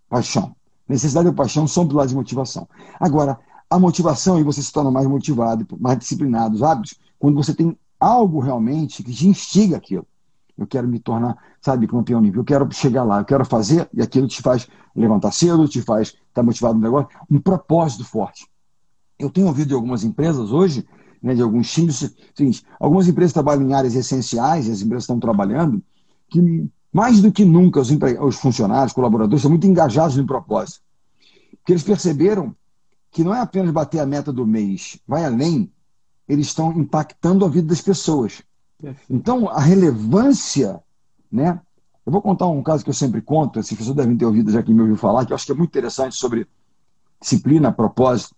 Paixão. 0.10 0.56
Necessidade 0.90 1.30
e 1.30 1.32
paixão 1.32 1.68
são 1.68 1.88
pilares 1.88 2.12
de 2.12 2.18
motivação. 2.18 2.68
Agora, 3.00 3.40
a 3.70 3.80
motivação, 3.80 4.40
e 4.40 4.44
você 4.44 4.62
se 4.62 4.74
torna 4.74 4.92
mais 4.92 5.08
motivado, 5.08 5.66
mais 5.80 5.98
disciplinado, 5.98 6.56
os 6.56 6.64
hábitos, 6.64 6.96
quando 7.18 7.36
você 7.36 7.54
tem 7.54 7.78
algo 8.04 8.42
realmente 8.42 9.02
que 9.02 9.14
te 9.14 9.28
instiga 9.28 9.78
aquilo. 9.78 10.06
Eu 10.58 10.68
quero 10.68 10.88
me 10.88 11.00
tornar, 11.00 11.38
sabe, 11.62 11.88
campeão 11.88 12.20
olímpico. 12.20 12.42
Eu 12.42 12.46
quero 12.46 12.72
chegar 12.72 13.04
lá, 13.04 13.20
eu 13.20 13.26
quero 13.26 13.46
fazer, 13.46 13.90
e 13.94 14.02
aquilo 14.02 14.28
te 14.28 14.42
faz 14.42 14.68
levantar 14.96 15.32
cedo, 15.32 15.68
te 15.68 15.82
faz 15.82 16.10
estar 16.10 16.20
tá 16.34 16.44
motivado 16.44 16.76
no 16.76 16.82
negócio. 16.82 17.10
Um 17.30 17.40
propósito 17.40 18.04
forte. 18.04 18.48
Eu 19.18 19.30
tenho 19.30 19.48
ouvido 19.48 19.70
de 19.70 19.74
algumas 19.74 20.04
empresas 20.04 20.52
hoje, 20.52 20.86
né, 21.22 21.34
de 21.34 21.42
alguns 21.42 21.72
times, 21.72 22.14
seguinte, 22.36 22.64
algumas 22.80 23.08
empresas 23.08 23.32
trabalham 23.32 23.64
em 23.64 23.74
áreas 23.74 23.96
essenciais, 23.96 24.68
e 24.68 24.72
as 24.72 24.82
empresas 24.82 25.04
estão 25.04 25.20
trabalhando, 25.20 25.82
que 26.30 26.70
mais 26.92 27.22
do 27.22 27.32
que 27.32 27.46
nunca 27.46 27.80
os, 27.80 27.90
os 27.90 28.36
funcionários, 28.36 28.94
colaboradores, 28.94 29.40
estão 29.40 29.50
muito 29.50 29.66
engajados 29.66 30.18
no 30.18 30.26
propósito. 30.26 30.82
Porque 31.58 31.72
eles 31.72 31.84
perceberam 31.84 32.54
que 33.10 33.24
não 33.24 33.34
é 33.34 33.40
apenas 33.40 33.72
bater 33.72 34.00
a 34.00 34.06
meta 34.06 34.34
do 34.34 34.46
mês, 34.46 35.00
vai 35.08 35.24
além 35.24 35.72
eles 36.28 36.48
estão 36.48 36.72
impactando 36.74 37.46
a 37.46 37.50
vida 37.50 37.68
das 37.68 37.82
pessoas. 37.82 38.42
Então, 39.10 39.50
a 39.50 39.60
relevância, 39.60 40.82
né? 41.32 41.60
Eu 42.06 42.12
vou 42.12 42.22
contar 42.22 42.48
um 42.48 42.62
caso 42.62 42.84
que 42.84 42.90
eu 42.90 42.94
sempre 42.94 43.22
conto, 43.22 43.60
as 43.60 43.70
pessoas 43.70 43.96
devem 43.96 44.18
ter 44.18 44.26
ouvido 44.26 44.52
já 44.52 44.62
que 44.62 44.74
me 44.74 44.82
ouviu 44.82 44.98
falar, 44.98 45.26
que 45.26 45.32
eu 45.32 45.36
acho 45.36 45.46
que 45.46 45.54
é 45.54 45.56
muito 45.56 45.70
interessante 45.70 46.16
sobre 46.16 46.46
disciplina, 47.22 47.72
propósito. 47.72 48.36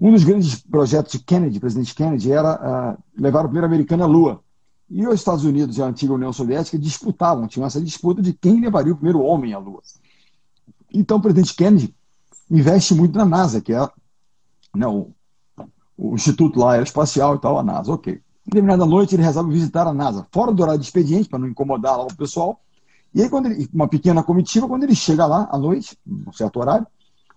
Um 0.00 0.12
dos 0.12 0.24
grandes 0.24 0.62
projetos 0.62 1.12
de 1.12 1.18
Kennedy, 1.18 1.60
presidente 1.60 1.94
Kennedy, 1.94 2.32
era 2.32 2.54
uh, 2.54 3.02
levar 3.20 3.40
o 3.40 3.48
primeiro 3.48 3.66
americano 3.66 4.02
à 4.02 4.06
Lua. 4.06 4.42
E 4.88 5.06
os 5.06 5.14
Estados 5.14 5.44
Unidos 5.44 5.76
e 5.76 5.82
a 5.82 5.86
antiga 5.86 6.14
União 6.14 6.32
Soviética 6.32 6.78
disputavam, 6.78 7.46
tinham 7.46 7.66
essa 7.66 7.80
disputa 7.80 8.22
de 8.22 8.32
quem 8.32 8.60
levaria 8.60 8.94
o 8.94 8.96
primeiro 8.96 9.20
homem 9.20 9.52
à 9.52 9.58
Lua. 9.58 9.82
Então, 10.92 11.18
o 11.18 11.20
presidente 11.20 11.54
Kennedy 11.54 11.94
investe 12.50 12.94
muito 12.94 13.16
na 13.16 13.26
NASA, 13.26 13.60
que 13.60 13.74
é 13.74 13.88
né, 14.74 14.86
o 14.86 15.10
o 16.00 16.14
instituto 16.14 16.58
lá 16.58 16.72
aeroespacial 16.72 17.34
e 17.34 17.38
tal, 17.38 17.58
a 17.58 17.62
NASA, 17.62 17.92
ok. 17.92 18.14
Em 18.14 18.20
determinada 18.46 18.86
noite 18.86 19.14
ele 19.14 19.22
resolve 19.22 19.52
visitar 19.52 19.86
a 19.86 19.92
NASA, 19.92 20.26
fora 20.32 20.50
do 20.50 20.62
horário 20.62 20.80
de 20.80 20.86
expediente, 20.86 21.28
para 21.28 21.38
não 21.38 21.46
incomodar 21.46 21.98
lá 21.98 22.04
o 22.04 22.16
pessoal. 22.16 22.58
E 23.14 23.20
aí, 23.22 23.28
quando 23.28 23.46
ele, 23.46 23.68
uma 23.74 23.86
pequena 23.86 24.22
comitiva, 24.22 24.66
quando 24.66 24.84
ele 24.84 24.94
chega 24.94 25.26
lá 25.26 25.46
à 25.52 25.58
noite, 25.58 25.98
um 26.06 26.32
certo 26.32 26.58
horário, 26.58 26.86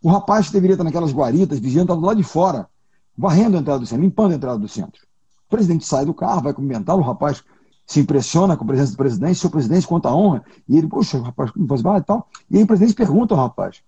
o 0.01 0.09
rapaz 0.09 0.47
que 0.47 0.53
deveria 0.53 0.75
estar 0.75 0.83
naquelas 0.83 1.11
guaritas, 1.11 1.59
vigiando, 1.59 1.91
está 1.91 1.95
do 1.95 2.05
lado 2.05 2.17
de 2.17 2.23
fora, 2.23 2.69
varrendo 3.17 3.57
a 3.57 3.59
entrada 3.59 3.79
do 3.79 3.85
centro, 3.85 4.03
limpando 4.03 4.31
a 4.31 4.35
entrada 4.35 4.57
do 4.57 4.67
centro. 4.67 5.01
O 5.47 5.49
presidente 5.49 5.85
sai 5.85 6.05
do 6.05 6.13
carro, 6.13 6.41
vai 6.41 6.53
cumprimentá-lo, 6.53 7.01
o 7.01 7.05
rapaz 7.05 7.43
se 7.85 7.99
impressiona 7.99 8.55
com 8.55 8.63
a 8.63 8.67
presença 8.67 8.91
do 8.91 8.97
presidente, 8.97 9.39
seu 9.39 9.49
presidente, 9.49 9.85
quanta 9.85 10.09
honra. 10.13 10.43
E 10.69 10.77
ele, 10.77 10.87
poxa, 10.87 11.17
o 11.17 11.21
rapaz, 11.21 11.51
não 11.55 11.67
faz 11.67 11.81
mal 11.81 11.97
e 11.97 12.01
tal. 12.01 12.29
E 12.49 12.57
aí 12.57 12.63
o 12.63 12.67
presidente 12.67 12.95
pergunta 12.95 13.33
ao 13.33 13.41
rapaz, 13.41 13.81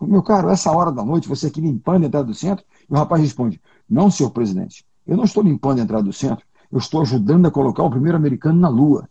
meu 0.00 0.22
caro, 0.22 0.48
essa 0.48 0.70
hora 0.70 0.92
da 0.92 1.04
noite, 1.04 1.28
você 1.28 1.48
aqui 1.48 1.60
limpando 1.60 2.04
a 2.04 2.06
entrada 2.06 2.26
do 2.26 2.34
centro? 2.34 2.64
E 2.88 2.92
o 2.92 2.96
rapaz 2.96 3.20
responde, 3.20 3.60
não, 3.92 4.10
senhor 4.10 4.30
presidente, 4.30 4.84
eu 5.06 5.16
não 5.16 5.24
estou 5.24 5.42
limpando 5.42 5.80
a 5.80 5.82
entrada 5.82 6.02
do 6.02 6.12
centro, 6.12 6.44
eu 6.70 6.78
estou 6.78 7.02
ajudando 7.02 7.46
a 7.46 7.50
colocar 7.50 7.82
o 7.82 7.90
primeiro 7.90 8.16
americano 8.16 8.58
na 8.58 8.68
Lua. 8.68 9.06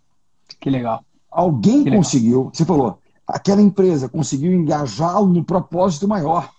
Que 0.59 0.71
legal. 0.71 1.05
Alguém 1.29 1.83
que 1.83 1.91
conseguiu, 1.91 2.37
legal. 2.39 2.51
você 2.53 2.65
falou, 2.65 2.99
aquela 3.27 3.61
empresa 3.61 4.09
conseguiu 4.09 4.51
engajá-lo 4.51 5.27
no 5.27 5.43
propósito 5.43 6.07
maior. 6.07 6.49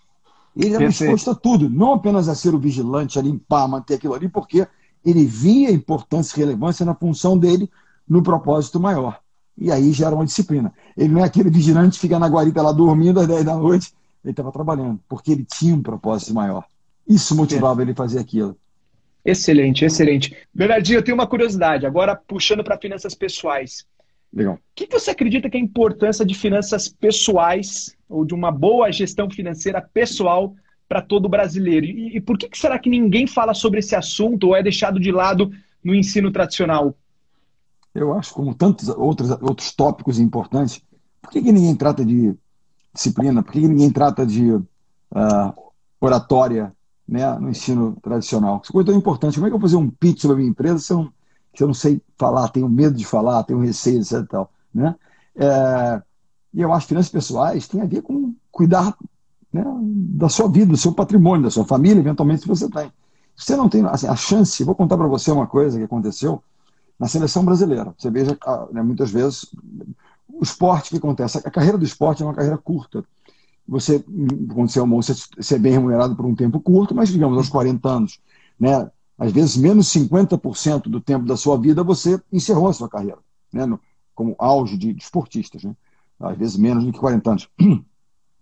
Ele 0.55 0.75
era 0.75 0.89
disposto 0.89 1.31
a 1.31 1.35
tudo, 1.35 1.69
não 1.69 1.95
apenas 1.95 2.29
a 2.29 2.35
ser 2.35 2.55
o 2.55 2.59
vigilante, 2.61 3.19
a 3.19 3.23
limpar, 3.23 3.67
manter 3.67 3.95
aquilo 3.95 4.15
ali, 4.15 4.29
porque 4.29 4.67
ele 5.05 5.25
via 5.25 5.73
importância 5.73 6.37
e 6.37 6.41
relevância 6.41 6.87
na 6.87 6.95
função 6.95 7.37
dele 7.37 7.69
no 8.09 8.23
propósito 8.23 8.79
maior. 8.79 9.19
E 9.59 9.73
aí 9.73 9.93
gera 9.93 10.15
uma 10.15 10.25
disciplina. 10.25 10.73
Ele 10.97 11.13
não 11.13 11.23
é 11.23 11.25
aquele 11.25 11.51
vigilante 11.51 11.95
que 11.95 12.01
fica 12.01 12.19
na 12.19 12.29
guarita 12.29 12.63
lá 12.63 12.71
dormindo 12.71 13.19
às 13.19 13.27
10 13.27 13.45
da 13.45 13.57
noite, 13.57 13.93
ele 14.23 14.33
estava 14.33 14.53
trabalhando, 14.53 15.01
porque 15.09 15.33
ele 15.33 15.45
tinha 15.45 15.75
um 15.75 15.83
propósito 15.83 16.33
maior. 16.33 16.65
Isso 17.14 17.37
motivava 17.37 17.81
é. 17.81 17.85
ele 17.85 17.92
a 17.92 17.96
fazer 17.96 18.18
aquilo. 18.18 18.57
Excelente, 19.25 19.85
excelente. 19.85 20.37
Bernardinho, 20.53 20.98
eu 20.98 21.03
tenho 21.03 21.14
uma 21.14 21.27
curiosidade, 21.27 21.87
agora 21.87 22.16
puxando 22.16 22.64
para 22.64 22.79
finanças 22.79 23.14
pessoais. 23.14 23.87
Legal. 24.33 24.55
O 24.55 24.59
que 24.75 24.88
você 24.90 25.11
acredita 25.11 25.48
que 25.48 25.57
é 25.57 25.61
a 25.61 25.62
importância 25.62 26.25
de 26.25 26.35
finanças 26.35 26.88
pessoais 26.88 27.94
ou 28.09 28.25
de 28.25 28.35
uma 28.35 28.51
boa 28.51 28.90
gestão 28.90 29.31
financeira 29.31 29.81
pessoal 29.81 30.55
para 30.88 31.03
todo 31.03 31.29
brasileiro? 31.29 31.87
E, 31.87 32.16
e 32.16 32.20
por 32.20 32.38
que, 32.38 32.48
que 32.48 32.59
será 32.59 32.79
que 32.79 32.88
ninguém 32.90 33.27
fala 33.27 33.55
sobre 33.55 33.81
esse 33.81 33.94
assunto 33.94 34.48
ou 34.48 34.57
é 34.57 34.62
deixado 34.62 34.98
de 34.98 35.12
lado 35.12 35.53
no 35.85 35.94
ensino 35.94 36.33
tradicional? 36.33 36.96
Eu 37.94 38.14
acho, 38.14 38.33
como 38.33 38.55
tantos 38.55 38.88
outros, 38.88 39.31
outros 39.42 39.72
tópicos 39.72 40.18
importantes, 40.18 40.83
por 41.20 41.31
que, 41.31 41.42
que 41.42 41.53
ninguém 41.53 41.77
trata 41.77 42.05
de 42.05 42.35
disciplina? 42.92 43.42
Por 43.42 43.53
que, 43.53 43.61
que 43.61 43.68
ninguém 43.68 43.90
trata 43.90 44.27
de 44.27 44.51
uh, 44.51 44.64
oratória 46.01 46.72
né, 47.07 47.38
no 47.38 47.51
ensino 47.51 47.97
tradicional? 48.03 48.61
Isso 48.62 48.81
é 48.81 48.85
tão 48.85 48.95
importante. 48.95 49.35
Como 49.35 49.47
é 49.47 49.51
que 49.51 49.55
eu 49.55 49.59
vou 49.59 49.69
fazer 49.69 49.77
um 49.77 49.91
pitch 49.91 50.23
sobre 50.23 50.35
a 50.35 50.38
minha 50.38 50.51
empresa 50.51 50.79
se 50.79 50.93
eu 50.93 50.99
não 50.99 51.12
que 51.53 51.62
eu 51.62 51.67
não 51.67 51.75
sei 51.75 52.01
falar, 52.17 52.49
tenho 52.49 52.69
medo 52.69 52.97
de 52.97 53.05
falar, 53.05 53.45
tenho 53.45 53.61
receio, 53.61 54.01
etc. 54.01 54.12
E, 54.21 54.27
tal, 54.27 54.51
né? 54.75 54.97
É, 55.37 56.03
e 56.55 56.61
eu 56.61 56.73
acho 56.73 56.87
que 56.87 56.91
finanças 56.91 57.12
pessoais 57.12 57.69
tem 57.69 57.81
a 57.81 57.87
ver 57.87 58.03
com 58.03 58.35
cuidar 58.51 58.97
né, 59.53 59.65
da 59.83 60.29
sua 60.29 60.49
vida, 60.49 60.73
do 60.73 60.77
seu 60.77 60.93
patrimônio, 60.93 61.45
da 61.45 61.51
sua 61.51 61.65
família, 61.65 62.01
eventualmente, 62.01 62.43
se 62.43 62.49
você 62.49 62.69
tem. 62.69 62.91
Você 63.37 63.57
não 63.57 63.69
tem 63.69 63.85
assim, 63.87 64.07
a 64.07 64.17
chance, 64.17 64.65
vou 64.65 64.75
contar 64.75 64.97
para 64.97 65.07
você 65.07 65.31
uma 65.31 65.47
coisa 65.47 65.79
que 65.79 65.85
aconteceu 65.85 66.43
na 66.99 67.09
seleção 67.09 67.45
brasileira. 67.45 67.95
Você 67.99 68.11
veja, 68.11 68.37
ah, 68.47 68.67
né, 68.73 68.83
muitas 68.83 69.11
vezes, 69.11 69.47
o 70.29 70.43
esporte 70.43 70.91
que 70.91 70.97
acontece, 70.97 71.38
a 71.38 71.51
carreira 71.51 71.79
do 71.79 71.85
esporte 71.85 72.23
é 72.23 72.27
uma 72.27 72.35
carreira 72.35 72.59
curta. 72.59 73.05
Você, 73.68 74.05
quando 74.53 74.70
você 74.70 74.81
é 74.81 75.14
você 75.37 75.55
é 75.55 75.59
bem 75.59 75.72
remunerado 75.72 76.16
por 76.16 76.27
um 76.27 76.35
tempo 76.35 76.61
curto, 76.61 76.94
mas 76.94 77.09
digamos 77.09 77.37
aos 77.38 77.48
40 77.48 77.88
anos, 77.88 78.20
né? 78.59 78.90
às 79.18 79.31
vezes 79.33 79.57
menos 79.57 79.87
50% 79.88 80.83
do 80.83 81.01
tempo 81.01 81.25
da 81.25 81.37
sua 81.37 81.57
vida 81.57 81.85
você 81.85 82.20
encerrou 82.33 82.68
a 82.68 82.72
sua 82.72 82.88
carreira, 82.88 83.18
né? 83.53 83.64
No, 83.64 83.79
como 84.14 84.35
auge 84.38 84.77
de, 84.77 84.92
de, 84.92 85.03
esportistas, 85.03 85.62
né? 85.62 85.75
às 86.20 86.37
vezes 86.37 86.57
menos 86.57 86.85
do 86.85 86.92
que 86.92 86.98
40 86.98 87.31
anos. 87.31 87.48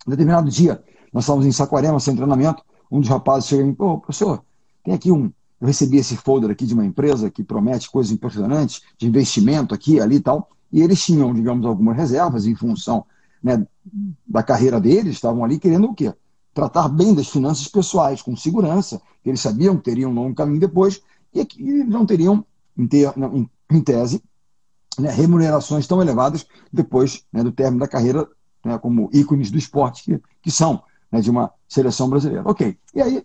Determinado 0.06 0.50
dia, 0.50 0.82
nós 1.12 1.24
estávamos 1.24 1.46
em 1.46 1.52
Saquarema, 1.52 2.00
sem 2.00 2.16
treinamento, 2.16 2.62
um 2.90 3.00
dos 3.00 3.08
rapazes 3.08 3.48
chega 3.48 3.62
e 3.62 3.66
me 3.66 3.74
pô, 3.74 3.98
professor, 3.98 4.42
tem 4.82 4.94
aqui 4.94 5.12
um, 5.12 5.30
eu 5.60 5.66
recebi 5.66 5.98
esse 5.98 6.16
folder 6.16 6.50
aqui 6.50 6.64
de 6.64 6.72
uma 6.72 6.84
empresa 6.84 7.30
que 7.30 7.44
promete 7.44 7.90
coisas 7.90 8.10
impressionantes, 8.10 8.80
de 8.96 9.06
investimento 9.06 9.74
aqui, 9.74 10.00
ali 10.00 10.16
e 10.16 10.20
tal, 10.20 10.50
e 10.72 10.80
eles 10.80 11.04
tinham, 11.04 11.34
digamos, 11.34 11.66
algumas 11.66 11.96
reservas 11.96 12.46
em 12.46 12.54
função 12.54 13.04
né, 13.42 13.66
da 14.26 14.42
carreira 14.42 14.80
deles, 14.80 15.14
estavam 15.14 15.44
ali 15.44 15.58
querendo 15.58 15.86
o 15.86 15.94
quê? 15.94 16.12
tratar 16.52 16.88
bem 16.88 17.14
das 17.14 17.28
finanças 17.28 17.68
pessoais, 17.68 18.22
com 18.22 18.36
segurança, 18.36 19.00
que 19.22 19.28
eles 19.28 19.40
sabiam 19.40 19.76
que 19.76 19.84
teriam 19.84 20.10
um 20.10 20.14
longo 20.14 20.34
caminho 20.34 20.60
depois, 20.60 21.00
e 21.32 21.44
que 21.44 21.62
não 21.84 22.04
teriam, 22.04 22.44
em, 22.76 22.86
ter, 22.86 23.12
em, 23.70 23.80
tese, 23.80 24.22
né, 24.98 25.10
remunerações 25.10 25.86
tão 25.86 26.02
elevadas 26.02 26.46
depois 26.72 27.24
né, 27.32 27.42
do 27.42 27.52
término 27.52 27.80
da 27.80 27.88
carreira, 27.88 28.28
né, 28.64 28.78
como 28.78 29.08
ícones 29.12 29.50
do 29.50 29.58
esporte 29.58 30.04
que, 30.04 30.20
que 30.42 30.50
são 30.50 30.82
né, 31.10 31.20
de 31.20 31.30
uma 31.30 31.52
seleção 31.68 32.10
brasileira. 32.10 32.42
Ok. 32.44 32.76
E 32.94 33.00
aí 33.00 33.24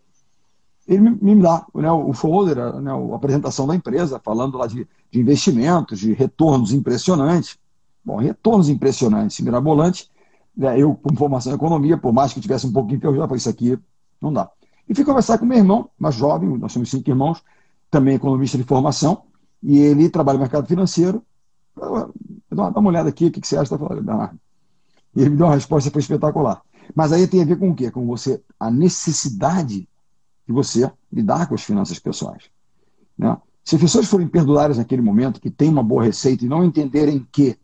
ele 0.87 1.01
me, 1.01 1.17
me 1.19 1.41
dá 1.41 1.65
né, 1.73 1.91
o 1.91 2.13
folder, 2.13 2.57
né, 2.79 2.91
a 2.91 3.15
apresentação 3.15 3.65
da 3.65 3.75
empresa, 3.75 4.21
falando 4.23 4.57
lá 4.57 4.67
de, 4.67 4.87
de 5.11 5.19
investimentos, 5.19 5.99
de 5.99 6.13
retornos 6.13 6.71
impressionantes. 6.71 7.57
Bom, 8.05 8.17
retornos 8.17 8.69
impressionantes, 8.69 9.39
mirabolantes, 9.39 10.11
né, 10.55 10.79
eu, 10.79 10.93
com 10.95 11.15
formação 11.15 11.51
em 11.51 11.55
economia, 11.55 11.97
por 11.97 12.13
mais 12.13 12.31
que 12.31 12.39
tivesse 12.39 12.67
um 12.67 12.71
pouquinho 12.71 12.99
eu 13.03 13.15
já 13.15 13.21
falei, 13.23 13.37
isso 13.37 13.49
aqui 13.49 13.79
não 14.21 14.31
dá. 14.31 14.49
E 14.87 14.93
fui 14.93 15.03
conversar 15.03 15.39
com 15.39 15.45
meu 15.45 15.57
irmão, 15.57 15.89
mais 15.97 16.13
jovem, 16.13 16.47
nós 16.57 16.71
somos 16.71 16.89
cinco 16.89 17.09
irmãos, 17.09 17.43
também 17.89 18.15
economista 18.15 18.57
de 18.57 18.63
formação, 18.63 19.23
e 19.61 19.79
ele 19.79 20.09
trabalha 20.09 20.37
no 20.37 20.43
mercado 20.43 20.67
financeiro. 20.67 21.23
Dá 21.75 22.79
uma 22.79 22.89
olhada 22.89 23.09
aqui, 23.09 23.25
o 23.25 23.31
que 23.31 23.45
você 23.45 23.57
acha? 23.57 23.75
E 25.15 25.21
ele 25.21 25.31
me 25.31 25.37
deu 25.37 25.47
uma 25.47 25.55
resposta 25.55 25.89
foi 25.89 26.01
espetacular. 26.01 26.61
Mas 26.93 27.11
aí 27.11 27.27
tem 27.27 27.41
a 27.41 27.45
ver 27.45 27.57
com 27.57 27.71
o 27.71 27.75
quê? 27.75 27.89
Com 27.89 28.05
você, 28.05 28.41
a 28.59 28.69
necessidade 28.69 29.89
de 30.47 30.53
você 30.53 30.91
lidar 31.11 31.47
com 31.47 31.55
as 31.55 31.63
finanças 31.63 31.97
pessoais. 31.97 32.43
Né? 33.17 33.35
Se 33.63 33.75
as 33.75 33.81
pessoas 33.81 34.05
forem 34.05 34.27
perdulárias 34.27 34.77
naquele 34.77 35.01
momento, 35.01 35.41
que 35.41 35.49
tem 35.49 35.69
uma 35.69 35.81
boa 35.81 36.03
receita 36.03 36.45
e 36.45 36.47
não 36.47 36.63
entenderem 36.63 37.27
que 37.31 37.57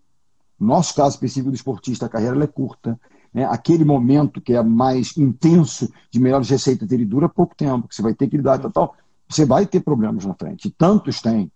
no 0.62 0.68
nosso 0.68 0.94
caso 0.94 1.16
específico 1.16 1.50
do 1.50 1.56
esportista, 1.56 2.06
a 2.06 2.10
carreira 2.10 2.42
é 2.44 2.46
curta. 2.46 3.00
Né? 3.34 3.46
Aquele 3.46 3.84
momento 3.84 4.40
que 4.40 4.54
é 4.54 4.62
mais 4.62 5.18
intenso 5.18 5.92
de 6.12 6.20
melhores 6.20 6.48
receitas 6.48 6.88
dele 6.88 7.04
dura 7.04 7.28
pouco 7.28 7.56
tempo, 7.56 7.88
que 7.88 7.96
você 7.96 8.04
vai 8.04 8.14
ter 8.14 8.28
que 8.28 8.38
lidar 8.38 8.64
e 8.64 8.72
tal. 8.72 8.96
Você 9.28 9.44
vai 9.44 9.66
ter 9.66 9.80
problemas 9.80 10.24
na 10.24 10.36
frente. 10.36 10.70
Tantos 10.70 11.20
têm. 11.20 11.52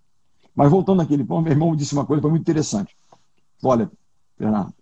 Mas 0.56 0.72
voltando 0.72 1.04
àquele 1.04 1.24
ponto, 1.24 1.44
meu 1.44 1.52
irmão 1.52 1.76
disse 1.76 1.94
uma 1.94 2.04
coisa 2.04 2.20
foi 2.20 2.32
muito 2.32 2.42
interessante. 2.42 2.98
Olha, 3.62 3.92
Fernando, 4.40 4.74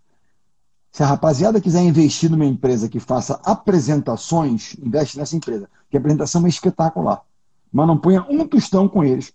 se 0.90 1.04
a 1.04 1.06
rapaziada 1.06 1.60
quiser 1.60 1.82
investir 1.82 2.32
numa 2.32 2.46
empresa 2.46 2.88
que 2.88 3.02
faça 3.02 3.42
apresentações, 3.44 4.78
investe 4.82 5.18
nessa 5.18 5.36
empresa, 5.36 5.70
que 5.90 5.98
a 5.98 6.00
apresentação 6.00 6.46
é 6.46 6.50
espetacular. 6.50 7.22
Mas 7.74 7.88
não 7.88 7.98
ponha 7.98 8.26
um 8.30 8.48
tostão 8.48 8.88
com 8.88 9.04
eles, 9.04 9.34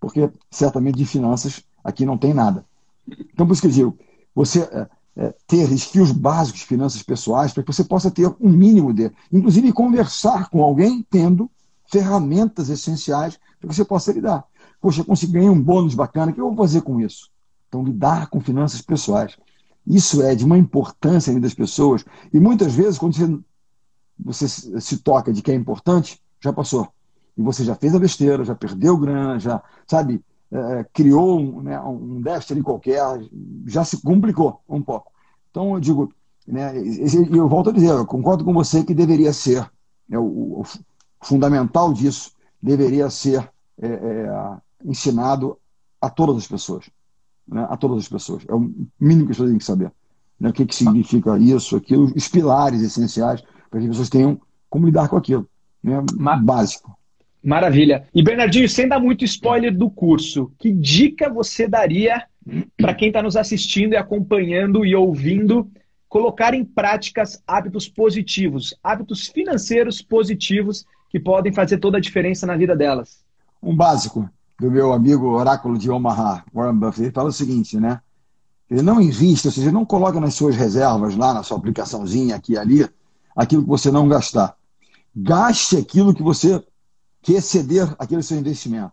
porque 0.00 0.28
certamente 0.50 0.96
de 0.96 1.06
finanças 1.06 1.62
aqui 1.84 2.04
não 2.04 2.18
tem 2.18 2.34
nada. 2.34 2.64
Então, 3.06 3.46
por 3.46 3.52
isso 3.52 3.62
que 3.62 3.68
eu 3.68 3.72
digo, 3.72 3.98
você 4.38 4.60
é, 4.60 4.88
é, 5.16 5.34
ter 5.48 5.72
skills 5.72 6.12
básicos 6.12 6.60
de 6.60 6.66
finanças 6.66 7.02
pessoais 7.02 7.52
para 7.52 7.64
que 7.64 7.72
você 7.72 7.82
possa 7.82 8.08
ter 8.08 8.32
um 8.40 8.50
mínimo 8.50 8.94
de, 8.94 9.10
inclusive 9.32 9.72
conversar 9.72 10.48
com 10.48 10.62
alguém 10.62 11.04
tendo 11.10 11.50
ferramentas 11.90 12.68
essenciais 12.68 13.36
para 13.58 13.68
que 13.68 13.74
você 13.74 13.84
possa 13.84 14.12
lidar. 14.12 14.44
Poxa, 14.80 15.02
consegui 15.02 15.32
ganhar 15.32 15.50
um 15.50 15.60
bônus 15.60 15.96
bacana, 15.96 16.30
o 16.30 16.34
que 16.34 16.40
eu 16.40 16.46
vou 16.46 16.56
fazer 16.56 16.82
com 16.82 17.00
isso? 17.00 17.30
Então, 17.68 17.82
lidar 17.82 18.28
com 18.28 18.40
finanças 18.40 18.80
pessoais. 18.80 19.36
Isso 19.84 20.22
é 20.22 20.36
de 20.36 20.44
uma 20.44 20.56
importância 20.56 21.38
das 21.40 21.52
pessoas. 21.52 22.04
E 22.32 22.38
muitas 22.38 22.72
vezes, 22.72 22.96
quando 22.96 23.14
você, 23.14 23.40
você 24.24 24.80
se 24.80 24.98
toca 24.98 25.32
de 25.32 25.42
que 25.42 25.50
é 25.50 25.54
importante, 25.54 26.22
já 26.40 26.52
passou. 26.52 26.86
E 27.36 27.42
você 27.42 27.64
já 27.64 27.74
fez 27.74 27.92
a 27.92 27.98
besteira, 27.98 28.44
já 28.44 28.54
perdeu 28.54 28.96
grana, 28.96 29.40
já, 29.40 29.60
sabe, 29.84 30.22
é, 30.50 30.84
criou 30.92 31.38
um, 31.38 31.62
né, 31.62 31.80
um 31.80 32.20
déficit 32.20 32.54
ali 32.54 32.62
qualquer, 32.62 33.02
já 33.66 33.84
se 33.84 34.00
complicou 34.02 34.60
um 34.68 34.82
pouco. 34.82 35.12
Então, 35.50 35.74
eu 35.74 35.80
digo, 35.80 36.12
né, 36.46 36.72
eu 37.30 37.48
volto 37.48 37.70
a 37.70 37.72
dizer, 37.72 37.90
eu 37.90 38.06
concordo 38.06 38.44
com 38.44 38.52
você 38.52 38.82
que 38.82 38.94
deveria 38.94 39.32
ser, 39.32 39.70
né, 40.08 40.18
o, 40.18 40.60
o, 40.60 40.64
fundamental 41.20 41.92
disso 41.92 42.32
deveria 42.62 43.10
ser 43.10 43.50
é, 43.80 43.88
é, 43.88 44.56
ensinado 44.84 45.58
a 46.00 46.08
todas 46.08 46.36
as 46.36 46.46
pessoas. 46.46 46.88
Né, 47.46 47.66
a 47.68 47.76
todas 47.76 47.98
as 47.98 48.08
pessoas. 48.08 48.44
É 48.48 48.54
o 48.54 48.60
mínimo 49.00 49.26
que 49.26 49.32
as 49.32 49.36
pessoas 49.36 49.50
têm 49.50 49.58
que 49.58 49.64
saber. 49.64 49.92
Né, 50.40 50.48
o 50.50 50.52
que, 50.52 50.64
que 50.64 50.74
significa 50.74 51.38
isso, 51.38 51.76
aquilo, 51.76 52.12
os 52.14 52.28
pilares 52.28 52.82
essenciais 52.82 53.42
para 53.70 53.80
que 53.80 53.86
as 53.86 53.90
pessoas 53.90 54.08
tenham 54.08 54.40
como 54.70 54.86
lidar 54.86 55.08
com 55.08 55.16
aquilo. 55.16 55.46
Né, 55.82 56.00
básico. 56.42 56.97
Maravilha. 57.42 58.06
E 58.14 58.22
Bernardinho, 58.22 58.68
sem 58.68 58.88
dar 58.88 58.98
muito 58.98 59.24
spoiler 59.24 59.76
do 59.76 59.88
curso, 59.88 60.52
que 60.58 60.72
dica 60.72 61.30
você 61.30 61.68
daria 61.68 62.24
para 62.76 62.94
quem 62.94 63.08
está 63.08 63.22
nos 63.22 63.36
assistindo 63.36 63.92
e 63.92 63.96
acompanhando 63.96 64.84
e 64.84 64.94
ouvindo 64.94 65.70
colocar 66.08 66.54
em 66.54 66.64
práticas 66.64 67.42
hábitos 67.46 67.88
positivos, 67.88 68.74
hábitos 68.82 69.28
financeiros 69.28 70.00
positivos 70.00 70.86
que 71.10 71.20
podem 71.20 71.52
fazer 71.52 71.78
toda 71.78 71.98
a 71.98 72.00
diferença 72.00 72.46
na 72.46 72.56
vida 72.56 72.74
delas? 72.74 73.22
Um 73.62 73.76
básico 73.76 74.28
do 74.58 74.70
meu 74.70 74.92
amigo 74.92 75.28
oráculo 75.28 75.78
de 75.78 75.90
Omaha, 75.90 76.44
Warren 76.52 76.78
Buffett, 76.78 77.02
ele 77.02 77.12
fala 77.12 77.28
o 77.28 77.32
seguinte, 77.32 77.78
né? 77.78 78.00
Ele 78.70 78.82
não 78.82 79.00
invista, 79.00 79.48
ou 79.48 79.52
seja, 79.52 79.72
não 79.72 79.84
coloca 79.84 80.20
nas 80.20 80.34
suas 80.34 80.56
reservas 80.56 81.16
lá 81.16 81.32
na 81.32 81.42
sua 81.42 81.56
aplicaçãozinha 81.56 82.36
aqui 82.36 82.52
e 82.52 82.58
ali 82.58 82.88
aquilo 83.34 83.62
que 83.62 83.68
você 83.68 83.90
não 83.90 84.08
gastar. 84.08 84.56
Gaste 85.14 85.76
aquilo 85.76 86.14
que 86.14 86.22
você 86.22 86.62
que 87.28 87.34
exceder 87.34 87.94
aquele 87.98 88.22
seu 88.22 88.38
investimento. 88.38 88.90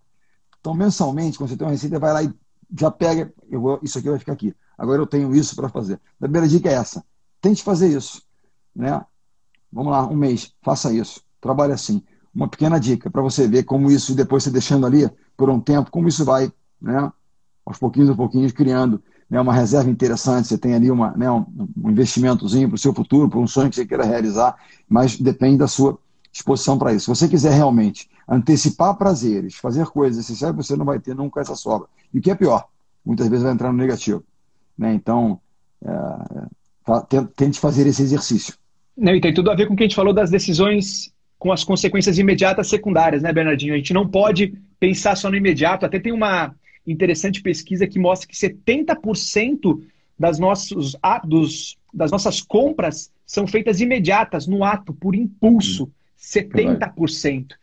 Então, 0.60 0.74
mensalmente, 0.74 1.38
quando 1.38 1.50
você 1.50 1.56
tem 1.56 1.66
uma 1.66 1.72
receita, 1.72 1.98
vai 1.98 2.12
lá 2.12 2.22
e 2.22 2.34
já 2.78 2.92
pega, 2.92 3.34
eu 3.50 3.62
vou, 3.62 3.80
isso 3.82 3.98
aqui 3.98 4.10
vai 4.10 4.20
ficar 4.20 4.34
aqui. 4.34 4.54
Agora 4.78 5.02
eu 5.02 5.08
tenho 5.08 5.34
isso 5.34 5.56
para 5.56 5.70
fazer. 5.70 6.02
A 6.20 6.24
primeira 6.24 6.46
dica 6.46 6.68
é 6.68 6.74
essa. 6.74 7.02
Tente 7.40 7.64
fazer 7.64 7.88
isso. 7.88 8.24
Né? 8.76 9.02
Vamos 9.72 9.90
lá, 9.90 10.06
um 10.06 10.18
mês, 10.18 10.54
faça 10.62 10.92
isso. 10.92 11.22
Trabalhe 11.40 11.72
assim. 11.72 12.04
Uma 12.34 12.50
pequena 12.50 12.78
dica 12.78 13.10
para 13.10 13.22
você 13.22 13.48
ver 13.48 13.64
como 13.64 13.90
isso, 13.90 14.14
depois 14.14 14.44
você 14.44 14.52
deixando 14.52 14.86
ali 14.86 15.10
por 15.38 15.50
um 15.50 15.62
tempo, 15.62 15.90
como 15.90 16.10
isso 16.10 16.26
vai, 16.26 16.52
né? 16.82 17.10
aos 17.66 17.78
pouquinhos, 17.78 18.10
aos 18.10 18.18
pouquinhos, 18.18 18.52
criando 18.52 19.02
né, 19.30 19.40
uma 19.40 19.54
reserva 19.54 19.90
interessante. 19.90 20.50
Você 20.50 20.58
tem 20.58 20.74
ali 20.74 20.92
uma, 20.92 21.16
né, 21.16 21.32
um, 21.32 21.46
um 21.82 21.90
investimentozinho 21.90 22.68
para 22.68 22.76
o 22.76 22.80
seu 22.80 22.94
futuro, 22.94 23.30
para 23.30 23.40
um 23.40 23.48
sonho 23.48 23.70
que 23.70 23.78
você 23.78 23.86
queira 23.86 24.04
realizar, 24.04 24.58
mas 24.90 25.18
depende 25.18 25.60
da 25.60 25.70
sua 25.70 25.98
disposição 26.34 26.78
para 26.78 26.94
isso. 26.94 27.06
Se 27.06 27.18
você 27.18 27.30
quiser 27.30 27.54
realmente 27.54 28.10
antecipar 28.28 28.98
prazeres, 28.98 29.56
fazer 29.56 29.86
coisas 29.88 30.24
essenciais, 30.24 30.56
você 30.56 30.76
não 30.76 30.86
vai 30.86 31.00
ter 31.00 31.16
nunca 31.16 31.42
essa 31.42 31.56
sobra. 31.56 31.88
E 32.14 32.20
o 32.20 32.22
que 32.22 32.32
é 32.32 32.36
pior, 32.36 32.68
muitas 33.06 33.28
vezes 33.28 33.44
vai 33.44 33.54
entrar 33.54 33.72
no 33.72 33.78
negativo. 33.78 34.24
Né? 34.78 34.94
Então, 34.94 35.40
é, 35.84 37.24
tente 37.36 37.60
fazer 37.60 37.88
esse 37.88 38.02
exercício. 38.02 38.56
Não, 38.98 39.14
e 39.14 39.22
tem 39.22 39.34
tudo 39.34 39.52
a 39.52 39.56
ver 39.56 39.68
com 39.68 39.74
o 39.74 39.78
que 39.78 39.84
a 39.84 39.88
gente 39.88 39.96
falou 39.96 40.14
das 40.14 40.30
decisões 40.30 41.14
com 41.38 41.52
as 41.52 41.64
consequências 41.64 42.18
imediatas 42.18 42.68
secundárias, 42.68 43.22
né, 43.22 43.32
Bernardinho? 43.32 43.74
A 43.74 43.78
gente 43.78 43.94
não 43.94 44.08
pode 44.08 44.58
pensar 44.80 45.16
só 45.16 45.30
no 45.30 45.36
imediato. 45.36 45.86
Até 45.86 46.00
tem 46.00 46.14
uma 46.14 46.56
interessante 46.88 47.42
pesquisa 47.42 47.86
que 47.86 48.00
mostra 48.00 48.28
que 48.28 48.36
70% 48.36 49.82
das, 50.18 50.40
nossos, 50.40 50.96
dos, 51.26 51.78
das 51.94 52.12
nossas 52.12 52.42
compras 52.42 53.12
são 53.26 53.46
feitas 53.46 53.82
imediatas, 53.82 54.48
no 54.48 54.64
ato, 54.64 54.94
por 54.94 55.14
impulso. 55.14 55.92
70%. 56.18 57.54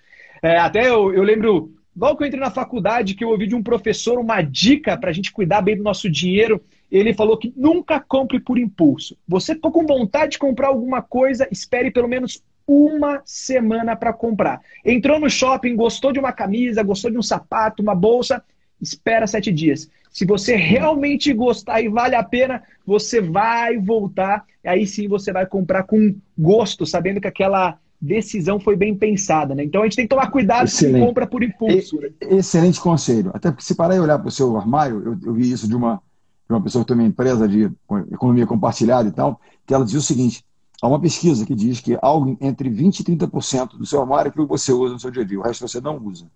É, 0.42 0.58
até 0.58 0.88
eu, 0.88 1.14
eu 1.14 1.22
lembro, 1.22 1.72
logo 1.96 2.16
que 2.16 2.24
eu 2.24 2.26
entrei 2.26 2.40
na 2.40 2.50
faculdade, 2.50 3.14
que 3.14 3.22
eu 3.22 3.28
ouvi 3.28 3.46
de 3.46 3.54
um 3.54 3.62
professor 3.62 4.18
uma 4.18 4.42
dica 4.42 4.96
para 4.96 5.10
a 5.10 5.12
gente 5.12 5.30
cuidar 5.30 5.62
bem 5.62 5.76
do 5.76 5.84
nosso 5.84 6.10
dinheiro. 6.10 6.60
Ele 6.90 7.14
falou 7.14 7.38
que 7.38 7.52
nunca 7.56 8.00
compre 8.00 8.40
por 8.40 8.58
impulso. 8.58 9.16
Você 9.26 9.54
ficou 9.54 9.70
com 9.70 9.86
vontade 9.86 10.32
de 10.32 10.38
comprar 10.38 10.68
alguma 10.68 11.00
coisa, 11.00 11.48
espere 11.50 11.90
pelo 11.90 12.08
menos 12.08 12.42
uma 12.66 13.22
semana 13.24 13.94
para 13.94 14.12
comprar. 14.12 14.60
Entrou 14.84 15.18
no 15.18 15.30
shopping, 15.30 15.76
gostou 15.76 16.12
de 16.12 16.18
uma 16.18 16.32
camisa, 16.32 16.82
gostou 16.82 17.10
de 17.10 17.18
um 17.18 17.22
sapato, 17.22 17.82
uma 17.82 17.94
bolsa, 17.94 18.42
espera 18.80 19.26
sete 19.26 19.52
dias. 19.52 19.88
Se 20.10 20.26
você 20.26 20.56
realmente 20.56 21.32
gostar 21.32 21.80
e 21.80 21.88
vale 21.88 22.14
a 22.14 22.22
pena, 22.22 22.62
você 22.84 23.20
vai 23.20 23.78
voltar. 23.78 24.44
Aí 24.64 24.86
sim 24.86 25.08
você 25.08 25.32
vai 25.32 25.46
comprar 25.46 25.84
com 25.84 26.14
gosto, 26.36 26.84
sabendo 26.84 27.20
que 27.20 27.28
aquela 27.28 27.78
decisão 28.02 28.58
foi 28.58 28.74
bem 28.74 28.96
pensada, 28.96 29.54
né? 29.54 29.62
Então 29.62 29.82
a 29.82 29.84
gente 29.84 29.94
tem 29.94 30.04
que 30.04 30.10
tomar 30.10 30.28
cuidado 30.28 30.66
se 30.66 30.90
compra 30.98 31.24
por 31.24 31.40
impulso. 31.40 32.00
Né? 32.00 32.10
Excelente 32.20 32.80
conselho. 32.80 33.30
Até 33.32 33.50
porque 33.50 33.64
se 33.64 33.76
parar 33.76 33.94
e 33.94 34.00
olhar 34.00 34.18
para 34.18 34.26
o 34.26 34.30
seu 34.30 34.56
armário, 34.56 35.00
eu, 35.04 35.18
eu, 35.24 35.32
vi 35.32 35.52
isso 35.52 35.68
de 35.68 35.76
uma, 35.76 36.02
de 36.48 36.52
uma 36.52 36.60
pessoa 36.60 36.82
que 36.82 36.88
tem 36.88 36.96
uma 36.96 37.06
empresa 37.06 37.46
de 37.46 37.70
economia 38.10 38.44
compartilhada 38.44 39.08
e 39.08 39.12
tal, 39.12 39.40
que 39.64 39.72
ela 39.72 39.84
dizia 39.84 40.00
o 40.00 40.02
seguinte: 40.02 40.44
há 40.82 40.88
uma 40.88 41.00
pesquisa 41.00 41.46
que 41.46 41.54
diz 41.54 41.78
que 41.78 41.96
algo 42.02 42.36
entre 42.40 42.68
20% 42.68 42.98
e 42.98 43.16
30% 43.16 43.78
do 43.78 43.86
seu 43.86 44.00
armário 44.00 44.28
é 44.28 44.30
aquilo 44.30 44.46
que 44.46 44.50
você 44.50 44.72
usa 44.72 44.94
no 44.94 45.00
seu 45.00 45.12
dia 45.12 45.22
a 45.22 45.26
dia, 45.26 45.38
o 45.38 45.42
resto 45.42 45.68
você 45.68 45.80
não 45.80 45.96
usa. 45.98 46.26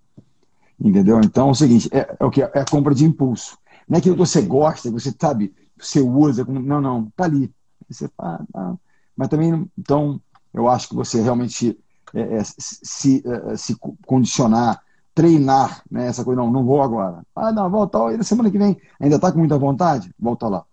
Entendeu? 0.79 1.21
Então 1.21 1.49
é 1.49 1.51
o 1.51 1.55
seguinte: 1.55 1.89
é, 1.93 2.14
é 2.21 2.25
o 2.25 2.31
que? 2.31 2.43
É 2.43 2.61
a 2.61 2.64
compra 2.64 2.95
de 2.95 3.05
impulso. 3.05 3.59
Não 3.89 3.97
é 3.97 3.99
aquilo 3.99 4.14
que 4.14 4.21
você 4.21 4.41
gosta, 4.41 4.89
que 4.89 4.95
você 4.95 5.12
sabe, 5.21 5.53
você 5.77 6.01
usa. 6.01 6.45
Não, 6.45 6.81
não, 6.81 7.12
tá 7.17 7.25
ali. 7.25 7.51
Você 7.89 8.09
fala, 8.17 8.45
ah, 8.55 8.75
mas 9.17 9.29
também, 9.29 9.67
então, 9.79 10.21
eu 10.57 10.66
acho 10.68 10.88
que 10.88 10.94
você 10.94 11.20
realmente 11.20 11.78
é, 12.14 12.38
é, 12.38 12.42
se, 12.42 13.22
é, 13.26 13.57
se 13.59 13.76
condicionar, 14.07 14.80
treinar 15.14 15.82
né, 15.90 16.07
essa 16.07 16.24
coisa. 16.24 16.40
Não, 16.40 16.50
não 16.50 16.64
vou 16.64 16.82
agora. 16.82 17.22
Ah, 17.36 17.52
não, 17.52 17.68
volta 17.68 18.16
na 18.16 18.24
semana 18.24 18.50
que 18.50 18.57
vem. 18.57 18.76
Ainda 18.98 19.16
está 19.16 19.30
com 19.30 19.38
muita 19.38 19.59
vontade? 19.59 20.11
Volta 20.18 20.48
lá. 20.48 20.64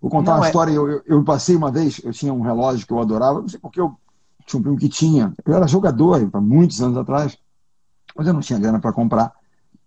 Vou 0.00 0.10
contar 0.10 0.32
não, 0.32 0.38
uma 0.38 0.46
é... 0.46 0.48
história. 0.48 0.72
Eu, 0.72 0.90
eu, 0.90 1.02
eu, 1.04 1.22
passei 1.22 1.54
uma 1.54 1.70
vez, 1.70 2.00
eu 2.02 2.12
tinha 2.12 2.32
um 2.32 2.40
relógio 2.40 2.86
que 2.86 2.92
eu 2.92 2.98
adorava, 2.98 3.42
não 3.42 3.48
sei 3.48 3.60
porque 3.60 3.78
eu 3.78 3.94
tinha 4.46 4.58
um 4.58 4.62
primo 4.62 4.78
que 4.78 4.88
tinha. 4.88 5.34
Eu 5.44 5.54
era 5.54 5.66
jogador, 5.66 6.30
há 6.32 6.40
muitos 6.40 6.80
anos 6.80 6.96
atrás, 6.96 7.36
mas 8.16 8.26
eu 8.26 8.32
não 8.32 8.40
tinha 8.40 8.58
grana 8.58 8.80
para 8.80 8.92
comprar. 8.92 9.32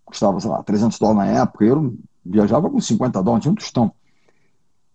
Custava, 0.04 0.38
sei 0.38 0.50
lá, 0.50 0.62
300 0.62 0.96
dólares 0.96 1.32
na 1.32 1.40
época. 1.40 1.64
Eu 1.64 1.96
viajava 2.24 2.70
com 2.70 2.80
50 2.80 3.20
dólares, 3.20 3.42
tinha 3.42 3.52
um 3.52 3.56
tostão. 3.56 3.92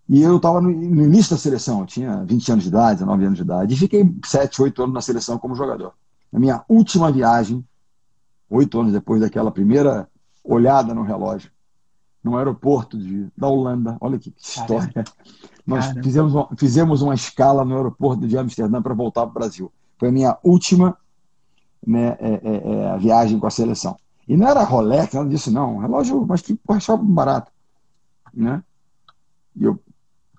E 0.08 0.22
eu 0.22 0.38
estava 0.38 0.62
no, 0.62 0.70
no, 0.70 1.04
início 1.04 1.36
da 1.36 1.42
seleção, 1.42 1.80
eu 1.80 1.86
tinha 1.86 2.24
20 2.24 2.52
anos 2.52 2.64
de 2.64 2.70
idade, 2.70 3.00
19 3.00 3.26
anos 3.26 3.38
de 3.38 3.44
idade, 3.44 3.74
e 3.74 3.78
fiquei 3.78 4.16
7, 4.24 4.62
8 4.62 4.84
anos 4.84 4.94
na 4.94 5.02
seleção 5.02 5.38
como 5.40 5.56
jogador. 5.56 5.94
Na 6.32 6.40
minha 6.40 6.64
última 6.70 7.12
viagem, 7.12 7.66
oito 8.50 8.80
anos 8.80 8.94
depois 8.94 9.22
daquela 9.22 9.52
primeira 9.52 10.08
olhada 10.44 10.94
no 10.94 11.04
relógio, 11.04 11.52
no 12.24 12.38
aeroporto 12.38 12.98
de, 12.98 13.28
da 13.38 13.48
Holanda, 13.48 13.98
olha 14.00 14.18
que 14.20 14.34
história. 14.38 14.92
Caramba. 14.92 15.12
Nós 15.66 15.92
fizemos 16.04 16.34
uma, 16.34 16.50
fizemos 16.58 17.02
uma 17.02 17.16
escala 17.16 17.66
no 17.66 17.76
aeroporto 17.76 18.28
de 18.28 18.38
Amsterdã 18.38 18.82
para 18.82 18.94
voltar 18.94 19.22
para 19.22 19.32
o 19.32 19.34
Brasil. 19.34 19.74
Foi 19.98 20.10
a 20.10 20.12
minha 20.12 20.38
última 20.44 20.98
né, 21.86 22.18
é, 22.20 22.42
é, 22.44 22.94
é, 22.94 22.98
viagem 22.98 23.40
com 23.40 23.48
a 23.48 23.52
seleção. 23.52 23.96
E 24.28 24.36
não 24.38 24.48
era 24.48 24.64
Rolex, 24.64 25.14
nada 25.14 25.30
disso, 25.30 25.52
não. 25.52 25.78
Relógio, 25.78 26.26
mas 26.28 26.42
que 26.42 26.60
achava 26.68 27.02
barato. 27.02 27.52
Né? 28.34 28.64
E 29.56 29.64
eu 29.64 29.80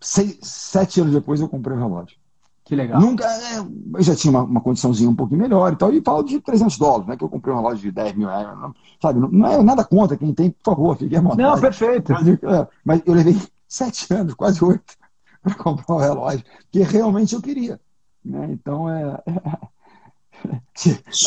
seis, 0.06 0.38
sete 0.40 1.00
anos 1.00 1.12
depois 1.12 1.40
eu 1.40 1.48
comprei 1.48 1.76
o 1.76 1.80
relógio. 1.80 2.16
Que 2.64 2.74
legal. 2.74 3.00
Nunca, 3.00 3.24
é, 3.24 3.58
eu 3.58 4.02
já 4.02 4.16
tinha 4.16 4.30
uma, 4.30 4.42
uma, 4.42 4.60
condiçãozinha 4.60 5.08
um 5.08 5.14
pouquinho 5.14 5.40
melhor 5.40 5.72
e 5.72 5.76
tal, 5.76 5.92
e 5.92 6.00
falo 6.00 6.22
de 6.22 6.40
300 6.40 6.78
dólares, 6.78 7.06
né? 7.06 7.16
Que 7.16 7.22
eu 7.22 7.28
comprei 7.28 7.54
um 7.54 7.58
relógio 7.58 7.82
de 7.82 7.92
10 7.92 8.16
mil 8.16 8.28
reais, 8.28 8.58
não, 8.58 8.74
sabe? 9.00 9.20
Não, 9.20 9.28
não 9.28 9.46
é 9.46 9.62
nada 9.62 9.84
contra 9.84 10.16
quem 10.16 10.34
tem, 10.34 10.50
por 10.50 10.74
favor, 10.74 10.96
fique 10.96 11.14
à 11.14 11.20
vontade. 11.20 11.42
Não, 11.42 11.60
perfeito. 11.60 12.12
Mas, 12.12 12.26
é, 12.26 12.68
mas 12.84 13.02
eu 13.06 13.14
levei 13.14 13.36
sete 13.68 14.06
anos, 14.14 14.34
quase 14.34 14.64
oito, 14.64 14.96
para 15.42 15.54
comprar 15.54 15.94
o 15.94 15.98
um 15.98 16.00
relógio, 16.00 16.44
que 16.70 16.82
realmente 16.82 17.34
eu 17.34 17.42
queria. 17.42 17.80
Né? 18.24 18.48
Então, 18.52 18.88
é... 18.88 19.22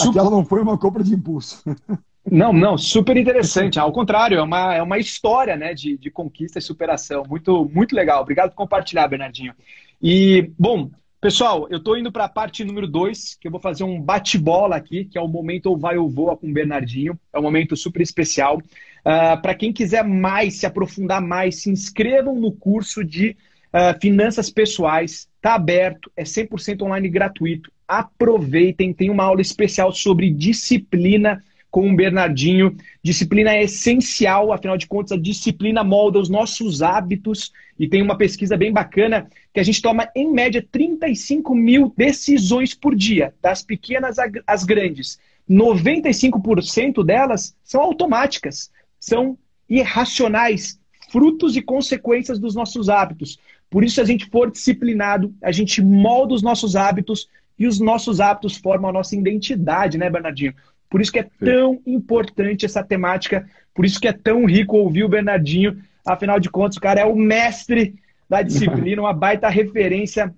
Aquela 0.09 0.29
não 0.29 0.45
foi 0.45 0.61
uma 0.61 0.77
compra 0.77 1.03
de 1.03 1.13
impulso. 1.13 1.63
Não, 2.25 2.53
não, 2.53 2.77
super 2.77 3.17
interessante. 3.17 3.79
Ao 3.79 3.91
contrário, 3.91 4.37
é 4.37 4.41
uma, 4.41 4.75
é 4.75 4.81
uma 4.81 4.97
história 4.97 5.55
né, 5.55 5.73
de, 5.73 5.97
de 5.97 6.11
conquista 6.11 6.59
e 6.59 6.61
superação. 6.61 7.23
Muito, 7.27 7.69
muito 7.73 7.95
legal. 7.95 8.21
Obrigado 8.21 8.49
por 8.49 8.55
compartilhar, 8.57 9.07
Bernardinho. 9.07 9.53
E, 10.01 10.51
bom, 10.57 10.91
pessoal, 11.19 11.67
eu 11.69 11.77
estou 11.77 11.97
indo 11.97 12.11
para 12.11 12.25
a 12.25 12.29
parte 12.29 12.63
número 12.63 12.87
dois, 12.87 13.35
que 13.39 13.47
eu 13.47 13.51
vou 13.51 13.59
fazer 13.59 13.83
um 13.83 13.99
bate-bola 14.01 14.75
aqui, 14.75 15.05
que 15.05 15.17
é 15.17 15.21
o 15.21 15.27
momento 15.27 15.67
ou 15.67 15.77
vai 15.77 15.97
ou 15.97 16.09
voa 16.09 16.37
com 16.37 16.47
o 16.47 16.53
Bernardinho. 16.53 17.19
É 17.33 17.39
um 17.39 17.43
momento 17.43 17.75
super 17.75 18.01
especial. 18.01 18.57
Uh, 18.57 18.61
ah, 19.05 19.37
para 19.37 19.55
quem 19.55 19.73
quiser 19.73 20.03
mais, 20.03 20.55
se 20.55 20.65
aprofundar 20.65 21.21
mais, 21.21 21.61
se 21.61 21.69
inscrevam 21.69 22.35
no 22.35 22.51
curso 22.51 23.03
de 23.03 23.35
uh, 23.73 23.99
finanças 23.99 24.49
pessoais. 24.49 25.27
Está 25.37 25.55
aberto, 25.55 26.11
é 26.15 26.23
100% 26.23 26.81
online 26.83 27.09
gratuito. 27.09 27.71
Aproveitem, 27.87 28.93
tem 28.93 29.09
uma 29.09 29.23
aula 29.23 29.41
especial 29.41 29.91
sobre 29.91 30.29
disciplina 30.29 31.41
com 31.69 31.89
o 31.89 31.95
Bernardinho. 31.95 32.75
Disciplina 33.03 33.51
é 33.53 33.63
essencial, 33.63 34.51
afinal 34.51 34.77
de 34.77 34.87
contas, 34.87 35.11
a 35.11 35.21
disciplina 35.21 35.83
molda 35.83 36.19
os 36.19 36.29
nossos 36.29 36.81
hábitos. 36.81 37.51
E 37.77 37.87
tem 37.87 38.01
uma 38.01 38.17
pesquisa 38.17 38.57
bem 38.57 38.71
bacana 38.71 39.27
que 39.53 39.59
a 39.59 39.63
gente 39.63 39.81
toma, 39.81 40.09
em 40.15 40.31
média, 40.31 40.65
35 40.71 41.55
mil 41.55 41.93
decisões 41.95 42.73
por 42.73 42.95
dia, 42.95 43.33
das 43.41 43.61
pequenas 43.61 44.17
às 44.45 44.63
grandes. 44.63 45.19
95% 45.49 47.03
delas 47.03 47.55
são 47.63 47.81
automáticas, 47.81 48.69
são 48.99 49.37
irracionais, 49.67 50.79
frutos 51.11 51.55
e 51.55 51.61
consequências 51.61 52.39
dos 52.39 52.53
nossos 52.53 52.89
hábitos. 52.89 53.39
Por 53.69 53.83
isso, 53.83 53.95
se 53.95 54.01
a 54.01 54.05
gente 54.05 54.27
for 54.27 54.51
disciplinado, 54.51 55.33
a 55.41 55.51
gente 55.51 55.81
molda 55.81 56.33
os 56.33 56.41
nossos 56.41 56.75
hábitos 56.75 57.27
e 57.57 57.67
os 57.67 57.79
nossos 57.79 58.19
hábitos 58.19 58.57
formam 58.57 58.89
a 58.89 58.93
nossa 58.93 59.15
identidade, 59.15 59.97
né, 59.97 60.09
Bernardinho? 60.09 60.53
Por 60.89 61.01
isso 61.01 61.11
que 61.11 61.19
é 61.19 61.29
tão 61.39 61.79
importante 61.85 62.65
essa 62.65 62.83
temática, 62.83 63.47
por 63.73 63.85
isso 63.85 63.99
que 63.99 64.07
é 64.07 64.13
tão 64.13 64.45
rico 64.45 64.77
ouvir 64.77 65.03
o 65.03 65.09
Bernardinho. 65.09 65.81
Afinal 66.05 66.39
de 66.39 66.49
contas, 66.49 66.77
o 66.77 66.81
cara 66.81 67.01
é 67.01 67.05
o 67.05 67.15
mestre 67.15 67.95
da 68.27 68.41
disciplina, 68.41 69.01
uma 69.03 69.13
baita 69.13 69.47
referência, 69.49 70.33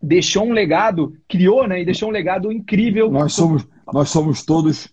deixou 0.00 0.46
um 0.46 0.52
legado, 0.52 1.14
criou, 1.28 1.68
né? 1.68 1.82
E 1.82 1.84
deixou 1.84 2.08
um 2.08 2.12
legado 2.12 2.50
incrível. 2.50 3.10
Nós 3.10 3.34
somos, 3.34 3.66
nós 3.92 4.08
somos 4.08 4.42
todos 4.42 4.88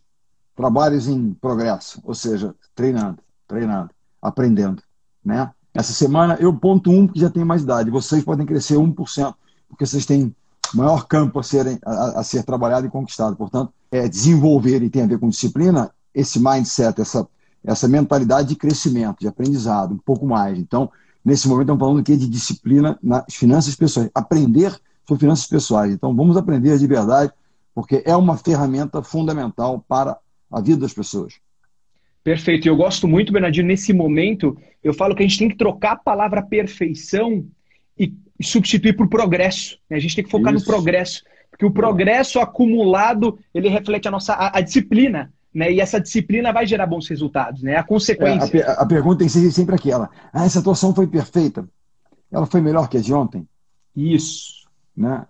trabalhos 0.56 1.08
em 1.08 1.34
progresso, 1.34 2.02
ou 2.04 2.14
seja, 2.14 2.54
treinando, 2.76 3.20
treinando, 3.48 3.90
aprendendo, 4.22 4.82
né? 5.24 5.52
Essa 5.74 5.94
semana 5.94 6.36
eu 6.40 6.52
ponto 6.52 6.90
um 6.90 7.06
porque 7.06 7.20
já 7.20 7.30
tenho 7.30 7.46
mais 7.46 7.62
idade. 7.62 7.92
Vocês 7.92 8.24
podem 8.24 8.48
crescer 8.48 8.76
1%, 8.76 9.36
porque 9.70 9.86
vocês 9.86 10.08
têm 10.08 10.36
maior 10.74 11.06
campo 11.08 11.40
a 11.40 11.44
ser, 11.44 11.80
a, 11.86 12.20
a 12.20 12.24
ser 12.24 12.44
trabalhado 12.44 12.88
e 12.88 12.90
conquistado. 12.90 13.36
Portanto, 13.36 13.72
é, 13.92 14.08
desenvolver, 14.08 14.82
e 14.82 14.90
tem 14.90 15.04
a 15.04 15.08
ver 15.08 15.20
com 15.20 15.30
disciplina, 15.30 15.92
esse 16.14 16.40
mindset, 16.40 17.00
essa, 17.00 17.28
essa 17.64 17.88
mentalidade 17.88 18.50
de 18.50 18.56
crescimento, 18.56 19.20
de 19.20 19.28
aprendizado, 19.28 19.94
um 19.94 20.00
pouco 20.00 20.26
mais. 20.26 20.58
Então, 20.58 20.90
nesse 21.24 21.48
momento, 21.48 21.66
estamos 21.66 21.80
falando 21.80 22.00
aqui 22.00 22.18
de 22.18 22.28
disciplina 22.28 22.98
nas 23.02 23.24
finanças 23.34 23.76
pessoais. 23.76 24.10
Aprender 24.14 24.72
sobre 25.08 25.22
finanças 25.22 25.48
pessoais. 25.48 25.94
Então, 25.94 26.16
vamos 26.16 26.36
aprender 26.36 26.78
de 26.78 26.88
verdade, 26.88 27.32
porque 27.74 28.02
é 28.06 28.16
uma 28.16 28.38
ferramenta 28.38 29.02
fundamental 29.04 29.84
para 29.88 30.18
a 30.52 30.62
vida 30.62 30.82
das 30.82 30.94
pessoas. 30.94 31.36
Perfeito. 32.24 32.68
E 32.68 32.70
eu 32.70 32.76
gosto 32.76 33.08
muito, 33.08 33.32
Bernardinho, 33.32 33.68
nesse 33.68 33.94
momento, 33.94 34.58
eu 34.84 34.94
falo 34.94 35.16
que 35.16 35.24
a 35.24 35.28
gente 35.28 35.40
tem 35.40 35.48
que 35.48 35.56
trocar 35.56 35.94
a 35.94 35.98
palavra 35.98 36.42
perfeição 36.42 37.46
e 37.98 38.14
substituir 38.42 38.98
por 38.98 39.08
progresso. 39.08 39.78
Né? 39.90 39.96
A 39.96 40.00
gente 40.00 40.16
tem 40.16 40.26
que 40.26 40.30
focar 40.30 40.54
Isso. 40.54 40.66
no 40.66 40.72
progresso. 40.72 41.24
Porque 41.58 41.66
o 41.66 41.72
progresso 41.72 42.40
acumulado, 42.40 43.40
ele 43.52 43.68
reflete 43.68 44.08
a 44.08 44.12
nossa 44.12 44.34
a, 44.34 44.60
a 44.60 44.62
disciplina. 44.62 45.34
Né? 45.52 45.74
E 45.74 45.82
essa 45.82 46.00
disciplina 46.00 46.54
vai 46.54 46.68
gerar 46.68 46.86
bons 46.86 47.08
resultados, 47.08 47.64
né? 47.64 47.78
A 47.78 47.84
consequência. 47.84 48.60
É, 48.60 48.62
a, 48.62 48.74
a, 48.74 48.86
pergunta 48.86 49.20
tem 49.20 49.28
que 49.28 49.34
ser 49.34 49.52
sempre 49.52 49.74
aquela: 49.74 50.08
ah, 50.32 50.46
essa 50.46 50.60
atuação 50.60 50.94
foi 50.94 51.08
perfeita. 51.08 51.68
Ela 52.32 52.46
foi 52.46 52.62
melhor 52.62 52.88
que 52.88 52.98
a 52.98 53.02
de 53.02 53.12
ontem? 53.12 53.48
Isso. 53.96 54.68
Né? 54.96 55.26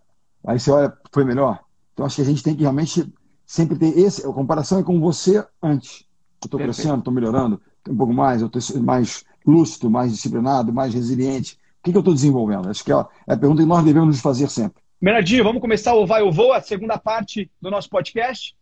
Aí 0.46 0.60
você 0.60 0.70
olha, 0.70 0.94
foi 1.14 1.24
melhor? 1.24 1.62
Então 1.94 2.06
acho 2.06 2.18
que 2.18 2.22
a 2.24 2.26
gente 2.26 2.44
tem 2.44 2.54
que 2.54 2.62
realmente 2.62 3.10
sempre 3.46 3.78
ter 3.78 3.98
esse. 3.98 4.28
A 4.28 4.34
comparação 4.34 4.80
é 4.80 4.84
com 4.84 5.00
você 5.00 5.46
antes. 5.64 6.06
Eu 6.42 6.48
estou 6.48 6.60
crescendo, 6.60 6.98
estou 6.98 7.14
melhorando, 7.14 7.62
um 7.90 7.96
pouco 7.96 8.14
mais, 8.14 8.42
eu 8.42 8.48
estou 8.48 8.82
mais 8.82 9.24
lúcido, 9.46 9.90
mais 9.90 10.12
disciplinado, 10.12 10.74
mais 10.74 10.94
resiliente. 10.94 11.54
O 11.80 11.84
que, 11.84 11.92
que 11.92 11.98
eu 11.98 12.02
estou 12.02 12.14
desenvolvendo? 12.14 12.70
Acho 12.70 12.84
que 12.84 12.92
é 12.92 12.96
a, 12.96 13.08
é 13.28 13.34
a 13.34 13.38
pergunta 13.38 13.62
que 13.62 13.68
nós 13.68 13.84
devemos 13.86 14.10
nos 14.10 14.20
fazer 14.20 14.50
sempre. 14.50 14.84
Menadinho, 15.00 15.44
vamos 15.44 15.62
começar 15.62 15.94
o 15.94 16.08
Vai 16.08 16.24
ou 16.24 16.32
Voa, 16.32 16.58
a 16.58 16.62
segunda 16.62 16.98
parte 16.98 17.52
do 17.62 17.70
nosso 17.70 17.88
podcast? 17.88 18.56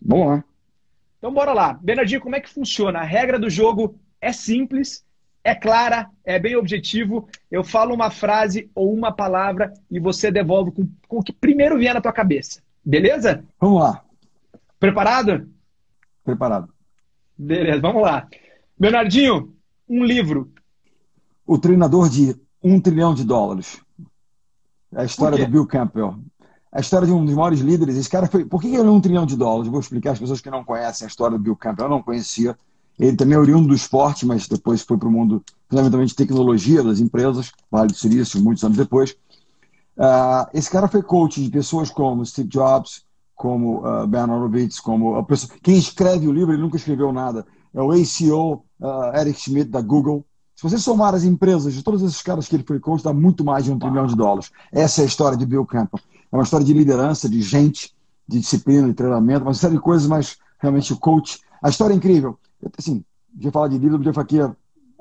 Vamos 0.00 0.28
lá. 0.28 0.44
Então 1.18 1.32
bora 1.32 1.52
lá. 1.52 1.74
Bernardinho, 1.74 2.22
como 2.22 2.36
é 2.36 2.40
que 2.40 2.48
funciona? 2.48 3.00
A 3.00 3.04
regra 3.04 3.38
do 3.38 3.50
jogo 3.50 3.98
é 4.18 4.32
simples, 4.32 5.04
é 5.42 5.54
clara, 5.54 6.08
é 6.24 6.38
bem 6.38 6.56
objetivo. 6.56 7.28
Eu 7.50 7.62
falo 7.62 7.94
uma 7.94 8.10
frase 8.10 8.70
ou 8.74 8.94
uma 8.94 9.12
palavra 9.12 9.74
e 9.90 10.00
você 10.00 10.30
devolve 10.30 10.72
com, 10.72 10.88
com 11.06 11.18
o 11.18 11.22
que 11.22 11.34
primeiro 11.34 11.78
vier 11.78 11.92
na 11.92 12.00
tua 12.00 12.14
cabeça. 12.14 12.62
Beleza? 12.82 13.44
Vamos 13.60 13.82
lá. 13.82 14.02
Preparado? 14.80 15.50
Preparado. 16.24 16.72
Beleza, 17.36 17.80
vamos 17.80 18.02
lá. 18.02 18.26
Bernardinho, 18.78 19.54
um 19.86 20.02
livro. 20.02 20.50
O 21.46 21.58
treinador 21.58 22.08
de 22.08 22.34
um 22.62 22.80
trilhão 22.80 23.14
de 23.14 23.24
dólares. 23.24 23.83
A 24.94 25.04
história 25.04 25.44
do 25.44 25.50
Bill 25.50 25.66
Campbell. 25.66 26.16
A 26.72 26.80
história 26.80 27.06
de 27.06 27.12
um 27.12 27.24
dos 27.24 27.34
maiores 27.34 27.60
líderes. 27.60 27.96
Esse 27.96 28.10
cara 28.10 28.26
foi. 28.26 28.44
Por 28.44 28.60
que 28.60 28.68
ele 28.68 28.78
é 28.78 28.82
um 28.82 29.00
trilhão 29.00 29.26
de 29.26 29.36
dólares? 29.36 29.70
Vou 29.70 29.80
explicar 29.80 30.12
às 30.12 30.18
pessoas 30.18 30.40
que 30.40 30.50
não 30.50 30.64
conhecem 30.64 31.04
a 31.04 31.08
história 31.08 31.38
do 31.38 31.42
Bill 31.42 31.56
Campbell. 31.56 31.86
Eu 31.86 31.90
não 31.90 32.02
conhecia. 32.02 32.56
Ele 32.98 33.16
também 33.16 33.36
é 33.36 33.38
oriundo 33.40 33.68
do 33.68 33.74
esporte, 33.74 34.24
mas 34.24 34.46
depois 34.46 34.82
foi 34.82 34.96
para 34.96 35.08
o 35.08 35.10
mundo, 35.10 35.42
fundamentalmente, 35.68 36.10
de 36.10 36.16
tecnologia 36.16 36.82
das 36.82 37.00
empresas, 37.00 37.50
Vale 37.70 37.88
do 37.88 37.96
Silício, 37.96 38.40
muitos 38.40 38.62
anos 38.62 38.76
depois. 38.76 39.16
Uh, 39.96 40.46
esse 40.52 40.70
cara 40.70 40.88
foi 40.88 41.02
coach 41.02 41.42
de 41.42 41.50
pessoas 41.50 41.90
como 41.90 42.24
Steve 42.24 42.48
Jobs, 42.48 43.04
como 43.34 43.84
uh, 43.84 44.06
Ben 44.06 44.22
Horowitz, 44.22 44.78
como 44.78 45.16
a 45.16 45.24
pessoa, 45.24 45.52
quem 45.62 45.76
escreve 45.76 46.28
o 46.28 46.32
livro, 46.32 46.52
ele 46.52 46.62
nunca 46.62 46.76
escreveu 46.76 47.12
nada, 47.12 47.44
é 47.72 47.80
o 47.80 47.90
ACO 47.90 48.64
uh, 48.80 49.16
Eric 49.16 49.40
Schmidt 49.40 49.70
da 49.70 49.80
Google. 49.80 50.24
Se 50.54 50.62
você 50.62 50.78
somar 50.78 51.14
as 51.14 51.24
empresas 51.24 51.74
de 51.74 51.82
todos 51.82 52.02
esses 52.02 52.22
caras 52.22 52.46
que 52.46 52.54
ele 52.54 52.62
foi 52.62 52.78
coach, 52.78 53.02
dá 53.02 53.12
muito 53.12 53.44
mais 53.44 53.64
de 53.64 53.72
um 53.72 53.78
trilhão 53.78 54.06
de 54.06 54.14
dólares. 54.14 54.52
Essa 54.70 55.00
é 55.00 55.04
a 55.04 55.06
história 55.06 55.36
de 55.36 55.44
Bill 55.44 55.66
Campbell. 55.66 56.00
É 56.30 56.36
uma 56.36 56.44
história 56.44 56.64
de 56.64 56.72
liderança, 56.72 57.28
de 57.28 57.42
gente, 57.42 57.92
de 58.26 58.38
disciplina, 58.38 58.88
de 58.88 58.94
treinamento, 58.94 59.44
uma 59.44 59.54
série 59.54 59.74
de 59.74 59.80
coisas, 59.80 60.06
mas 60.06 60.36
realmente 60.58 60.92
o 60.92 60.96
coach. 60.96 61.40
A 61.62 61.68
história 61.68 61.92
é 61.92 61.96
incrível. 61.96 62.38
Eu, 62.62 62.70
assim, 62.78 63.04
podia 63.32 63.50
falar 63.50 63.68
de 63.68 63.78
livro, 63.78 63.98
podia 63.98 64.12
ficar 64.12 64.22
aqui 64.22 64.38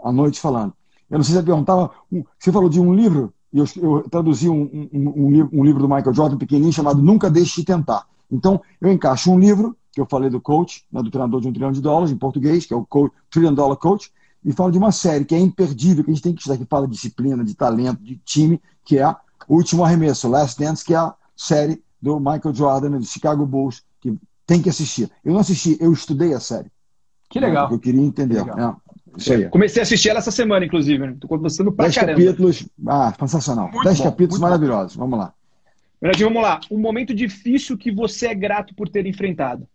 à 0.04 0.12
noite 0.12 0.39
falando. 0.39 0.74
Eu 1.10 1.18
não 1.20 1.24
sei 1.24 1.34
se 1.34 1.39
você 1.39 1.45
perguntava, 1.45 1.91
você 2.39 2.51
falou 2.51 2.70
de 2.70 2.80
um 2.80 2.93
livro, 2.93 3.34
e 3.54 3.60
eu, 3.60 3.66
eu 3.78 4.10
traduzi 4.10 4.49
um, 4.49 4.89
um, 4.91 5.49
um 5.54 5.64
livro 5.64 5.80
do 5.80 5.88
Michael 5.88 6.14
Jordan 6.14 6.38
pequenininho 6.38 6.74
chamado 6.74 7.01
Nunca 7.01 7.30
Deixe 7.30 7.62
de 7.62 7.66
Tentar. 7.66 8.08
Então, 8.32 8.60
eu 8.82 8.91
encaixo 8.91 9.32
um 9.32 9.39
livro, 9.39 9.78
que 9.91 10.01
eu 10.01 10.08
falei 10.08 10.30
do 10.30 10.41
coach, 10.41 10.84
né, 10.91 11.04
do 11.04 11.12
treinador 11.12 11.39
de 11.39 11.47
um 11.47 11.54
trilhão 11.54 11.72
de 11.72 11.80
dólares, 11.80 12.12
em 12.12 12.18
português, 12.18 12.66
que 12.66 12.74
é 12.74 12.78
o 12.78 12.84
coach, 12.84 13.14
Trillion 13.30 13.54
Dollar 13.54 13.78
Coach, 13.78 14.12
e 14.46 14.52
falo 14.52 14.72
de 14.72 14.78
uma 14.78 14.91
série 14.91 15.26
que 15.26 15.34
é 15.34 15.39
imperdível, 15.39 16.04
que 16.04 16.12
a 16.12 16.14
gente 16.14 16.24
tem 16.24 16.34
que 16.34 16.41
estudar, 16.41 16.58
que 16.58 16.66
fala 16.66 16.88
de 16.88 16.94
disciplina, 16.94 17.44
de 17.44 17.56
talento, 17.56 18.04
de 18.04 18.18
time, 18.18 18.62
que 18.84 19.00
é 19.00 19.08
O 19.48 19.56
Último 19.56 19.84
Arremesso, 19.84 20.28
Last 20.28 20.60
Dance, 20.60 20.84
que 20.84 20.94
é 20.94 20.98
a 20.98 21.14
série 21.36 21.82
do 22.02 22.20
Michael 22.20 22.54
Jordan, 22.54 22.91
do 22.91 23.06
Chicago 23.06 23.46
Bulls, 23.46 23.84
que 24.02 24.18
tem 24.46 24.62
que 24.62 24.70
assistir. 24.70 25.10
Eu 25.24 25.34
não 25.34 25.39
assisti, 25.39 25.78
eu 25.80 25.91
estudei 25.94 26.34
a 26.34 26.39
série. 26.39 26.70
Que 27.30 27.39
legal. 27.39 27.72
eu 27.72 27.80
queria 27.80 28.02
entender. 28.02 28.39
É, 28.39 28.74
isso 29.18 29.34
aí. 29.34 29.50
Comecei 29.50 29.82
a 29.82 29.84
assistir 29.84 30.10
ela 30.10 30.20
essa 30.20 30.32
semana, 30.32 30.66
inclusive. 30.66 31.12
Estou 31.12 31.38
né? 31.38 31.44
gostando 31.44 31.72
pra 31.72 31.86
Dez 31.86 31.96
caramba. 31.96 32.20
capítulos, 32.20 32.68
ah, 32.88 33.14
sensacional. 33.18 33.72
Muito 33.72 33.84
Dez 33.84 33.98
bom, 33.98 34.04
capítulos 34.04 34.39
maravilhosos. 34.39 34.96
Vamos 34.96 35.18
lá. 35.18 35.34
Bernardinho, 36.02 36.30
vamos 36.30 36.44
lá. 36.44 36.60
Um 36.70 36.80
momento 36.80 37.14
difícil 37.14 37.78
que 37.78 37.91
você 37.91 38.28
é 38.28 38.36
grato 38.36 38.76
por 38.76 38.89
ter 38.89 39.06
enfrentado. 39.06 39.68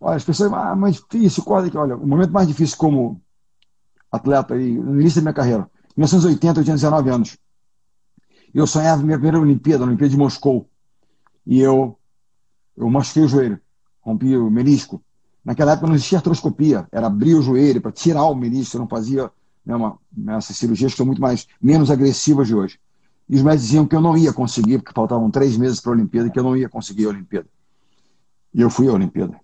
Olha, 0.00 0.16
as 0.16 0.24
pessoas, 0.24 0.52
ah, 0.52 0.76
mais 0.76 0.96
difícil, 0.96 1.42
olha, 1.46 1.96
o 1.96 2.06
momento 2.06 2.30
mais 2.30 2.46
difícil 2.46 2.76
como 2.76 3.20
atleta 4.10 4.54
aí, 4.54 4.72
no 4.76 5.00
início 5.00 5.20
da 5.20 5.24
minha 5.24 5.34
carreira. 5.34 5.70
1980, 5.96 6.60
eu 6.60 6.64
tinha 6.64 6.76
19 6.76 7.10
anos. 7.10 7.38
Eu 8.54 8.66
sonhava 8.66 9.02
minha 9.02 9.16
primeira 9.16 9.38
Olimpíada, 9.38 9.84
a 9.84 9.86
Olimpíada 9.86 10.10
de 10.10 10.16
Moscou. 10.16 10.68
E 11.46 11.60
eu, 11.60 11.98
eu 12.76 12.88
machuquei 12.88 13.24
o 13.24 13.28
joelho, 13.28 13.60
rompi 14.00 14.36
o 14.36 14.50
menisco. 14.50 15.02
Naquela 15.44 15.72
época 15.72 15.86
não 15.86 15.94
existia 15.94 16.18
artroscopia, 16.18 16.86
era 16.92 17.06
abrir 17.06 17.34
o 17.34 17.42
joelho 17.42 17.80
para 17.80 17.92
tirar 17.92 18.24
o 18.24 18.34
menisco, 18.34 18.76
eu 18.76 18.80
não 18.80 18.88
fazia 18.88 19.30
né, 19.64 19.74
uma, 19.74 19.98
essas 20.36 20.56
cirurgias 20.56 20.92
que 20.92 20.98
são 20.98 21.06
muito 21.06 21.20
mais 21.20 21.46
menos 21.60 21.90
agressivas 21.90 22.46
de 22.46 22.54
hoje. 22.54 22.78
E 23.28 23.36
os 23.36 23.42
médicos 23.42 23.66
diziam 23.66 23.86
que 23.86 23.94
eu 23.94 24.00
não 24.00 24.16
ia 24.16 24.32
conseguir, 24.32 24.78
porque 24.78 24.92
faltavam 24.94 25.30
três 25.30 25.56
meses 25.56 25.80
para 25.80 25.92
a 25.92 25.94
Olimpíada, 25.94 26.30
que 26.30 26.38
eu 26.38 26.42
não 26.42 26.56
ia 26.56 26.68
conseguir 26.68 27.06
a 27.06 27.10
Olimpíada. 27.10 27.48
E 28.54 28.60
eu 28.60 28.70
fui 28.70 28.88
à 28.88 28.92
Olimpíada. 28.92 29.38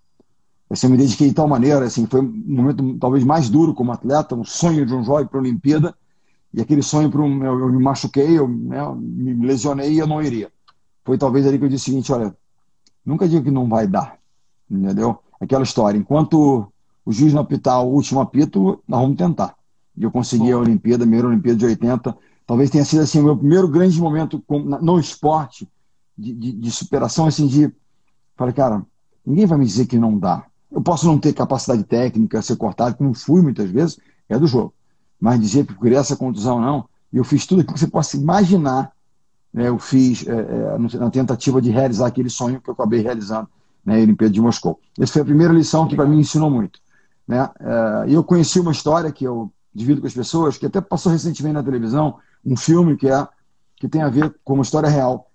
Eu 0.83 0.91
me 0.91 0.97
dediquei 0.97 1.29
de 1.29 1.35
tal 1.35 1.47
maneira, 1.47 1.85
assim, 1.85 2.07
foi 2.07 2.21
um 2.21 2.43
momento 2.47 2.99
talvez 2.99 3.25
mais 3.25 3.49
duro 3.49 3.75
como 3.75 3.93
atleta, 3.93 4.35
um 4.35 4.45
sonho 4.45 4.85
de 4.87 4.95
um 4.95 5.05
jovem 5.05 5.27
para 5.27 5.39
a 5.39 5.43
Olimpíada, 5.43 5.95
e 6.53 6.61
aquele 6.61 6.83
sonho 6.83 7.11
para 7.11 7.21
um, 7.21 7.45
eu, 7.45 7.59
eu, 7.61 7.73
me 7.73 7.83
machuquei, 7.83 8.39
eu 8.39 8.49
né, 8.49 8.81
me 8.97 9.47
lesionei 9.47 9.93
e 9.93 9.99
eu 9.99 10.07
não 10.07 10.23
iria. 10.23 10.51
Foi 11.05 11.19
talvez 11.19 11.47
ali 11.47 11.59
que 11.59 11.65
eu 11.65 11.69
disse 11.69 11.85
o 11.85 11.87
seguinte, 11.87 12.13
olha, 12.13 12.35
nunca 13.05 13.29
diga 13.29 13.43
que 13.43 13.51
não 13.51 13.69
vai 13.69 13.87
dar, 13.87 14.19
entendeu? 14.71 15.19
Aquela 15.41 15.65
história, 15.65 15.99
enquanto 15.99 16.67
o 17.05 17.13
juiz 17.13 17.33
não 17.35 17.43
apitar 17.43 17.83
o 17.83 17.93
último 17.93 18.21
apito, 18.21 18.83
nós 18.89 19.01
vamos 19.01 19.17
tentar. 19.17 19.55
E 19.97 20.03
eu 20.03 20.11
consegui 20.11 20.51
a 20.51 20.59
Olimpíada, 20.59 21.05
a 21.05 21.07
primeira 21.07 21.29
Olimpíada 21.29 21.59
de 21.59 21.67
80, 21.67 22.17
talvez 22.47 22.71
tenha 22.71 22.85
sido 22.85 23.03
assim 23.03 23.21
o 23.21 23.25
meu 23.25 23.37
primeiro 23.37 23.69
grande 23.69 24.01
momento 24.01 24.43
no 24.81 24.99
esporte 24.99 25.69
de, 26.17 26.33
de, 26.33 26.53
de 26.53 26.71
superação, 26.71 27.27
assim, 27.27 27.47
de 27.47 27.73
falei, 28.37 28.55
cara, 28.55 28.85
ninguém 29.25 29.47
vai 29.47 29.59
me 29.59 29.65
dizer 29.65 29.87
que 29.87 29.99
não 29.99 30.19
dá. 30.19 30.47
Eu 30.75 30.83
posso 30.83 31.07
não 31.07 31.19
ter 31.19 31.33
capacidade 31.33 31.85
técnica, 31.85 32.43
ser 32.43 32.57
cortado, 32.57 32.97
como 32.97 33.15
fui 33.15 33.41
muitas 33.41 33.71
vezes, 33.71 33.99
é 34.29 34.37
do 34.37 34.47
jogo. 34.47 34.75
Mas 35.21 35.41
dizer 35.41 35.65
que 35.65 35.75
queria 35.75 35.99
essa 35.99 36.17
contusão, 36.17 36.61
não. 36.61 36.89
Eu 37.13 37.23
fiz 37.23 37.47
tudo 37.47 37.61
aquilo 37.61 37.75
que 37.75 37.81
você 37.81 37.87
possa 37.87 38.17
imaginar. 38.17 38.91
Né? 39.53 39.69
Eu 39.69 39.79
fiz 39.79 40.27
é, 40.27 40.33
é, 40.33 40.99
na 40.99 41.11
tentativa 41.11 41.63
de 41.63 41.71
realizar 41.71 42.09
aquele 42.09 42.29
sonho 42.29 42.61
que 42.61 42.69
eu 42.69 42.75
acabei 42.75 43.01
realizando 43.01 43.49
na 43.87 43.95
né? 43.95 44.03
Olimpíada 44.03 44.35
de 44.35 44.41
Moscou. 44.41 44.81
Essa 44.99 45.13
foi 45.13 45.23
a 45.23 45.25
primeira 45.25 45.53
lição 45.53 45.87
que 45.87 45.95
para 45.95 46.07
mim 46.07 46.19
ensinou 46.19 46.51
muito. 46.51 46.81
Né? 47.27 47.49
É, 47.61 48.05
eu 48.09 48.25
conheci 48.25 48.59
uma 48.59 48.73
história 48.73 49.13
que 49.13 49.25
eu 49.25 49.53
divido 49.73 50.01
com 50.01 50.09
as 50.09 50.15
pessoas, 50.15 50.59
que 50.59 50.67
até 50.67 50.81
passou 50.81 51.13
recentemente 51.13 51.55
na 51.55 51.63
televisão, 51.63 52.17
um 52.45 52.57
filme 52.57 52.97
que 52.97 53.09
é 53.09 53.29
que 53.77 53.89
tem 53.89 54.03
a 54.03 54.09
ver 54.09 54.35
com 54.45 54.55
uma 54.55 54.63
história 54.63 54.89
real, 54.89 55.31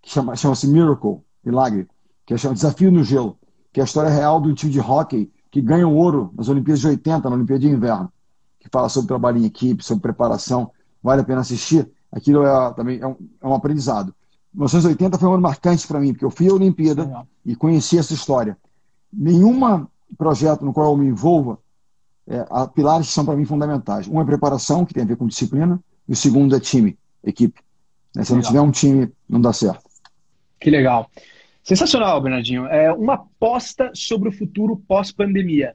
que 0.00 0.10
chama, 0.10 0.34
chama-se 0.34 0.66
Miracle, 0.66 1.20
Milagre, 1.44 1.86
que 2.26 2.34
é 2.34 2.36
chama 2.36 2.54
Desafio 2.54 2.90
no 2.90 3.04
Gelo, 3.04 3.38
que 3.72 3.80
é 3.80 3.82
a 3.82 3.84
história 3.84 4.10
real 4.10 4.40
de 4.40 4.48
um 4.48 4.54
time 4.54 4.72
de 4.72 4.80
hockey 4.80 5.30
que 5.50 5.60
ganha 5.60 5.86
o 5.86 5.94
ouro 5.94 6.32
nas 6.36 6.48
Olimpíadas 6.48 6.80
de 6.80 6.88
80, 6.88 7.28
na 7.28 7.36
Olimpíada 7.36 7.60
de 7.60 7.68
Inverno, 7.68 8.12
que 8.58 8.68
fala 8.70 8.88
sobre 8.88 9.08
trabalho 9.08 9.38
em 9.38 9.44
equipe, 9.44 9.84
sobre 9.84 10.02
preparação, 10.02 10.70
vale 11.02 11.22
a 11.22 11.24
pena 11.24 11.40
assistir. 11.40 11.90
Aquilo 12.10 12.44
é, 12.44 12.72
também 12.74 13.00
é 13.00 13.06
um, 13.06 13.16
é 13.40 13.46
um 13.46 13.54
aprendizado. 13.54 14.14
1980 14.54 15.18
foi 15.18 15.28
um 15.28 15.32
ano 15.32 15.42
marcante 15.42 15.86
para 15.86 15.98
mim, 15.98 16.12
porque 16.12 16.24
eu 16.24 16.30
fui 16.30 16.48
à 16.48 16.52
Olimpíada 16.52 17.26
e 17.44 17.56
conheci 17.56 17.98
essa 17.98 18.12
história. 18.12 18.56
Nenhum 19.12 19.86
projeto 20.16 20.64
no 20.64 20.72
qual 20.72 20.92
eu 20.92 20.96
me 20.96 21.06
envolva, 21.06 21.58
é, 22.26 22.46
há 22.50 22.66
pilares 22.66 23.08
que 23.08 23.12
são 23.12 23.24
para 23.24 23.34
mim 23.34 23.44
fundamentais. 23.44 24.06
Um 24.06 24.20
é 24.20 24.24
preparação, 24.24 24.84
que 24.84 24.94
tem 24.94 25.02
a 25.02 25.06
ver 25.06 25.16
com 25.16 25.26
disciplina, 25.26 25.82
e 26.08 26.12
o 26.12 26.16
segundo 26.16 26.54
é 26.54 26.60
time, 26.60 26.98
equipe. 27.24 27.60
Né? 28.14 28.24
Se 28.24 28.32
legal. 28.32 28.36
não 28.36 28.42
tiver 28.42 28.60
um 28.60 28.70
time, 28.70 29.12
não 29.28 29.40
dá 29.40 29.52
certo. 29.52 29.82
Que 30.60 30.70
legal. 30.70 31.10
Sensacional, 31.62 32.20
Bernardinho. 32.20 32.66
É 32.66 32.92
uma 32.92 33.14
aposta 33.14 33.90
sobre 33.94 34.28
o 34.28 34.32
futuro 34.32 34.76
pós-pandemia. 34.88 35.74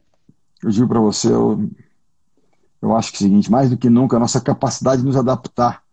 Eu 0.61 0.69
digo 0.69 0.87
para 0.87 0.99
você, 0.99 1.31
eu, 1.31 1.69
eu 2.81 2.95
acho 2.95 3.11
que 3.11 3.17
é 3.17 3.19
o 3.19 3.29
seguinte, 3.29 3.51
mais 3.51 3.69
do 3.69 3.77
que 3.77 3.89
nunca, 3.89 4.17
a 4.17 4.19
nossa 4.19 4.41
capacidade 4.41 5.01
de 5.01 5.07
nos 5.07 5.15
adaptar 5.15 5.83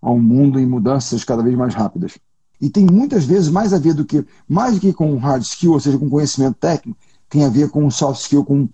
a 0.00 0.10
um 0.10 0.20
mundo 0.20 0.58
em 0.58 0.66
mudanças 0.66 1.24
cada 1.24 1.42
vez 1.42 1.54
mais 1.54 1.74
rápidas. 1.74 2.18
E 2.60 2.70
tem 2.70 2.86
muitas 2.86 3.24
vezes 3.24 3.48
mais 3.48 3.72
a 3.72 3.78
ver 3.78 3.94
do 3.94 4.04
que, 4.04 4.24
mais 4.48 4.74
do 4.74 4.80
que 4.80 4.92
com 4.92 5.16
hard 5.16 5.42
skill, 5.42 5.72
ou 5.72 5.80
seja, 5.80 5.98
com 5.98 6.08
conhecimento 6.08 6.56
técnico, 6.56 6.98
tem 7.28 7.44
a 7.44 7.48
ver 7.48 7.70
com 7.70 7.90
soft 7.90 8.22
skill, 8.22 8.44
com 8.44 8.68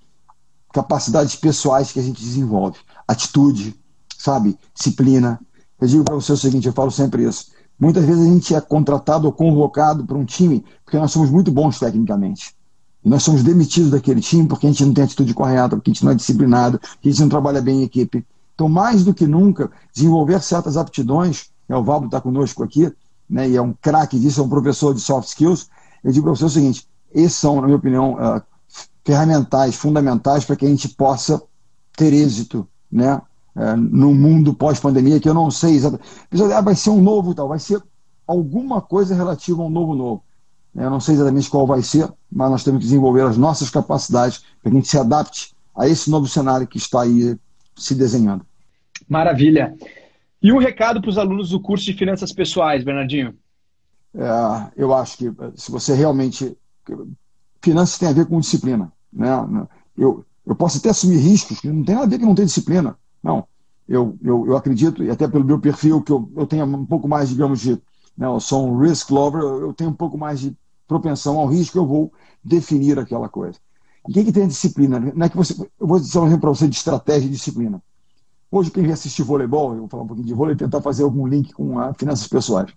capacidades 0.73 1.37
pessoais 1.37 1.93
que 1.93 1.99
a 1.99 2.03
gente 2.03 2.23
desenvolve. 2.23 2.79
Atitude, 3.07 3.75
sabe? 4.17 4.57
Disciplina. 4.75 5.41
Eu 5.81 5.89
digo 5.89 6.05
para 6.05 6.15
você 6.15 6.33
o 6.33 6.37
seguinte, 6.37 6.67
eu 6.67 6.73
falo 6.73 6.91
sempre 6.91 7.25
isso. 7.25 7.52
Muitas 7.79 8.05
vezes 8.05 8.27
a 8.27 8.31
gente 8.33 8.55
é 8.55 8.61
contratado 8.61 9.27
ou 9.27 9.33
convocado 9.33 10.05
para 10.05 10.17
um 10.17 10.25
time 10.25 10.65
porque 10.85 10.97
nós 10.97 11.11
somos 11.11 11.31
muito 11.31 11.51
bons 11.51 11.79
tecnicamente. 11.79 12.55
E 13.05 13.09
nós 13.09 13.23
somos 13.23 13.43
demitidos 13.43 13.91
daquele 13.91 14.21
time 14.21 14.47
porque 14.47 14.67
a 14.67 14.71
gente 14.71 14.85
não 14.85 14.95
tem 14.95 15.05
atitude 15.05 15.35
correta, 15.35 15.77
porque 15.77 15.91
a 15.91 15.95
gente 15.95 16.05
não 16.05 16.13
é 16.13 16.15
disciplinado, 16.15 16.79
porque 16.79 17.09
a 17.09 17.13
gente 17.13 17.21
não 17.21 17.29
trabalha 17.29 17.61
bem 17.61 17.81
em 17.81 17.83
equipe. 17.83 18.25
Então, 18.55 18.69
mais 18.69 19.03
do 19.03 19.13
que 19.13 19.27
nunca, 19.27 19.71
desenvolver 19.93 20.41
certas 20.41 20.77
aptidões, 20.77 21.51
né, 21.69 21.77
o 21.77 21.83
Valdo 21.83 22.07
está 22.07 22.21
conosco 22.21 22.63
aqui, 22.63 22.93
né, 23.29 23.49
e 23.49 23.57
é 23.57 23.63
um 23.63 23.73
craque 23.73 24.19
disso, 24.19 24.41
é 24.41 24.45
um 24.45 24.49
professor 24.49 24.95
de 24.95 25.01
soft 25.01 25.29
skills. 25.29 25.69
Eu 26.05 26.13
digo 26.13 26.25
para 26.25 26.37
você 26.37 26.45
o 26.45 26.51
seguinte: 26.51 26.87
esses 27.13 27.37
são, 27.37 27.57
na 27.57 27.63
minha 27.63 27.77
opinião, 27.77 28.15
uh, 28.15 28.43
ferramentais 29.05 29.75
fundamentais 29.75 30.45
para 30.45 30.55
que 30.55 30.67
a 30.67 30.69
gente 30.69 30.89
possa 30.89 31.43
ter 31.97 32.13
êxito 32.13 32.69
né, 32.91 33.21
uh, 33.57 33.77
no 33.77 34.15
mundo 34.15 34.55
pós-pandemia, 34.55 35.21
que 35.21 35.29
eu 35.29 35.35
não 35.35 35.51
sei 35.51 35.75
exatamente. 35.75 36.09
Ah, 36.55 36.61
vai 36.61 36.75
ser 36.75 36.91
um 36.91 37.03
novo 37.03 37.35
tal, 37.35 37.49
vai 37.49 37.59
ser 37.59 37.83
alguma 38.27 38.81
coisa 38.81 39.15
relativa 39.15 39.63
a 39.63 39.67
um 39.67 39.71
novo 39.71 39.95
novo. 39.95 40.25
Eu 40.75 40.89
não 40.89 41.01
sei 41.01 41.15
exatamente 41.15 41.51
qual 41.51 41.67
vai 41.67 41.83
ser, 41.83 42.11
mas 42.31 42.51
nós 42.51 42.65
temos 42.65 42.81
que 42.81 42.87
desenvolver 42.87 43.23
as 43.23 43.37
nossas 43.37 43.69
capacidades 43.69 44.39
para 44.63 44.71
que 44.71 44.77
a 44.77 44.81
gente 44.81 44.89
se 44.89 44.99
adapte 44.99 45.55
a 45.77 45.87
esse 45.87 46.11
novo 46.11 46.27
cenário 46.27 46.67
que 46.67 46.79
está 46.79 47.03
aí 47.03 47.39
se 47.77 47.95
desenhando. 47.95 48.45
Maravilha. 49.09 49.75
E 50.43 50.51
um 50.53 50.59
recado 50.59 51.01
para 51.01 51.11
os 51.11 51.19
alunos 51.19 51.51
do 51.51 51.61
curso 51.61 51.85
de 51.85 51.93
Finanças 51.93 52.33
Pessoais, 52.33 52.83
Bernardinho? 52.83 53.35
É, 54.15 54.73
eu 54.77 54.93
acho 54.95 55.19
que 55.19 55.33
se 55.57 55.71
você 55.71 55.95
realmente. 55.95 56.57
Finanças 57.61 57.99
tem 57.99 58.09
a 58.09 58.13
ver 58.13 58.27
com 58.27 58.41
disciplina. 58.41 58.93
Né? 59.13 59.29
Eu, 59.97 60.25
eu 60.45 60.57
posso 60.57 60.79
até 60.79 60.91
assumir 60.91 61.19
riscos, 61.19 61.61
que 61.61 61.69
não 61.69 61.85
tem 61.85 61.95
nada 61.95 62.07
a 62.07 62.11
ver 62.11 62.19
que 62.19 62.25
não 62.25 62.35
tem 62.35 62.45
disciplina. 62.45 62.97
Não. 63.23 63.47
Eu, 63.89 64.17
eu, 64.23 64.47
eu 64.47 64.57
acredito, 64.57 65.03
e 65.03 65.11
até 65.11 65.29
pelo 65.29 65.45
meu 65.45 65.61
perfil, 65.61 66.03
que 66.03 66.13
eu, 66.13 66.31
eu 66.37 66.47
tenho 66.47 66.65
um 66.65 66.87
pouco 66.87 67.09
mais, 67.09 67.29
digamos, 67.29 67.61
de. 67.61 67.73
Né, 68.17 68.27
eu 68.27 68.41
sou 68.41 68.69
um 68.69 68.79
risk 68.79 69.11
lover, 69.11 69.43
eu 69.43 69.73
tenho 69.73 69.91
um 69.91 69.95
pouco 69.95 70.17
mais 70.17 70.41
de 70.41 70.57
propensão 70.87 71.39
ao 71.39 71.47
risco, 71.47 71.79
eu 71.79 71.87
vou 71.87 72.13
definir 72.45 72.99
aquela 72.99 73.29
coisa. 73.29 73.59
E 74.09 74.13
quem 74.13 74.25
que 74.25 74.33
tem 74.33 74.47
disciplina? 74.47 74.99
Não 74.99 75.27
é 75.27 75.29
que 75.29 75.37
você, 75.37 75.55
eu 75.81 75.87
vou 75.87 75.99
dizer 75.99 76.19
um 76.19 76.27
exemplo 76.27 76.43
para 76.43 76.51
você 76.51 76.69
de 76.69 76.77
estratégia 76.77 77.27
e 77.27 77.31
disciplina. 77.31 77.83
Hoje, 78.51 78.71
quem 78.71 78.85
quer 78.85 78.93
assistir 78.93 79.23
voleibol, 79.23 79.73
eu 79.73 79.81
vou 79.81 79.89
falar 79.89 80.03
um 80.03 80.07
pouquinho 80.07 80.27
de 80.27 80.35
vôlei 80.35 80.55
tentar 80.55 80.83
fazer 80.83 81.05
algum 81.05 81.27
link 81.27 81.53
com 81.53 81.79
a 81.79 81.95
finanças 81.95 82.29
pessoais. 82.29 82.71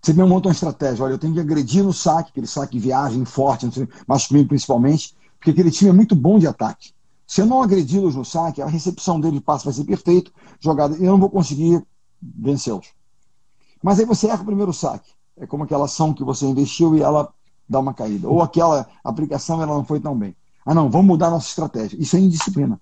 Você 0.00 0.12
mesmo 0.12 0.28
monta 0.28 0.48
uma 0.48 0.52
estratégia. 0.52 1.04
Olha, 1.04 1.12
eu 1.12 1.18
tenho 1.18 1.32
que 1.32 1.38
agredir 1.38 1.84
no 1.84 1.92
saque, 1.92 2.30
aquele 2.30 2.48
saque 2.48 2.76
viagem 2.76 3.24
forte, 3.24 3.68
masculino 4.04 4.48
principalmente, 4.48 5.14
porque 5.38 5.50
aquele 5.50 5.70
time 5.70 5.90
é 5.90 5.92
muito 5.92 6.16
bom 6.16 6.40
de 6.40 6.48
ataque. 6.48 6.92
Se 7.32 7.40
eu 7.40 7.46
não 7.46 7.62
agredi-los 7.62 8.14
no 8.14 8.26
saque, 8.26 8.60
a 8.60 8.66
recepção 8.66 9.18
dele 9.18 9.40
passa 9.40 9.64
vai 9.64 9.72
ser 9.72 9.84
perfeito, 9.84 10.30
jogada, 10.60 10.94
e 10.98 11.02
eu 11.02 11.12
não 11.12 11.18
vou 11.18 11.30
conseguir 11.30 11.82
vencê-los. 12.20 12.88
Mas 13.82 13.98
aí 13.98 14.04
você 14.04 14.26
erra 14.26 14.42
o 14.42 14.44
primeiro 14.44 14.70
saque. 14.70 15.10
É 15.38 15.46
como 15.46 15.64
aquela 15.64 15.86
ação 15.86 16.12
que 16.12 16.22
você 16.22 16.44
investiu 16.44 16.94
e 16.94 17.00
ela 17.00 17.32
dá 17.66 17.80
uma 17.80 17.94
caída. 17.94 18.28
Ou 18.28 18.42
aquela 18.42 18.86
aplicação 19.02 19.62
ela 19.62 19.74
não 19.74 19.82
foi 19.82 19.98
tão 19.98 20.14
bem. 20.14 20.36
Ah, 20.62 20.74
não, 20.74 20.90
vamos 20.90 21.06
mudar 21.06 21.30
nossa 21.30 21.48
estratégia. 21.48 21.96
Isso 21.98 22.16
é 22.16 22.20
indisciplina. 22.20 22.78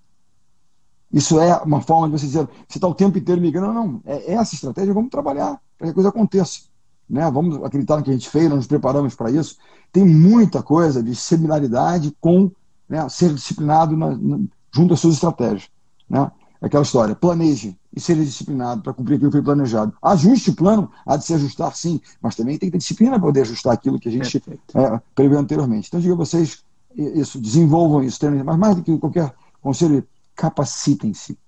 Isso 1.13 1.39
é 1.39 1.55
uma 1.63 1.79
forma 1.79 2.09
de 2.09 2.19
você 2.19 2.25
dizer, 2.25 2.45
você 2.67 2.77
está 2.77 2.89
o 2.89 2.93
tempo 2.93 3.17
inteiro 3.17 3.39
migrando. 3.39 3.73
Não, 3.73 3.87
não. 3.87 4.01
É 4.03 4.33
essa 4.33 4.53
estratégia, 4.53 4.93
vamos 4.93 5.11
trabalhar 5.11 5.61
para 5.77 5.87
que 5.87 5.91
a 5.91 5.93
coisa 5.93 6.09
aconteça. 6.09 6.63
Né? 7.09 7.31
Vamos 7.31 7.63
acreditar 7.63 7.95
no 7.95 8.03
que 8.03 8.09
a 8.09 8.13
gente 8.13 8.29
fez, 8.29 8.49
nós 8.49 8.57
nos 8.57 8.67
preparamos 8.67 9.15
para 9.15 9.31
isso. 9.31 9.55
Tem 9.93 10.03
muita 10.03 10.61
coisa 10.61 11.01
de 11.01 11.15
similaridade 11.15 12.13
com 12.19 12.51
né, 12.91 13.07
ser 13.07 13.33
disciplinado 13.33 13.95
na, 13.95 14.15
na, 14.17 14.39
junto 14.75 14.93
às 14.93 14.99
suas 14.99 15.13
estratégias. 15.13 15.69
Né? 16.09 16.29
Aquela 16.61 16.83
história, 16.83 17.15
planeje 17.15 17.79
e 17.95 17.99
seja 17.99 18.23
disciplinado 18.23 18.81
para 18.81 18.93
cumprir 18.93 19.15
aquilo 19.15 19.31
que 19.31 19.37
foi 19.37 19.43
planejado. 19.43 19.93
Ajuste 20.01 20.49
o 20.51 20.55
plano, 20.55 20.91
há 21.05 21.15
de 21.15 21.25
se 21.25 21.33
ajustar 21.33 21.73
sim, 21.75 22.01
mas 22.21 22.35
também 22.35 22.57
tem 22.57 22.67
que 22.67 22.73
ter 22.73 22.77
disciplina 22.77 23.13
para 23.13 23.21
poder 23.21 23.41
ajustar 23.41 23.73
aquilo 23.73 23.97
que 23.97 24.09
a 24.09 24.11
gente 24.11 24.43
é, 24.75 25.01
previu 25.15 25.39
anteriormente. 25.39 25.87
Então, 25.87 25.99
digo 25.99 26.13
a 26.13 26.17
vocês 26.17 26.63
isso, 26.95 27.39
desenvolvam 27.39 28.03
isso, 28.03 28.19
mas 28.45 28.57
mais 28.57 28.75
do 28.75 28.83
que 28.83 28.97
qualquer 28.97 29.33
conselho, 29.61 30.05
capacitem-se. 30.35 31.39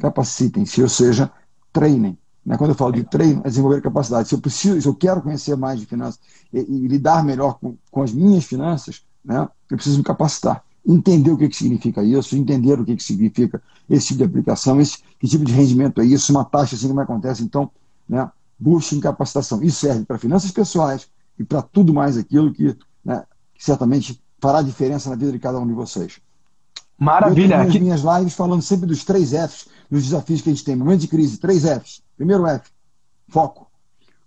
Capacitem-se, 0.00 0.82
ou 0.82 0.88
seja, 0.88 1.30
treinem. 1.72 2.18
Né? 2.44 2.56
Quando 2.56 2.70
eu 2.70 2.76
falo 2.76 2.92
de 2.92 3.04
treino, 3.04 3.42
é 3.44 3.48
desenvolver 3.48 3.82
capacidade. 3.82 4.28
Se 4.28 4.34
eu 4.34 4.40
preciso, 4.40 4.80
se 4.80 4.88
eu 4.88 4.94
quero 4.94 5.20
conhecer 5.20 5.54
mais 5.54 5.78
de 5.78 5.84
finanças 5.84 6.18
e, 6.52 6.60
e 6.60 6.88
lidar 6.88 7.22
melhor 7.22 7.58
com, 7.58 7.76
com, 7.90 8.02
as 8.02 8.12
minhas 8.12 8.44
finanças, 8.44 9.04
né? 9.28 9.46
eu 9.70 9.76
preciso 9.76 9.98
me 9.98 10.04
capacitar. 10.04 10.64
Entender 10.86 11.30
o 11.30 11.36
que, 11.36 11.48
que 11.48 11.56
significa 11.56 12.02
isso, 12.02 12.34
entender 12.34 12.80
o 12.80 12.84
que, 12.84 12.96
que 12.96 13.02
significa 13.02 13.62
esse 13.90 14.08
tipo 14.08 14.18
de 14.18 14.24
aplicação, 14.24 14.80
esse, 14.80 14.98
que 15.20 15.28
tipo 15.28 15.44
de 15.44 15.52
rendimento 15.52 16.00
é 16.00 16.06
isso, 16.06 16.32
uma 16.32 16.44
taxa 16.44 16.74
assim 16.74 16.88
como 16.88 17.00
acontece. 17.00 17.42
Então, 17.42 17.70
né? 18.08 18.30
busquem 18.58 18.98
capacitação. 18.98 19.62
Isso 19.62 19.80
serve 19.80 20.04
para 20.06 20.18
finanças 20.18 20.50
pessoais 20.50 21.06
e 21.38 21.44
para 21.44 21.60
tudo 21.60 21.92
mais 21.92 22.16
aquilo 22.16 22.52
que, 22.52 22.74
né, 23.04 23.24
que 23.54 23.62
certamente 23.62 24.20
fará 24.40 24.62
diferença 24.62 25.10
na 25.10 25.16
vida 25.16 25.30
de 25.30 25.38
cada 25.38 25.58
um 25.58 25.66
de 25.66 25.74
vocês. 25.74 26.20
Maravilha. 26.98 27.62
Eu 27.62 27.70
tenho 27.70 27.84
minhas 27.84 28.00
lives 28.00 28.34
falando 28.34 28.62
sempre 28.62 28.86
dos 28.86 29.04
três 29.04 29.30
Fs, 29.30 29.68
dos 29.90 30.02
desafios 30.04 30.40
que 30.40 30.48
a 30.48 30.52
gente 30.52 30.64
tem. 30.64 30.74
Momento 30.74 31.02
de 31.02 31.08
crise, 31.08 31.38
três 31.38 31.62
Fs. 31.62 32.02
Primeiro 32.16 32.46
F, 32.46 32.70
foco. 33.28 33.68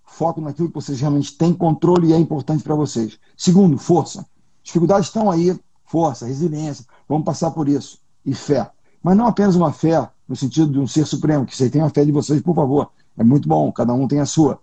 Foco 0.06 0.40
naquilo 0.40 0.68
que 0.70 0.76
vocês 0.76 1.00
realmente 1.00 1.38
têm 1.38 1.54
controle 1.54 2.10
e 2.10 2.14
é 2.14 2.18
importante 2.18 2.64
para 2.64 2.76
vocês. 2.76 3.18
Segundo, 3.36 3.78
força. 3.78 4.26
Dificuldades 4.64 5.08
estão 5.08 5.30
aí, 5.30 5.60
força, 5.86 6.26
resiliência, 6.26 6.86
vamos 7.08 7.26
passar 7.26 7.52
por 7.52 7.68
isso. 7.68 8.00
E 8.26 8.34
fé. 8.34 8.70
Mas 9.04 9.18
não 9.18 9.28
apenas 9.28 9.56
uma 9.56 9.74
fé 9.74 10.10
no 10.28 10.36
sentido 10.36 10.72
de 10.72 10.80
um 10.80 10.88
ser 10.88 11.06
supremo, 11.06 11.46
que 11.46 11.56
vocês 11.56 11.72
tenham 11.72 11.88
a 11.88 11.90
fé 11.90 12.06
de 12.06 12.12
vocês, 12.12 12.42
por 12.42 12.56
favor. 12.56 12.92
É 13.18 13.24
muito 13.24 13.48
bom, 13.48 13.72
cada 13.72 13.94
um 13.94 14.08
tem 14.08 14.20
a 14.20 14.26
sua. 14.26 14.62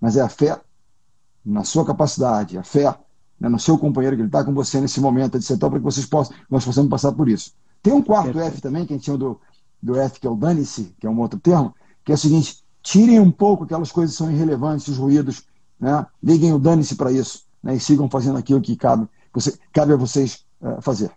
Mas 0.00 0.16
é 0.16 0.20
a 0.20 0.28
fé 0.28 0.60
na 1.44 1.62
sua 1.62 1.84
capacidade, 1.84 2.58
a 2.58 2.62
fé 2.62 2.96
né, 3.38 3.48
no 3.48 3.58
seu 3.58 3.76
companheiro 3.78 4.16
que 4.16 4.22
ele 4.22 4.28
está 4.28 4.42
com 4.42 4.54
você 4.54 4.80
nesse 4.80 5.00
momento, 5.00 5.36
etc., 5.36 5.58
para 5.58 5.78
que 5.78 5.84
vocês 5.84 6.06
possam, 6.06 6.34
nós 6.50 6.64
possamos 6.64 6.90
passar 6.90 7.12
por 7.12 7.28
isso. 7.28 7.52
Tem 7.82 7.92
um 7.92 8.02
quarto 8.02 8.38
F 8.38 8.60
também, 8.60 8.86
que 8.86 8.94
a 8.94 8.96
gente 8.96 9.04
chama 9.04 9.18
do, 9.18 9.40
do 9.82 9.96
F, 9.96 10.18
que 10.18 10.26
é 10.26 10.30
o 10.30 10.34
dane-se, 10.34 10.94
que 10.98 11.06
é 11.06 11.10
um 11.10 11.20
outro 11.20 11.38
termo, 11.38 11.74
que 12.02 12.12
é 12.12 12.14
o 12.14 12.18
seguinte: 12.18 12.64
tirem 12.82 13.20
um 13.20 13.30
pouco 13.30 13.64
aquelas 13.64 13.92
coisas 13.92 14.16
que 14.16 14.18
são 14.18 14.32
irrelevantes, 14.32 14.88
os 14.88 14.96
ruídos, 14.96 15.44
né? 15.78 16.06
liguem 16.22 16.52
o 16.54 16.58
dane-se 16.58 16.94
para 16.96 17.12
isso 17.12 17.44
né? 17.62 17.76
e 17.76 17.80
sigam 17.80 18.08
fazendo 18.08 18.38
aquilo 18.38 18.60
que 18.60 18.76
cabe, 18.76 19.06
você, 19.34 19.58
cabe 19.72 19.92
a 19.92 19.96
vocês 19.96 20.44
uh, 20.60 20.80
fazer. 20.80 21.10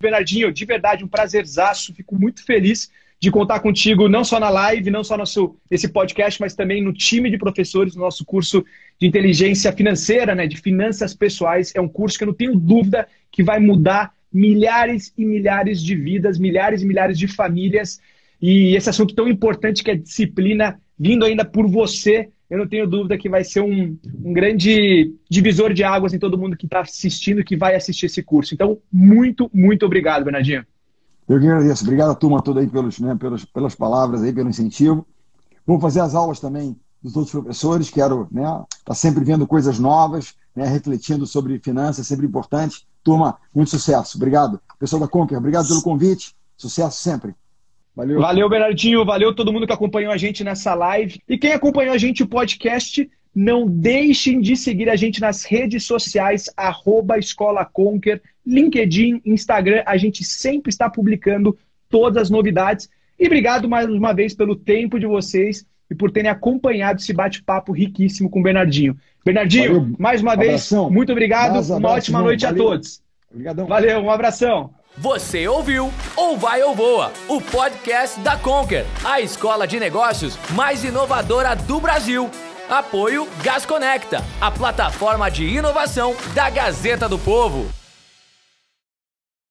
Bernardinho, 0.00 0.52
de 0.52 0.64
verdade, 0.64 1.04
um 1.04 1.08
prazerzaço, 1.08 1.94
fico 1.94 2.14
muito 2.18 2.44
feliz 2.44 2.90
de 3.20 3.30
contar 3.30 3.60
contigo, 3.60 4.08
não 4.08 4.22
só 4.22 4.38
na 4.38 4.50
live, 4.50 4.90
não 4.90 5.02
só 5.02 5.16
nosso 5.16 5.56
esse 5.70 5.88
podcast, 5.88 6.40
mas 6.40 6.54
também 6.54 6.82
no 6.82 6.92
time 6.92 7.30
de 7.30 7.38
professores 7.38 7.94
do 7.94 8.00
nosso 8.00 8.24
curso 8.24 8.64
de 9.00 9.06
inteligência 9.06 9.72
financeira, 9.72 10.34
né, 10.34 10.46
de 10.46 10.56
finanças 10.58 11.14
pessoais. 11.14 11.72
É 11.74 11.80
um 11.80 11.88
curso 11.88 12.18
que 12.18 12.24
eu 12.24 12.28
não 12.28 12.34
tenho 12.34 12.54
dúvida 12.54 13.08
que 13.30 13.42
vai 13.42 13.58
mudar 13.58 14.12
milhares 14.30 15.12
e 15.16 15.24
milhares 15.24 15.82
de 15.82 15.94
vidas, 15.94 16.38
milhares 16.38 16.82
e 16.82 16.86
milhares 16.86 17.18
de 17.18 17.26
famílias. 17.26 17.98
E 18.42 18.74
esse 18.76 18.90
assunto 18.90 19.14
tão 19.14 19.26
importante 19.26 19.82
que 19.82 19.90
é 19.90 19.96
disciplina, 19.96 20.78
vindo 20.98 21.24
ainda 21.24 21.44
por 21.44 21.66
você, 21.66 22.28
eu 22.54 22.58
não 22.60 22.68
tenho 22.68 22.86
dúvida 22.86 23.18
que 23.18 23.28
vai 23.28 23.42
ser 23.42 23.62
um, 23.62 23.98
um 24.24 24.32
grande 24.32 25.12
divisor 25.28 25.74
de 25.74 25.82
águas 25.82 26.14
em 26.14 26.20
todo 26.20 26.38
mundo 26.38 26.56
que 26.56 26.66
está 26.66 26.82
assistindo, 26.82 27.42
que 27.42 27.56
vai 27.56 27.74
assistir 27.74 28.06
esse 28.06 28.22
curso. 28.22 28.54
Então, 28.54 28.78
muito, 28.92 29.50
muito 29.52 29.84
obrigado, 29.84 30.22
Bernardinho. 30.22 30.64
Eu 31.28 31.40
que 31.40 31.46
agradeço. 31.48 31.82
Obrigado 31.82 32.12
à 32.12 32.14
turma 32.14 32.40
toda 32.40 32.60
aí 32.60 32.68
pelos, 32.68 33.00
né, 33.00 33.16
pelos, 33.16 33.44
pelas 33.44 33.74
palavras 33.74 34.22
aí, 34.22 34.32
pelo 34.32 34.48
incentivo. 34.48 35.04
Vou 35.66 35.80
fazer 35.80 35.98
as 35.98 36.14
aulas 36.14 36.38
também 36.38 36.76
dos 37.02 37.16
outros 37.16 37.32
professores, 37.32 37.90
quero 37.90 38.22
estar 38.22 38.40
né, 38.40 38.64
tá 38.84 38.94
sempre 38.94 39.24
vendo 39.24 39.48
coisas 39.48 39.80
novas, 39.80 40.36
né, 40.54 40.64
refletindo 40.64 41.26
sobre 41.26 41.58
finanças, 41.58 42.06
sempre 42.06 42.24
importante. 42.24 42.86
Turma, 43.02 43.36
muito 43.52 43.70
sucesso. 43.70 44.16
Obrigado. 44.16 44.60
Pessoal 44.78 45.00
da 45.00 45.08
Conquer, 45.08 45.38
obrigado 45.38 45.66
pelo 45.66 45.82
convite. 45.82 46.36
Sucesso 46.56 47.02
sempre. 47.02 47.34
Valeu. 47.94 48.20
Valeu, 48.20 48.48
Bernardinho. 48.48 49.04
Valeu 49.04 49.34
todo 49.34 49.52
mundo 49.52 49.66
que 49.66 49.72
acompanhou 49.72 50.12
a 50.12 50.16
gente 50.16 50.42
nessa 50.42 50.74
live. 50.74 51.20
E 51.28 51.38
quem 51.38 51.52
acompanhou 51.52 51.94
a 51.94 51.98
gente 51.98 52.22
o 52.22 52.26
podcast, 52.26 53.08
não 53.34 53.66
deixem 53.66 54.40
de 54.40 54.56
seguir 54.56 54.88
a 54.88 54.96
gente 54.96 55.20
nas 55.20 55.44
redes 55.44 55.84
sociais, 55.84 56.50
arroba 56.56 57.18
Escola 57.18 57.64
Conquer, 57.64 58.20
LinkedIn, 58.46 59.20
Instagram. 59.24 59.82
A 59.86 59.96
gente 59.96 60.24
sempre 60.24 60.70
está 60.70 60.90
publicando 60.90 61.56
todas 61.88 62.22
as 62.22 62.30
novidades. 62.30 62.88
E 63.18 63.26
obrigado 63.26 63.68
mais 63.68 63.88
uma 63.88 64.12
vez 64.12 64.34
pelo 64.34 64.56
tempo 64.56 64.98
de 64.98 65.06
vocês 65.06 65.64
e 65.90 65.94
por 65.94 66.10
terem 66.10 66.30
acompanhado 66.30 67.00
esse 67.00 67.12
bate-papo 67.12 67.72
riquíssimo 67.72 68.28
com 68.28 68.40
o 68.40 68.42
Bernardinho. 68.42 68.96
Bernardinho, 69.24 69.80
Valeu. 69.80 69.96
mais 69.98 70.20
uma 70.20 70.32
abração. 70.32 70.84
vez, 70.84 70.94
muito 70.94 71.12
obrigado. 71.12 71.60
uma 71.76 71.90
ótima 71.90 72.22
noite 72.22 72.44
Valeu. 72.44 72.62
a 72.62 72.66
todos. 72.66 73.02
Obrigadão. 73.30 73.66
Valeu, 73.66 74.00
um 74.00 74.10
abração. 74.10 74.74
Você 74.96 75.48
ouviu 75.48 75.92
Ou 76.14 76.38
Vai 76.38 76.62
ou 76.62 76.72
Voa, 76.72 77.12
o 77.26 77.40
podcast 77.40 78.20
da 78.20 78.36
Conquer, 78.36 78.86
a 79.04 79.20
escola 79.20 79.66
de 79.66 79.80
negócios 79.80 80.38
mais 80.50 80.84
inovadora 80.84 81.56
do 81.56 81.80
Brasil. 81.80 82.30
Apoio 82.70 83.28
Gas 83.42 83.66
Conecta, 83.66 84.24
a 84.40 84.52
plataforma 84.52 85.28
de 85.28 85.44
inovação 85.46 86.14
da 86.32 86.48
Gazeta 86.48 87.08
do 87.08 87.18
Povo. 87.18 87.68